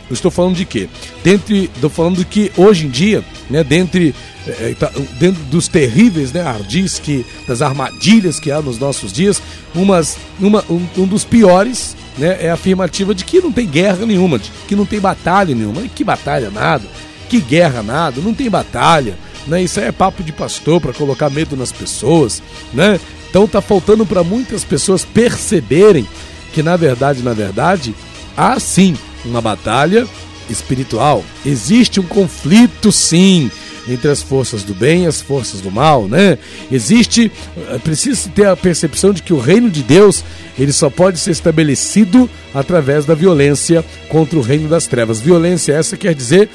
eu 0.09 0.13
estou 0.13 0.31
falando 0.31 0.55
de 0.55 0.65
quê? 0.65 0.89
Dentre, 1.23 1.69
estou 1.73 1.89
falando 1.89 2.23
que 2.25 2.51
hoje 2.57 2.87
em 2.87 2.89
dia, 2.89 3.23
né, 3.49 3.63
dentre, 3.63 4.15
é, 4.47 4.73
tá, 4.77 4.91
dentro 5.19 5.41
dos 5.43 5.67
terríveis 5.67 6.33
né, 6.33 6.41
ardis, 6.41 6.97
que, 6.97 7.25
das 7.47 7.61
armadilhas 7.61 8.39
que 8.39 8.51
há 8.51 8.61
nos 8.61 8.79
nossos 8.79 9.13
dias, 9.13 9.41
umas, 9.75 10.17
uma, 10.39 10.65
um, 10.69 10.85
um 10.97 11.05
dos 11.05 11.23
piores 11.23 11.95
né, 12.17 12.37
é 12.41 12.49
a 12.49 12.55
afirmativa 12.55 13.13
de 13.13 13.23
que 13.23 13.39
não 13.39 13.51
tem 13.51 13.67
guerra 13.67 14.05
nenhuma, 14.05 14.39
de 14.39 14.49
que 14.67 14.75
não 14.75 14.85
tem 14.85 14.99
batalha 14.99 15.53
nenhuma. 15.53 15.81
Que 15.95 16.03
batalha 16.03 16.49
nada, 16.49 16.85
que 17.29 17.39
guerra 17.39 17.83
nada, 17.83 18.19
não 18.19 18.33
tem 18.33 18.49
batalha. 18.49 19.15
Né? 19.45 19.61
Isso 19.63 19.79
é 19.79 19.91
papo 19.91 20.23
de 20.23 20.31
pastor 20.31 20.81
para 20.81 20.93
colocar 20.93 21.29
medo 21.29 21.55
nas 21.55 21.71
pessoas. 21.71 22.41
Né? 22.73 22.99
Então 23.29 23.47
tá 23.47 23.61
faltando 23.61 24.05
para 24.05 24.23
muitas 24.23 24.63
pessoas 24.63 25.05
perceberem 25.05 26.07
que 26.51 26.63
na 26.63 26.75
verdade, 26.75 27.21
na 27.21 27.33
verdade, 27.33 27.93
há 28.35 28.59
sim 28.59 28.95
uma 29.25 29.41
batalha 29.41 30.07
espiritual. 30.49 31.23
Existe 31.45 31.99
um 31.99 32.03
conflito, 32.03 32.91
sim, 32.91 33.51
entre 33.87 34.09
as 34.09 34.21
forças 34.21 34.63
do 34.63 34.73
bem 34.73 35.03
e 35.03 35.07
as 35.07 35.21
forças 35.21 35.61
do 35.61 35.71
mal, 35.71 36.07
né? 36.07 36.37
Existe, 36.71 37.31
eh, 37.57 37.79
precisa 37.79 38.29
ter 38.29 38.45
a 38.45 38.55
percepção 38.55 39.13
de 39.13 39.23
que 39.23 39.33
o 39.33 39.39
reino 39.39 39.69
de 39.69 39.81
Deus 39.83 40.23
ele 40.57 40.73
só 40.73 40.89
pode 40.89 41.19
ser 41.19 41.31
estabelecido 41.31 42.29
através 42.53 43.05
da 43.05 43.15
violência 43.15 43.83
contra 44.09 44.37
o 44.37 44.41
reino 44.41 44.67
das 44.67 44.87
trevas. 44.87 45.21
Violência 45.21 45.73
essa 45.73 45.95
quer 45.95 46.13
dizer 46.13 46.49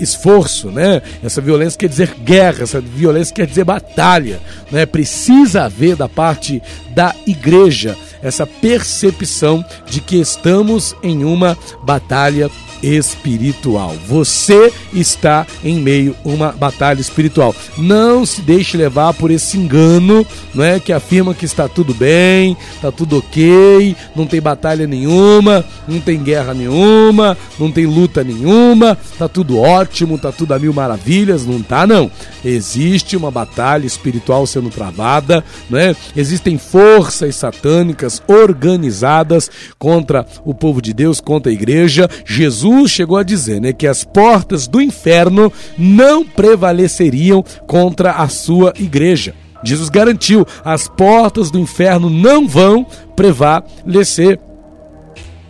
esforço, 0.00 0.70
né? 0.70 1.02
Essa 1.22 1.40
violência 1.40 1.78
quer 1.78 1.88
dizer 1.88 2.14
guerra, 2.22 2.62
essa 2.62 2.80
violência 2.80 3.34
quer 3.34 3.46
dizer 3.46 3.64
batalha, 3.64 4.40
né? 4.70 4.86
Precisa 4.86 5.64
haver 5.64 5.96
da 5.96 6.08
parte 6.08 6.62
da 6.94 7.14
igreja 7.26 7.96
essa 8.22 8.46
percepção 8.46 9.64
de 9.86 10.00
que 10.00 10.16
estamos 10.16 10.94
em 11.02 11.24
uma 11.24 11.56
batalha 11.82 12.50
espiritual. 12.82 13.94
Você 14.06 14.72
está 14.92 15.46
em 15.64 15.78
meio 15.78 16.16
a 16.24 16.28
uma 16.28 16.52
batalha 16.52 17.00
espiritual. 17.00 17.54
Não 17.76 18.24
se 18.24 18.40
deixe 18.40 18.76
levar 18.76 19.12
por 19.14 19.30
esse 19.30 19.56
engano, 19.56 20.26
não 20.54 20.64
é 20.64 20.80
que 20.80 20.92
afirma 20.92 21.34
que 21.34 21.44
está 21.44 21.68
tudo 21.68 21.94
bem, 21.94 22.56
está 22.74 22.90
tudo 22.90 23.18
OK, 23.18 23.96
não 24.14 24.26
tem 24.26 24.40
batalha 24.40 24.86
nenhuma, 24.86 25.64
não 25.86 26.00
tem 26.00 26.22
guerra 26.22 26.54
nenhuma, 26.54 27.36
não 27.58 27.70
tem 27.70 27.86
luta 27.86 28.24
nenhuma, 28.24 28.96
está 29.12 29.28
tudo 29.28 29.58
ótimo, 29.58 30.16
está 30.16 30.32
tudo 30.32 30.54
a 30.54 30.58
mil 30.58 30.72
maravilhas, 30.72 31.44
não 31.44 31.62
tá 31.62 31.86
não. 31.86 32.10
Existe 32.44 33.16
uma 33.16 33.30
batalha 33.30 33.86
espiritual 33.86 34.46
sendo 34.46 34.70
travada, 34.70 35.44
não 35.68 35.78
é? 35.78 35.94
Existem 36.16 36.58
forças 36.58 37.36
satânicas 37.36 38.22
organizadas 38.26 39.50
contra 39.78 40.26
o 40.44 40.54
povo 40.54 40.80
de 40.80 40.94
Deus, 40.94 41.20
contra 41.20 41.50
a 41.50 41.54
igreja. 41.54 42.08
Jesus 42.24 42.69
Jesus 42.70 42.90
chegou 42.92 43.16
a 43.16 43.22
dizer 43.22 43.60
né, 43.60 43.72
que 43.72 43.86
as 43.86 44.04
portas 44.04 44.68
do 44.68 44.80
inferno 44.80 45.52
não 45.76 46.24
prevaleceriam 46.24 47.44
contra 47.66 48.12
a 48.12 48.28
sua 48.28 48.72
igreja. 48.78 49.34
Jesus 49.62 49.88
garantiu: 49.88 50.46
as 50.64 50.86
portas 50.86 51.50
do 51.50 51.58
inferno 51.58 52.08
não 52.08 52.46
vão 52.46 52.86
prevalecer 53.16 54.38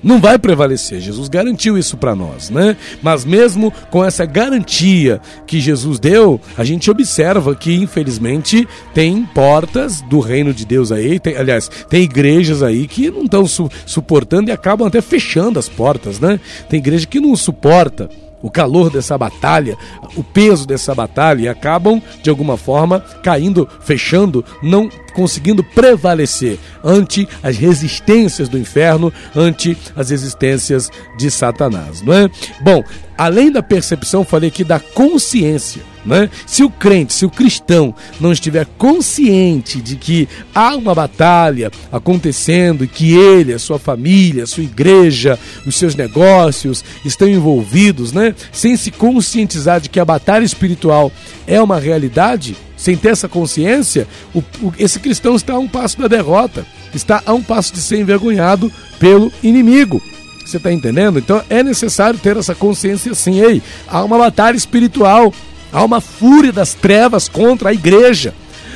não 0.02 0.20
vai 0.20 0.38
prevalecer. 0.38 1.00
Jesus 1.00 1.28
garantiu 1.28 1.76
isso 1.78 1.96
para 1.96 2.14
nós, 2.14 2.50
né? 2.50 2.76
Mas 3.02 3.24
mesmo 3.24 3.72
com 3.90 4.04
essa 4.04 4.24
garantia 4.24 5.20
que 5.46 5.60
Jesus 5.60 5.98
deu, 5.98 6.40
a 6.56 6.64
gente 6.64 6.90
observa 6.90 7.54
que 7.54 7.74
infelizmente 7.74 8.66
tem 8.94 9.24
portas 9.24 10.00
do 10.02 10.20
reino 10.20 10.52
de 10.52 10.64
Deus 10.64 10.92
aí, 10.92 11.18
tem, 11.18 11.36
aliás, 11.36 11.70
tem 11.88 12.02
igrejas 12.02 12.62
aí 12.62 12.86
que 12.86 13.10
não 13.10 13.24
estão 13.24 13.46
su 13.46 13.70
suportando 13.86 14.50
e 14.50 14.52
acabam 14.52 14.86
até 14.86 15.00
fechando 15.00 15.58
as 15.58 15.68
portas, 15.68 16.18
né? 16.18 16.40
Tem 16.68 16.78
igreja 16.78 17.06
que 17.06 17.20
não 17.20 17.36
suporta 17.36 18.08
o 18.42 18.50
calor 18.50 18.90
dessa 18.90 19.16
batalha, 19.16 19.76
o 20.16 20.22
peso 20.22 20.66
dessa 20.66 20.94
batalha 20.94 21.42
e 21.42 21.48
acabam, 21.48 22.02
de 22.22 22.30
alguma 22.30 22.56
forma, 22.56 23.00
caindo, 23.22 23.68
fechando, 23.80 24.44
não 24.62 24.88
conseguindo 25.12 25.62
prevalecer 25.62 26.58
ante 26.82 27.28
as 27.42 27.56
resistências 27.56 28.48
do 28.48 28.58
inferno, 28.58 29.12
ante 29.34 29.76
as 29.94 30.10
resistências 30.10 30.90
de 31.18 31.30
Satanás, 31.30 32.02
não 32.02 32.12
é? 32.12 32.30
Bom, 32.60 32.82
além 33.18 33.50
da 33.50 33.62
percepção, 33.62 34.24
falei 34.24 34.48
aqui 34.48 34.64
da 34.64 34.80
consciência. 34.80 35.89
Né? 36.04 36.30
Se 36.46 36.62
o 36.62 36.70
crente, 36.70 37.12
se 37.12 37.26
o 37.26 37.30
cristão 37.30 37.94
não 38.18 38.32
estiver 38.32 38.66
consciente 38.78 39.80
de 39.80 39.96
que 39.96 40.28
há 40.54 40.74
uma 40.74 40.94
batalha 40.94 41.70
acontecendo 41.92 42.84
e 42.84 42.88
que 42.88 43.12
ele, 43.14 43.52
a 43.52 43.58
sua 43.58 43.78
família, 43.78 44.44
a 44.44 44.46
sua 44.46 44.62
igreja, 44.62 45.38
os 45.66 45.76
seus 45.76 45.94
negócios 45.94 46.82
estão 47.04 47.28
envolvidos, 47.28 48.12
né? 48.12 48.34
sem 48.50 48.76
se 48.76 48.90
conscientizar 48.90 49.80
de 49.80 49.88
que 49.88 50.00
a 50.00 50.04
batalha 50.04 50.44
espiritual 50.44 51.12
é 51.46 51.60
uma 51.60 51.78
realidade, 51.78 52.56
sem 52.76 52.96
ter 52.96 53.10
essa 53.10 53.28
consciência, 53.28 54.08
o, 54.34 54.38
o, 54.62 54.72
esse 54.78 54.98
cristão 54.98 55.36
está 55.36 55.54
a 55.54 55.58
um 55.58 55.68
passo 55.68 55.98
da 56.00 56.08
derrota, 56.08 56.64
está 56.94 57.22
a 57.26 57.34
um 57.34 57.42
passo 57.42 57.74
de 57.74 57.80
ser 57.80 57.98
envergonhado 57.98 58.72
pelo 58.98 59.30
inimigo. 59.42 60.00
Você 60.44 60.56
está 60.56 60.72
entendendo? 60.72 61.18
Então 61.18 61.42
é 61.48 61.62
necessário 61.62 62.18
ter 62.18 62.36
essa 62.36 62.54
consciência 62.54 63.14
sim. 63.14 63.40
Ei, 63.40 63.62
há 63.86 64.02
uma 64.02 64.18
batalha 64.18 64.56
espiritual 64.56 65.32
Há 65.72 65.84
uma 65.84 66.00
fúria 66.00 66.52
das 66.52 66.74
trevas 66.74 67.28
contra 67.28 67.70
a 67.70 67.72
igreja. 67.72 68.34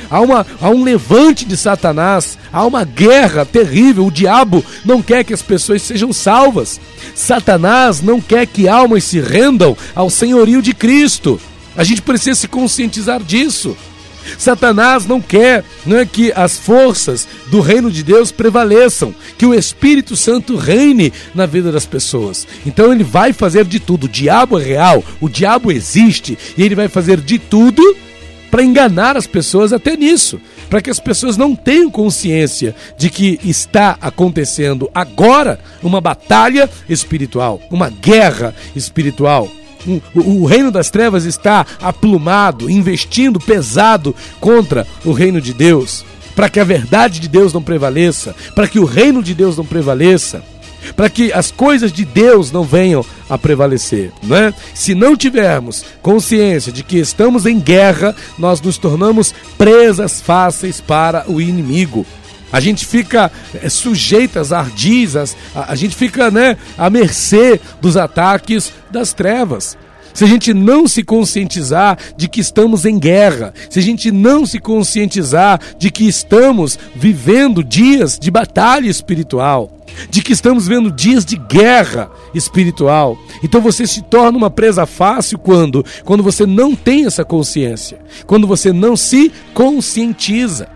Há, 0.09 0.21
uma, 0.21 0.45
há 0.61 0.69
um 0.69 0.83
levante 0.83 1.45
de 1.45 1.57
Satanás, 1.57 2.37
há 2.51 2.65
uma 2.65 2.83
guerra 2.83 3.45
terrível. 3.45 4.05
O 4.05 4.11
diabo 4.11 4.63
não 4.83 5.01
quer 5.01 5.23
que 5.23 5.33
as 5.33 5.41
pessoas 5.41 5.81
sejam 5.81 6.13
salvas. 6.13 6.79
Satanás 7.13 8.01
não 8.01 8.21
quer 8.21 8.45
que 8.45 8.67
almas 8.67 9.03
se 9.03 9.19
rendam 9.19 9.75
ao 9.95 10.09
senhorio 10.09 10.61
de 10.61 10.73
Cristo. 10.73 11.39
A 11.75 11.83
gente 11.83 12.01
precisa 12.01 12.35
se 12.35 12.47
conscientizar 12.47 13.21
disso. 13.21 13.75
Satanás 14.37 15.05
não 15.05 15.21
quer 15.21 15.63
não 15.85 15.97
é 15.97 16.05
que 16.05 16.31
as 16.33 16.57
forças 16.57 17.27
do 17.47 17.59
reino 17.59 17.91
de 17.91 18.03
Deus 18.03 18.31
prevaleçam, 18.31 19.13
que 19.37 19.45
o 19.45 19.53
Espírito 19.53 20.15
Santo 20.15 20.55
reine 20.55 21.11
na 21.33 21.45
vida 21.45 21.71
das 21.71 21.85
pessoas. 21.85 22.47
Então 22.65 22.91
ele 22.91 23.03
vai 23.03 23.33
fazer 23.33 23.65
de 23.65 23.79
tudo. 23.79 24.05
O 24.05 24.09
diabo 24.09 24.59
é 24.59 24.63
real, 24.63 25.03
o 25.19 25.29
diabo 25.29 25.71
existe 25.71 26.37
e 26.57 26.63
ele 26.63 26.75
vai 26.75 26.87
fazer 26.87 27.19
de 27.19 27.39
tudo 27.39 27.83
para 28.49 28.63
enganar 28.63 29.17
as 29.17 29.27
pessoas 29.27 29.73
até 29.73 29.97
nisso, 29.97 30.39
para 30.69 30.81
que 30.81 30.89
as 30.89 30.99
pessoas 30.99 31.35
não 31.35 31.55
tenham 31.55 31.91
consciência 31.91 32.73
de 32.97 33.09
que 33.09 33.37
está 33.43 33.97
acontecendo 33.99 34.89
agora 34.95 35.59
uma 35.83 35.99
batalha 35.99 36.69
espiritual, 36.87 37.59
uma 37.69 37.89
guerra 37.89 38.55
espiritual 38.73 39.51
o, 40.13 40.45
reino 40.45 40.71
das 40.71 40.89
trevas 40.89 41.25
está 41.25 41.65
aplumado, 41.81 42.69
investindo 42.69 43.39
pesado 43.39 44.15
contra 44.39 44.87
o 45.03 45.11
reino 45.11 45.39
de 45.39 45.53
Deus, 45.53 46.05
para 46.35 46.49
que 46.49 46.59
a 46.59 46.63
verdade 46.63 47.19
de 47.19 47.27
Deus 47.27 47.53
não 47.53 47.61
prevaleça, 47.61 48.35
para 48.53 48.67
que 48.67 48.79
o 48.79 48.85
reino 48.85 49.23
de 49.23 49.33
Deus 49.33 49.57
não 49.57 49.65
prevaleça 49.65 50.43
para 50.93 51.09
que 51.09 51.31
as 51.31 51.51
coisas 51.51 51.91
de 51.91 52.05
Deus 52.05 52.51
não 52.51 52.63
venham 52.63 53.03
a 53.29 53.37
prevalecer, 53.37 54.11
não 54.21 54.35
é? 54.35 54.53
Se 54.73 54.93
não 54.93 55.15
tivermos 55.15 55.83
consciência 56.01 56.71
de 56.71 56.83
que 56.83 56.97
estamos 56.97 57.45
em 57.45 57.59
guerra, 57.59 58.15
nós 58.37 58.61
nos 58.61 58.77
tornamos 58.77 59.33
presas 59.57 60.21
fáceis 60.21 60.79
para 60.81 61.25
o 61.27 61.41
inimigo. 61.41 62.05
A 62.51 62.59
gente 62.59 62.85
fica 62.85 63.31
é, 63.53 63.69
sujeito 63.69 64.39
às 64.39 64.51
ardizas, 64.51 65.35
a, 65.53 65.71
a 65.71 65.75
gente 65.75 65.95
fica 65.95 66.29
né, 66.31 66.57
à 66.77 66.89
mercê 66.89 67.59
dos 67.81 67.97
ataques 67.97 68.71
das 68.91 69.13
trevas 69.13 69.77
se 70.15 70.23
a 70.23 70.27
gente 70.27 70.53
não 70.53 70.87
se 70.87 71.03
conscientizar 71.03 71.97
de 72.15 72.29
que 72.29 72.39
estamos 72.39 72.85
em 72.85 72.97
guerra, 72.97 73.53
se 73.69 73.79
a 73.79 73.81
gente 73.81 74.11
não 74.11 74.45
se 74.45 74.59
conscientizar 74.59 75.59
de 75.77 75.91
que 75.91 76.07
estamos 76.07 76.79
vivendo 76.95 77.61
dias 77.61 78.17
de 78.17 78.31
batalha 78.31 78.89
espiritual, 78.89 79.77
de 80.09 80.21
que 80.21 80.31
estamos 80.31 80.69
vendo 80.69 80.89
dias 80.89 81.25
de 81.25 81.35
guerra 81.35 82.09
espiritual. 82.33 83.17
Então 83.43 83.59
você 83.59 83.85
se 83.85 84.01
torna 84.03 84.37
uma 84.37 84.49
presa 84.49 84.85
fácil 84.85 85.37
quando 85.37 85.85
quando 86.05 86.23
você 86.23 86.45
não 86.45 86.73
tem 86.73 87.05
essa 87.05 87.25
consciência, 87.25 87.99
quando 88.25 88.47
você 88.47 88.71
não 88.71 88.95
se 88.95 89.29
conscientiza. 89.53 90.74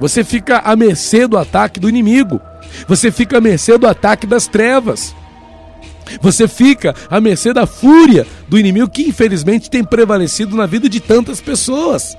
Você 0.00 0.22
fica 0.22 0.58
à 0.58 0.76
mercê 0.76 1.26
do 1.26 1.38
ataque 1.38 1.80
do 1.80 1.88
inimigo. 1.88 2.40
Você 2.86 3.10
fica 3.10 3.38
à 3.38 3.40
mercê 3.40 3.78
do 3.78 3.86
ataque 3.86 4.26
das 4.26 4.46
trevas. 4.46 5.14
Você 6.20 6.46
fica 6.46 6.94
à 7.10 7.20
mercê 7.20 7.52
da 7.52 7.66
fúria 7.66 8.26
do 8.48 8.58
inimigo 8.58 8.88
que 8.88 9.02
infelizmente 9.02 9.70
tem 9.70 9.82
prevalecido 9.82 10.56
na 10.56 10.66
vida 10.66 10.88
de 10.88 11.00
tantas 11.00 11.40
pessoas. 11.40 12.16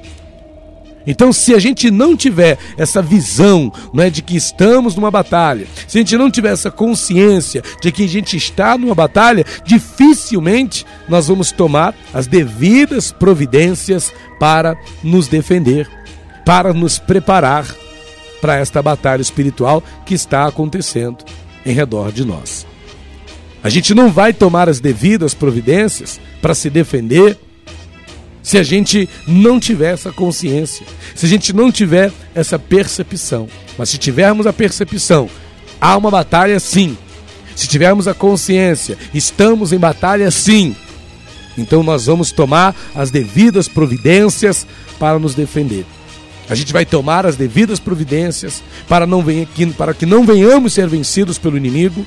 Então, 1.07 1.31
se 1.31 1.55
a 1.55 1.59
gente 1.59 1.89
não 1.89 2.17
tiver 2.17 2.57
essa 2.77 3.01
visão 3.01 3.71
não 3.93 4.03
é, 4.03 4.09
de 4.09 4.21
que 4.21 4.35
estamos 4.35 4.93
numa 4.93 5.09
batalha, 5.09 5.65
se 5.87 5.97
a 5.97 6.01
gente 6.01 6.17
não 6.17 6.29
tiver 6.29 6.51
essa 6.51 6.69
consciência 6.69 7.63
de 7.81 7.93
que 7.93 8.03
a 8.03 8.07
gente 8.07 8.35
está 8.35 8.77
numa 8.77 8.93
batalha, 8.93 9.45
dificilmente 9.63 10.85
nós 11.07 11.29
vamos 11.29 11.49
tomar 11.53 11.95
as 12.13 12.27
devidas 12.27 13.09
providências 13.09 14.11
para 14.37 14.77
nos 15.01 15.29
defender, 15.29 15.89
para 16.47 16.73
nos 16.73 16.97
preparar 16.97 17.67
para 18.39 18.55
esta 18.55 18.81
batalha 18.81 19.21
espiritual 19.21 19.83
que 20.05 20.13
está 20.13 20.47
acontecendo 20.47 21.17
em 21.65 21.73
redor 21.73 22.09
de 22.09 22.23
nós. 22.23 22.65
A 23.61 23.67
gente 23.67 23.93
não 23.93 24.09
vai 24.09 24.31
tomar 24.31 24.69
as 24.69 24.79
devidas 24.79 25.33
providências 25.33 26.21
para 26.41 26.55
se 26.55 26.69
defender 26.69 27.37
se 28.41 28.57
a 28.57 28.63
gente 28.63 29.09
não 29.27 29.59
tiver 29.59 29.91
essa 29.91 30.09
consciência, 30.09 30.85
se 31.13 31.25
a 31.25 31.29
gente 31.29 31.51
não 31.51 31.69
tiver 31.69 32.13
essa 32.33 32.57
percepção. 32.57 33.49
Mas 33.77 33.89
se 33.89 33.97
tivermos 33.97 34.47
a 34.47 34.53
percepção, 34.53 35.29
há 35.81 35.97
uma 35.97 36.09
batalha 36.09 36.61
sim. 36.61 36.97
Se 37.57 37.67
tivermos 37.67 38.07
a 38.07 38.13
consciência, 38.13 38.97
estamos 39.13 39.73
em 39.73 39.77
batalha 39.77 40.31
sim. 40.31 40.73
Então 41.57 41.83
nós 41.83 42.05
vamos 42.05 42.31
tomar 42.31 42.73
as 42.95 43.11
devidas 43.11 43.67
providências 43.67 44.65
para 44.97 45.19
nos 45.19 45.35
defender. 45.35 45.85
A 46.49 46.55
gente 46.55 46.71
vai 46.71 46.85
tomar 46.85 47.25
as 47.25 47.35
devidas 47.35 47.79
providências 47.79 48.63
para, 48.87 49.05
não 49.05 49.23
para 49.77 49.93
que 49.93 50.05
não 50.05 50.25
venhamos 50.25 50.73
ser 50.73 50.87
vencidos 50.87 51.37
pelo 51.37 51.57
inimigo 51.57 52.05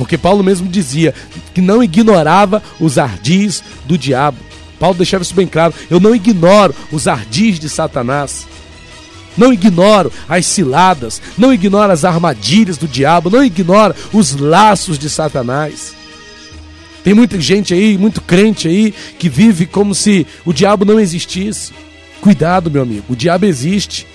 porque 0.00 0.16
Paulo 0.16 0.42
mesmo 0.42 0.66
dizia 0.66 1.14
que 1.52 1.60
não 1.60 1.82
ignorava 1.82 2.62
os 2.80 2.96
ardis 2.96 3.62
do 3.84 3.98
diabo. 3.98 4.38
Paulo 4.78 4.96
deixava 4.96 5.22
isso 5.22 5.34
bem 5.34 5.46
claro. 5.46 5.74
Eu 5.90 6.00
não 6.00 6.14
ignoro 6.14 6.74
os 6.90 7.06
ardis 7.06 7.58
de 7.58 7.68
Satanás. 7.68 8.48
Não 9.36 9.52
ignoro 9.52 10.10
as 10.26 10.46
ciladas, 10.46 11.20
não 11.36 11.52
ignoro 11.52 11.92
as 11.92 12.02
armadilhas 12.02 12.78
do 12.78 12.88
diabo, 12.88 13.28
não 13.28 13.44
ignoro 13.44 13.94
os 14.10 14.34
laços 14.34 14.98
de 14.98 15.10
Satanás. 15.10 15.92
Tem 17.04 17.12
muita 17.12 17.38
gente 17.38 17.74
aí, 17.74 17.98
muito 17.98 18.22
crente 18.22 18.68
aí, 18.68 18.94
que 19.18 19.28
vive 19.28 19.66
como 19.66 19.94
se 19.94 20.26
o 20.46 20.52
diabo 20.54 20.86
não 20.86 20.98
existisse. 20.98 21.72
Cuidado, 22.20 22.70
meu 22.70 22.82
amigo, 22.82 23.04
o 23.08 23.16
diabo 23.16 23.46
existe. 23.46 24.06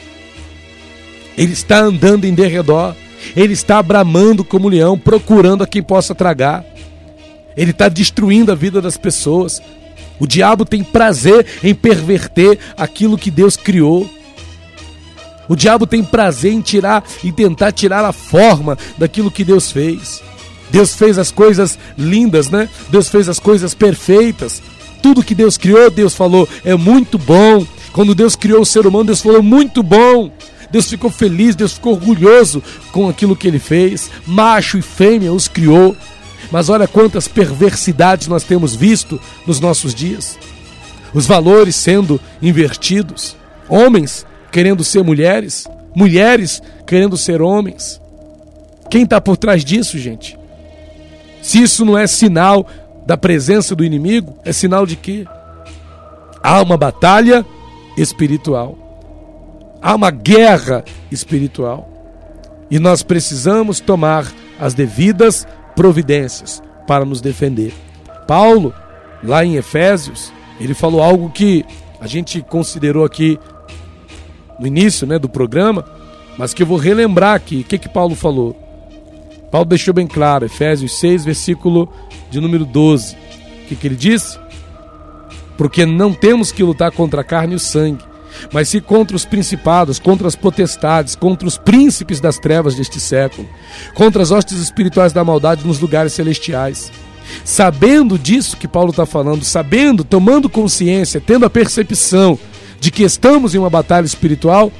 Ele 1.37 1.53
está 1.53 1.79
andando 1.79 2.25
em 2.25 2.33
derredor. 2.33 2.95
Ele 3.35 3.53
está 3.53 3.81
bramando 3.81 4.43
como 4.43 4.69
leão, 4.69 4.97
procurando 4.97 5.63
a 5.63 5.67
quem 5.67 5.81
possa 5.81 6.13
tragar. 6.13 6.63
Ele 7.57 7.71
está 7.71 7.89
destruindo 7.89 8.51
a 8.51 8.55
vida 8.55 8.81
das 8.81 8.97
pessoas. 8.97 9.61
O 10.19 10.27
diabo 10.27 10.65
tem 10.65 10.83
prazer 10.83 11.45
em 11.63 11.73
perverter 11.73 12.59
aquilo 12.77 13.17
que 13.17 13.31
Deus 13.31 13.57
criou. 13.57 14.09
O 15.47 15.55
diabo 15.55 15.85
tem 15.85 16.03
prazer 16.03 16.53
em 16.53 16.61
tirar 16.61 17.03
e 17.23 17.31
tentar 17.31 17.71
tirar 17.71 18.03
a 18.03 18.11
forma 18.11 18.77
daquilo 18.97 19.31
que 19.31 19.43
Deus 19.43 19.71
fez. 19.71 20.21
Deus 20.71 20.95
fez 20.95 21.17
as 21.17 21.31
coisas 21.31 21.77
lindas, 21.97 22.49
né? 22.49 22.67
Deus 22.89 23.09
fez 23.09 23.29
as 23.29 23.39
coisas 23.39 23.73
perfeitas. 23.73 24.61
Tudo 25.01 25.23
que 25.23 25.35
Deus 25.35 25.57
criou, 25.57 25.91
Deus 25.91 26.15
falou, 26.15 26.49
é 26.63 26.75
muito 26.75 27.17
bom. 27.17 27.65
Quando 27.95 28.13
Deus 28.13 28.35
criou 28.35 28.59
o 28.59 28.65
ser 28.65 28.85
humano, 28.85 29.05
Deus 29.05 29.21
falou, 29.21 29.41
muito 29.41 29.81
bom. 29.81 30.29
Deus 30.69 30.89
ficou 30.89 31.09
feliz, 31.09 31.55
Deus 31.55 31.71
ficou 31.71 31.93
orgulhoso 31.93 32.61
com 32.91 33.07
aquilo 33.07 33.37
que 33.37 33.47
ele 33.47 33.57
fez. 33.57 34.11
Macho 34.27 34.77
e 34.77 34.81
fêmea 34.81 35.31
os 35.31 35.47
criou. 35.47 35.95
Mas 36.51 36.67
olha 36.67 36.89
quantas 36.89 37.29
perversidades 37.29 38.27
nós 38.27 38.43
temos 38.43 38.75
visto 38.75 39.17
nos 39.47 39.61
nossos 39.61 39.95
dias. 39.95 40.37
Os 41.13 41.25
valores 41.25 41.73
sendo 41.77 42.19
invertidos. 42.41 43.37
Homens 43.69 44.25
querendo 44.51 44.83
ser 44.83 45.01
mulheres, 45.01 45.65
mulheres 45.95 46.61
querendo 46.85 47.15
ser 47.15 47.41
homens. 47.41 48.01
Quem 48.89 49.03
está 49.03 49.21
por 49.21 49.37
trás 49.37 49.63
disso, 49.63 49.97
gente? 49.97 50.37
Se 51.41 51.61
isso 51.61 51.85
não 51.85 51.97
é 51.97 52.07
sinal 52.07 52.67
da 53.07 53.15
presença 53.15 53.73
do 53.73 53.85
inimigo, 53.85 54.37
é 54.43 54.51
sinal 54.51 54.85
de 54.85 54.97
quê? 54.97 55.25
Há 56.43 56.61
uma 56.61 56.75
batalha 56.75 57.45
espiritual. 57.97 58.77
Há 59.81 59.93
uma 59.95 60.11
guerra 60.11 60.83
espiritual. 61.11 61.89
E 62.69 62.79
nós 62.79 63.03
precisamos 63.03 63.79
tomar 63.79 64.25
as 64.59 64.73
devidas 64.73 65.47
providências 65.75 66.61
para 66.87 67.05
nos 67.05 67.21
defender. 67.21 67.73
Paulo, 68.27 68.73
lá 69.23 69.45
em 69.45 69.55
Efésios, 69.55 70.31
ele 70.59 70.73
falou 70.73 71.01
algo 71.03 71.29
que 71.29 71.65
a 71.99 72.07
gente 72.07 72.41
considerou 72.41 73.05
aqui 73.05 73.39
no 74.59 74.65
início 74.65 75.05
né, 75.05 75.19
do 75.19 75.29
programa, 75.29 75.85
mas 76.37 76.53
que 76.53 76.63
eu 76.63 76.67
vou 76.67 76.77
relembrar 76.77 77.35
aqui. 77.35 77.61
O 77.61 77.63
que, 77.63 77.77
que 77.77 77.89
Paulo 77.89 78.15
falou? 78.15 78.55
Paulo 79.51 79.67
deixou 79.67 79.93
bem 79.93 80.07
claro, 80.07 80.45
Efésios 80.45 80.99
6, 80.99 81.25
versículo 81.25 81.91
de 82.29 82.39
número 82.39 82.65
12. 82.65 83.15
O 83.15 83.67
que, 83.67 83.75
que 83.75 83.87
ele 83.87 83.95
disse? 83.95 84.37
Porque 85.57 85.85
não 85.85 86.13
temos 86.13 86.51
que 86.51 86.63
lutar 86.63 86.91
contra 86.91 87.21
a 87.21 87.23
carne 87.23 87.53
e 87.53 87.55
o 87.55 87.59
sangue, 87.59 88.03
mas 88.51 88.69
sim 88.69 88.79
contra 88.79 89.15
os 89.15 89.25
principados, 89.25 89.99
contra 89.99 90.27
as 90.27 90.35
potestades, 90.35 91.15
contra 91.15 91.47
os 91.47 91.57
príncipes 91.57 92.19
das 92.19 92.37
trevas 92.37 92.75
deste 92.75 92.99
século, 92.99 93.47
contra 93.93 94.21
as 94.21 94.31
hostes 94.31 94.59
espirituais 94.59 95.13
da 95.13 95.23
maldade 95.23 95.65
nos 95.65 95.79
lugares 95.79 96.13
celestiais. 96.13 96.91
Sabendo 97.43 98.19
disso 98.19 98.57
que 98.57 98.67
Paulo 98.67 98.91
está 98.91 99.05
falando, 99.05 99.43
sabendo, 99.43 100.03
tomando 100.03 100.49
consciência, 100.49 101.21
tendo 101.21 101.45
a 101.45 101.49
percepção 101.49 102.37
de 102.79 102.91
que 102.91 103.03
estamos 103.03 103.55
em 103.55 103.57
uma 103.57 103.69
batalha 103.69 104.05
espiritual, 104.05 104.71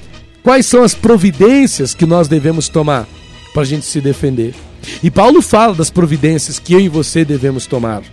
quais 0.43 0.65
são 0.65 0.83
as 0.83 0.93
providências 0.93 1.93
que 1.93 2.05
nós 2.05 2.27
devemos 2.27 2.69
tomar 2.69 3.07
para 3.53 3.63
a 3.63 3.65
gente 3.65 3.85
se 3.85 3.99
defender? 3.99 4.53
E 5.01 5.09
Paulo 5.09 5.41
fala 5.41 5.73
das 5.73 5.89
providências 5.89 6.59
que 6.59 6.73
eu 6.73 6.79
e 6.79 6.87
você 6.87 7.25
devemos 7.25 7.65
tomar. 7.65 8.03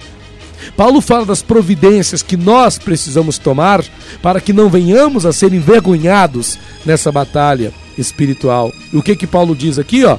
Paulo 0.76 1.00
fala 1.00 1.24
das 1.24 1.42
providências 1.42 2.22
que 2.22 2.36
nós 2.36 2.78
precisamos 2.78 3.38
tomar 3.38 3.84
para 4.22 4.40
que 4.40 4.52
não 4.52 4.68
venhamos 4.68 5.26
a 5.26 5.32
ser 5.32 5.52
envergonhados 5.52 6.58
nessa 6.84 7.12
batalha 7.12 7.72
espiritual. 7.96 8.72
E 8.92 8.96
o 8.96 9.02
que 9.02 9.16
que 9.16 9.26
Paulo 9.26 9.54
diz 9.54 9.78
aqui, 9.78 10.04
ó? 10.04 10.18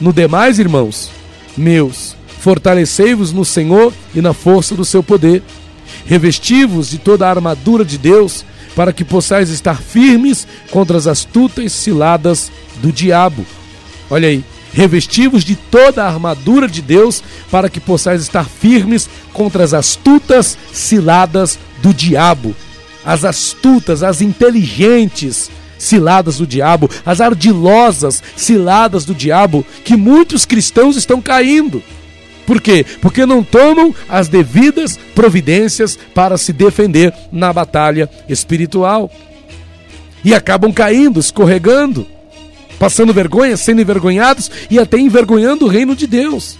No 0.00 0.12
demais, 0.12 0.58
irmãos, 0.58 1.10
meus, 1.56 2.16
fortalecei-vos 2.40 3.32
no 3.32 3.44
Senhor 3.44 3.92
e 4.14 4.20
na 4.20 4.32
força 4.32 4.74
do 4.74 4.84
seu 4.84 5.02
poder. 5.02 5.42
Revesti-vos 6.06 6.90
de 6.90 6.98
toda 6.98 7.26
a 7.26 7.30
armadura 7.30 7.84
de 7.84 7.98
Deus, 7.98 8.44
para 8.74 8.92
que 8.92 9.04
possais 9.04 9.50
estar 9.50 9.80
firmes 9.80 10.46
contra 10.70 10.96
as 10.96 11.06
astutas 11.06 11.72
ciladas 11.72 12.50
do 12.80 12.92
diabo. 12.92 13.44
Olha 14.08 14.28
aí, 14.28 14.44
revestivos 14.72 15.44
de 15.44 15.56
toda 15.56 16.04
a 16.04 16.08
armadura 16.08 16.68
de 16.68 16.82
Deus, 16.82 17.22
para 17.50 17.68
que 17.68 17.80
possais 17.80 18.22
estar 18.22 18.44
firmes 18.44 19.08
contra 19.32 19.64
as 19.64 19.74
astutas 19.74 20.56
ciladas 20.72 21.58
do 21.82 21.92
diabo. 21.92 22.54
As 23.04 23.24
astutas, 23.24 24.02
as 24.02 24.20
inteligentes 24.20 25.50
ciladas 25.78 26.38
do 26.38 26.46
diabo, 26.46 26.90
as 27.04 27.20
ardilosas 27.20 28.22
ciladas 28.36 29.04
do 29.04 29.14
diabo, 29.14 29.64
que 29.84 29.96
muitos 29.96 30.44
cristãos 30.44 30.96
estão 30.96 31.20
caindo. 31.20 31.82
Por 32.46 32.60
quê? 32.60 32.84
Porque 33.00 33.24
não 33.24 33.42
tomam 33.42 33.94
as 34.08 34.28
devidas 34.28 34.98
providências 35.14 35.98
para 36.14 36.36
se 36.36 36.52
defender 36.52 37.14
na 37.32 37.52
batalha 37.52 38.10
espiritual. 38.28 39.10
E 40.22 40.34
acabam 40.34 40.72
caindo, 40.72 41.18
escorregando 41.18 42.06
passando 42.80 43.12
vergonha, 43.12 43.58
sendo 43.58 43.82
envergonhados 43.82 44.50
e 44.70 44.78
até 44.78 44.98
envergonhando 44.98 45.66
o 45.66 45.68
reino 45.68 45.94
de 45.94 46.06
Deus. 46.06 46.58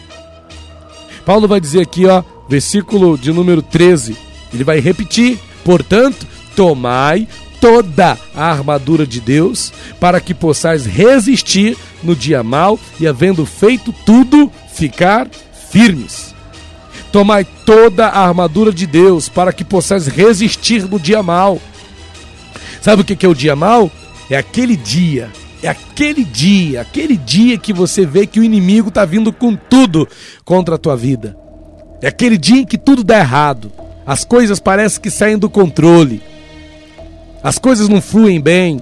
Paulo 1.24 1.48
vai 1.48 1.58
dizer 1.58 1.80
aqui, 1.80 2.04
ó, 2.04 2.22
versículo 2.46 3.16
de 3.16 3.32
número 3.32 3.62
13, 3.62 4.14
ele 4.52 4.62
vai 4.62 4.80
repetir: 4.80 5.38
portanto, 5.64 6.26
tomai 6.54 7.26
toda 7.58 8.18
a 8.34 8.50
armadura 8.50 9.06
de 9.06 9.18
Deus, 9.18 9.72
para 9.98 10.20
que 10.20 10.34
possais 10.34 10.84
resistir 10.84 11.76
no 12.02 12.14
dia 12.14 12.42
mal 12.42 12.78
e, 13.00 13.06
havendo 13.06 13.46
feito 13.46 13.94
tudo, 14.04 14.52
ficar 14.74 15.26
firmes. 15.70 16.34
Tomai 17.10 17.46
toda 17.64 18.08
a 18.08 18.26
armadura 18.26 18.72
de 18.72 18.86
Deus, 18.86 19.28
para 19.28 19.54
que 19.54 19.64
possais 19.64 20.06
resistir 20.06 20.86
no 20.86 21.00
dia 21.00 21.22
mal. 21.22 21.58
Sabe 22.82 23.02
o 23.02 23.04
que 23.04 23.24
é 23.24 23.28
o 23.28 23.34
dia 23.34 23.56
mal? 23.56 23.90
É 24.28 24.36
aquele 24.36 24.76
dia 24.76 25.30
é 25.62 25.68
aquele 25.68 26.24
dia, 26.24 26.80
aquele 26.80 27.16
dia 27.16 27.58
que 27.58 27.72
você 27.72 28.06
vê 28.06 28.26
que 28.26 28.40
o 28.40 28.44
inimigo 28.44 28.88
está 28.88 29.04
vindo 29.04 29.32
com 29.32 29.54
tudo 29.54 30.08
contra 30.44 30.76
a 30.76 30.78
tua 30.78 30.96
vida. 30.96 31.36
É 32.00 32.08
aquele 32.08 32.38
dia 32.38 32.60
em 32.60 32.64
que 32.64 32.78
tudo 32.78 33.04
dá 33.04 33.18
errado. 33.18 33.70
As 34.06 34.24
coisas 34.24 34.58
parecem 34.58 35.00
que 35.00 35.10
saem 35.10 35.38
do 35.38 35.50
controle. 35.50 36.22
As 37.42 37.58
coisas 37.58 37.88
não 37.88 38.00
fluem 38.00 38.40
bem. 38.40 38.80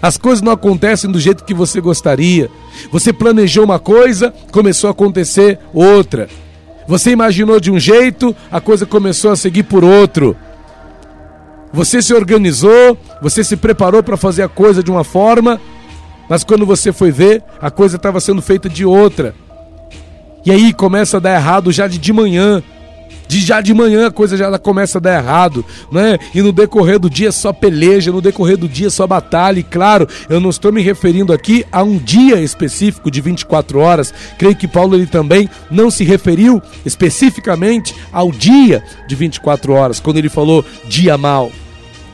As 0.00 0.16
coisas 0.16 0.40
não 0.40 0.52
acontecem 0.52 1.10
do 1.10 1.20
jeito 1.20 1.44
que 1.44 1.52
você 1.52 1.80
gostaria. 1.80 2.48
Você 2.90 3.12
planejou 3.12 3.64
uma 3.64 3.78
coisa, 3.78 4.32
começou 4.50 4.88
a 4.88 4.92
acontecer 4.92 5.58
outra. 5.74 6.28
Você 6.86 7.10
imaginou 7.10 7.60
de 7.60 7.70
um 7.70 7.78
jeito, 7.78 8.34
a 8.50 8.60
coisa 8.60 8.86
começou 8.86 9.30
a 9.30 9.36
seguir 9.36 9.64
por 9.64 9.84
outro. 9.84 10.34
Você 11.72 12.00
se 12.00 12.14
organizou, 12.14 12.96
você 13.20 13.44
se 13.44 13.56
preparou 13.56 14.02
para 14.02 14.16
fazer 14.16 14.42
a 14.42 14.48
coisa 14.48 14.82
de 14.82 14.90
uma 14.90 15.04
forma, 15.04 15.60
mas 16.28 16.44
quando 16.44 16.66
você 16.66 16.92
foi 16.92 17.10
ver, 17.10 17.42
a 17.60 17.70
coisa 17.70 17.96
estava 17.96 18.20
sendo 18.20 18.42
feita 18.42 18.68
de 18.68 18.84
outra. 18.84 19.34
E 20.44 20.50
aí 20.50 20.72
começa 20.72 21.16
a 21.16 21.20
dar 21.20 21.34
errado 21.34 21.70
já 21.72 21.86
de, 21.86 21.98
de 21.98 22.12
manhã. 22.12 22.62
De 23.26 23.40
já 23.40 23.60
de 23.60 23.74
manhã 23.74 24.06
a 24.06 24.10
coisa 24.10 24.36
já 24.36 24.58
começa 24.58 24.98
a 24.98 25.00
dar 25.00 25.18
errado, 25.18 25.64
né? 25.92 26.18
E 26.34 26.40
no 26.40 26.52
decorrer 26.52 26.98
do 26.98 27.10
dia 27.10 27.30
só 27.30 27.52
peleja, 27.52 28.10
no 28.10 28.22
decorrer 28.22 28.56
do 28.56 28.68
dia 28.68 28.88
só 28.90 29.06
batalha. 29.06 29.60
E 29.60 29.62
claro, 29.62 30.08
eu 30.30 30.40
não 30.40 30.50
estou 30.50 30.72
me 30.72 30.80
referindo 30.80 31.32
aqui 31.32 31.64
a 31.70 31.82
um 31.82 31.98
dia 31.98 32.40
específico 32.40 33.10
de 33.10 33.20
24 33.20 33.78
horas. 33.78 34.14
Creio 34.38 34.56
que 34.56 34.66
Paulo 34.66 34.94
ele 34.94 35.06
também 35.06 35.48
não 35.70 35.90
se 35.90 36.04
referiu 36.04 36.62
especificamente 36.86 37.94
ao 38.12 38.30
dia 38.32 38.82
de 39.06 39.14
24 39.14 39.72
horas, 39.72 40.00
quando 40.00 40.16
ele 40.16 40.28
falou 40.28 40.64
dia 40.86 41.18
mal. 41.18 41.52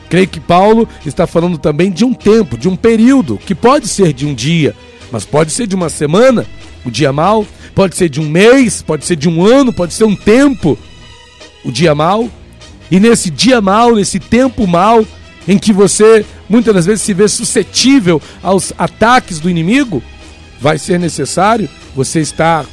Creio 0.09 0.27
que 0.27 0.39
Paulo 0.39 0.87
está 1.05 1.25
falando 1.25 1.57
também 1.57 1.91
de 1.91 2.05
um 2.05 2.13
tempo, 2.13 2.57
de 2.57 2.69
um 2.69 2.75
período, 2.75 3.37
que 3.37 3.55
pode 3.55 3.87
ser 3.87 4.13
de 4.13 4.25
um 4.25 4.33
dia, 4.33 4.75
mas 5.11 5.25
pode 5.25 5.51
ser 5.51 5.65
de 5.67 5.75
uma 5.75 5.89
semana, 5.89 6.45
o 6.85 6.91
dia 6.91 7.11
mal, 7.11 7.45
pode 7.75 7.95
ser 7.95 8.09
de 8.09 8.21
um 8.21 8.29
mês, 8.29 8.81
pode 8.81 9.05
ser 9.05 9.15
de 9.15 9.29
um 9.29 9.45
ano, 9.45 9.71
pode 9.71 9.93
ser 9.93 10.05
um 10.05 10.15
tempo. 10.15 10.79
O 11.63 11.71
dia 11.71 11.93
mal, 11.93 12.29
e 12.89 12.99
nesse 12.99 13.29
dia 13.29 13.59
mal, 13.59 13.95
nesse 13.95 14.19
tempo 14.19 14.65
mal, 14.65 15.05
em 15.47 15.57
que 15.57 15.73
você 15.73 16.25
muitas 16.49 16.73
das 16.73 16.85
vezes 16.85 17.01
se 17.01 17.13
vê 17.13 17.27
suscetível 17.27 18.21
aos 18.41 18.71
ataques 18.77 19.39
do 19.39 19.49
inimigo, 19.49 20.01
vai 20.59 20.77
ser 20.77 20.99
necessário 20.99 21.69
você 21.95 22.21
estar 22.21 22.65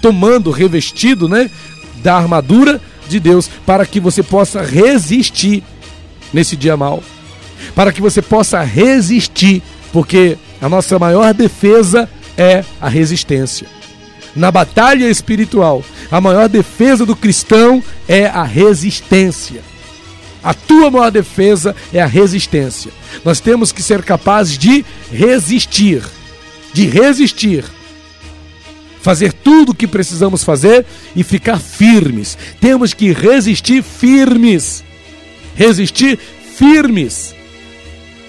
tomando, 0.00 0.50
revestido, 0.50 1.28
né, 1.28 1.50
da 2.02 2.16
armadura 2.16 2.80
de 3.08 3.18
Deus 3.18 3.48
para 3.64 3.84
que 3.86 4.00
você 4.00 4.22
possa 4.22 4.62
resistir 4.62 5.62
nesse 6.32 6.56
dia 6.56 6.76
mal, 6.76 7.02
para 7.74 7.92
que 7.92 8.00
você 8.00 8.20
possa 8.22 8.62
resistir, 8.62 9.62
porque 9.92 10.36
a 10.60 10.68
nossa 10.68 10.98
maior 10.98 11.32
defesa 11.34 12.08
é 12.36 12.64
a 12.80 12.88
resistência. 12.88 13.66
Na 14.36 14.50
batalha 14.50 15.08
espiritual, 15.08 15.82
a 16.10 16.20
maior 16.20 16.46
defesa 16.46 17.06
do 17.06 17.16
cristão 17.16 17.82
é 18.06 18.26
a 18.26 18.42
resistência. 18.42 19.62
A 20.44 20.52
tua 20.52 20.90
maior 20.90 21.10
defesa 21.10 21.74
é 21.92 22.02
a 22.02 22.06
resistência. 22.06 22.92
Nós 23.24 23.40
temos 23.40 23.72
que 23.72 23.82
ser 23.82 24.02
capazes 24.02 24.58
de 24.58 24.84
resistir, 25.10 26.04
de 26.74 26.84
resistir. 26.84 27.64
Fazer 29.00 29.32
tudo 29.32 29.72
o 29.72 29.74
que 29.74 29.86
precisamos 29.86 30.44
fazer 30.44 30.84
e 31.14 31.24
ficar 31.24 31.58
firmes. 31.58 32.36
Temos 32.60 32.92
que 32.92 33.12
resistir 33.12 33.82
firmes. 33.82 34.84
Resistir 35.54 36.18
firmes. 36.18 37.34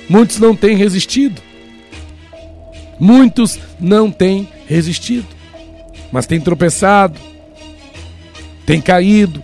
Muitos 0.08 0.40
não 0.40 0.56
têm 0.56 0.78
resistido. 0.78 1.42
Muitos 2.98 3.60
não 3.80 4.10
têm 4.10 4.48
resistido 4.68 5.37
mas 6.12 6.26
tem 6.26 6.40
tropeçado, 6.40 7.20
tem 8.66 8.82
caído. 8.82 9.42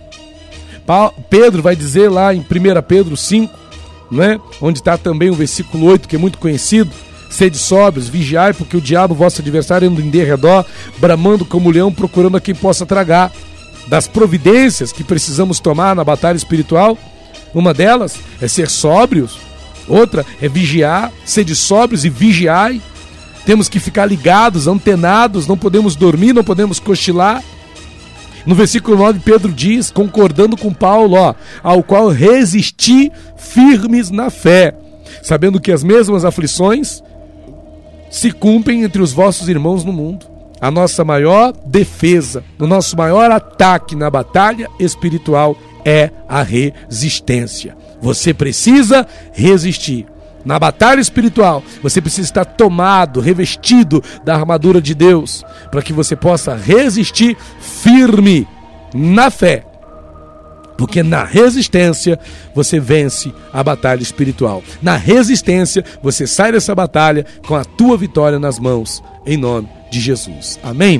Pedro 1.30 1.62
vai 1.62 1.74
dizer 1.74 2.10
lá 2.10 2.34
em 2.34 2.40
1 2.40 2.44
Pedro 2.86 3.16
5, 3.16 3.52
né, 4.10 4.38
onde 4.60 4.80
está 4.80 4.98
também 4.98 5.30
o 5.30 5.34
versículo 5.34 5.86
8, 5.86 6.06
que 6.06 6.16
é 6.16 6.18
muito 6.18 6.38
conhecido: 6.38 6.90
Sede 7.30 7.58
sóbrios, 7.58 8.08
vigiai, 8.08 8.52
porque 8.52 8.76
o 8.76 8.80
diabo, 8.80 9.14
vosso 9.14 9.40
adversário, 9.40 9.88
anda 9.88 10.00
em 10.00 10.10
derredor, 10.10 10.64
bramando 10.98 11.44
como 11.44 11.70
leão, 11.70 11.92
procurando 11.92 12.36
a 12.36 12.40
quem 12.40 12.54
possa 12.54 12.86
tragar. 12.86 13.32
Das 13.88 14.06
providências 14.06 14.92
que 14.92 15.04
precisamos 15.04 15.60
tomar 15.60 15.94
na 15.96 16.04
batalha 16.04 16.36
espiritual, 16.36 16.96
uma 17.52 17.74
delas 17.74 18.18
é 18.40 18.48
ser 18.48 18.68
sóbrios, 18.70 19.38
outra 19.88 20.24
é 20.40 20.48
vigiar, 20.48 21.12
sede 21.24 21.54
sóbrios 21.54 22.04
e 22.04 22.08
vigiai. 22.08 22.80
Temos 23.44 23.68
que 23.68 23.78
ficar 23.78 24.06
ligados, 24.06 24.66
antenados, 24.66 25.46
não 25.46 25.56
podemos 25.56 25.94
dormir, 25.94 26.32
não 26.32 26.44
podemos 26.44 26.80
cochilar. 26.80 27.42
No 28.46 28.54
versículo 28.54 28.96
9, 28.96 29.20
Pedro 29.20 29.52
diz, 29.52 29.90
concordando 29.90 30.56
com 30.56 30.72
Paulo, 30.72 31.16
ó, 31.16 31.34
ao 31.62 31.82
qual 31.82 32.08
resisti 32.08 33.10
firmes 33.36 34.10
na 34.10 34.28
fé, 34.30 34.74
sabendo 35.22 35.60
que 35.60 35.72
as 35.72 35.82
mesmas 35.82 36.24
aflições 36.24 37.02
se 38.10 38.30
cumprem 38.30 38.82
entre 38.82 39.02
os 39.02 39.12
vossos 39.12 39.48
irmãos 39.48 39.84
no 39.84 39.92
mundo. 39.92 40.26
a 40.60 40.70
nossa 40.70 41.04
maior 41.04 41.52
defesa, 41.66 42.42
o 42.58 42.66
nosso 42.66 42.96
maior 42.96 43.30
ataque 43.30 43.94
na 43.94 44.08
batalha 44.08 44.66
espiritual 44.80 45.58
é 45.84 46.10
a 46.26 46.42
resistência. 46.42 47.76
Você 48.00 48.32
precisa 48.32 49.06
resistir. 49.32 50.06
Na 50.44 50.58
batalha 50.58 51.00
espiritual, 51.00 51.62
você 51.82 52.00
precisa 52.00 52.28
estar 52.28 52.44
tomado, 52.44 53.20
revestido 53.20 54.02
da 54.24 54.34
armadura 54.34 54.80
de 54.80 54.94
Deus, 54.94 55.44
para 55.70 55.82
que 55.82 55.92
você 55.92 56.14
possa 56.14 56.54
resistir 56.54 57.36
firme 57.60 58.46
na 58.94 59.30
fé. 59.30 59.64
Porque 60.76 61.02
na 61.02 61.24
resistência 61.24 62.18
você 62.54 62.80
vence 62.80 63.32
a 63.52 63.62
batalha 63.62 64.02
espiritual. 64.02 64.62
Na 64.82 64.96
resistência 64.96 65.84
você 66.02 66.26
sai 66.26 66.52
dessa 66.52 66.74
batalha 66.74 67.24
com 67.46 67.54
a 67.54 67.64
tua 67.64 67.96
vitória 67.96 68.38
nas 68.38 68.58
mãos, 68.58 69.02
em 69.24 69.36
nome 69.36 69.68
de 69.90 70.00
Jesus. 70.00 70.58
Amém? 70.62 70.98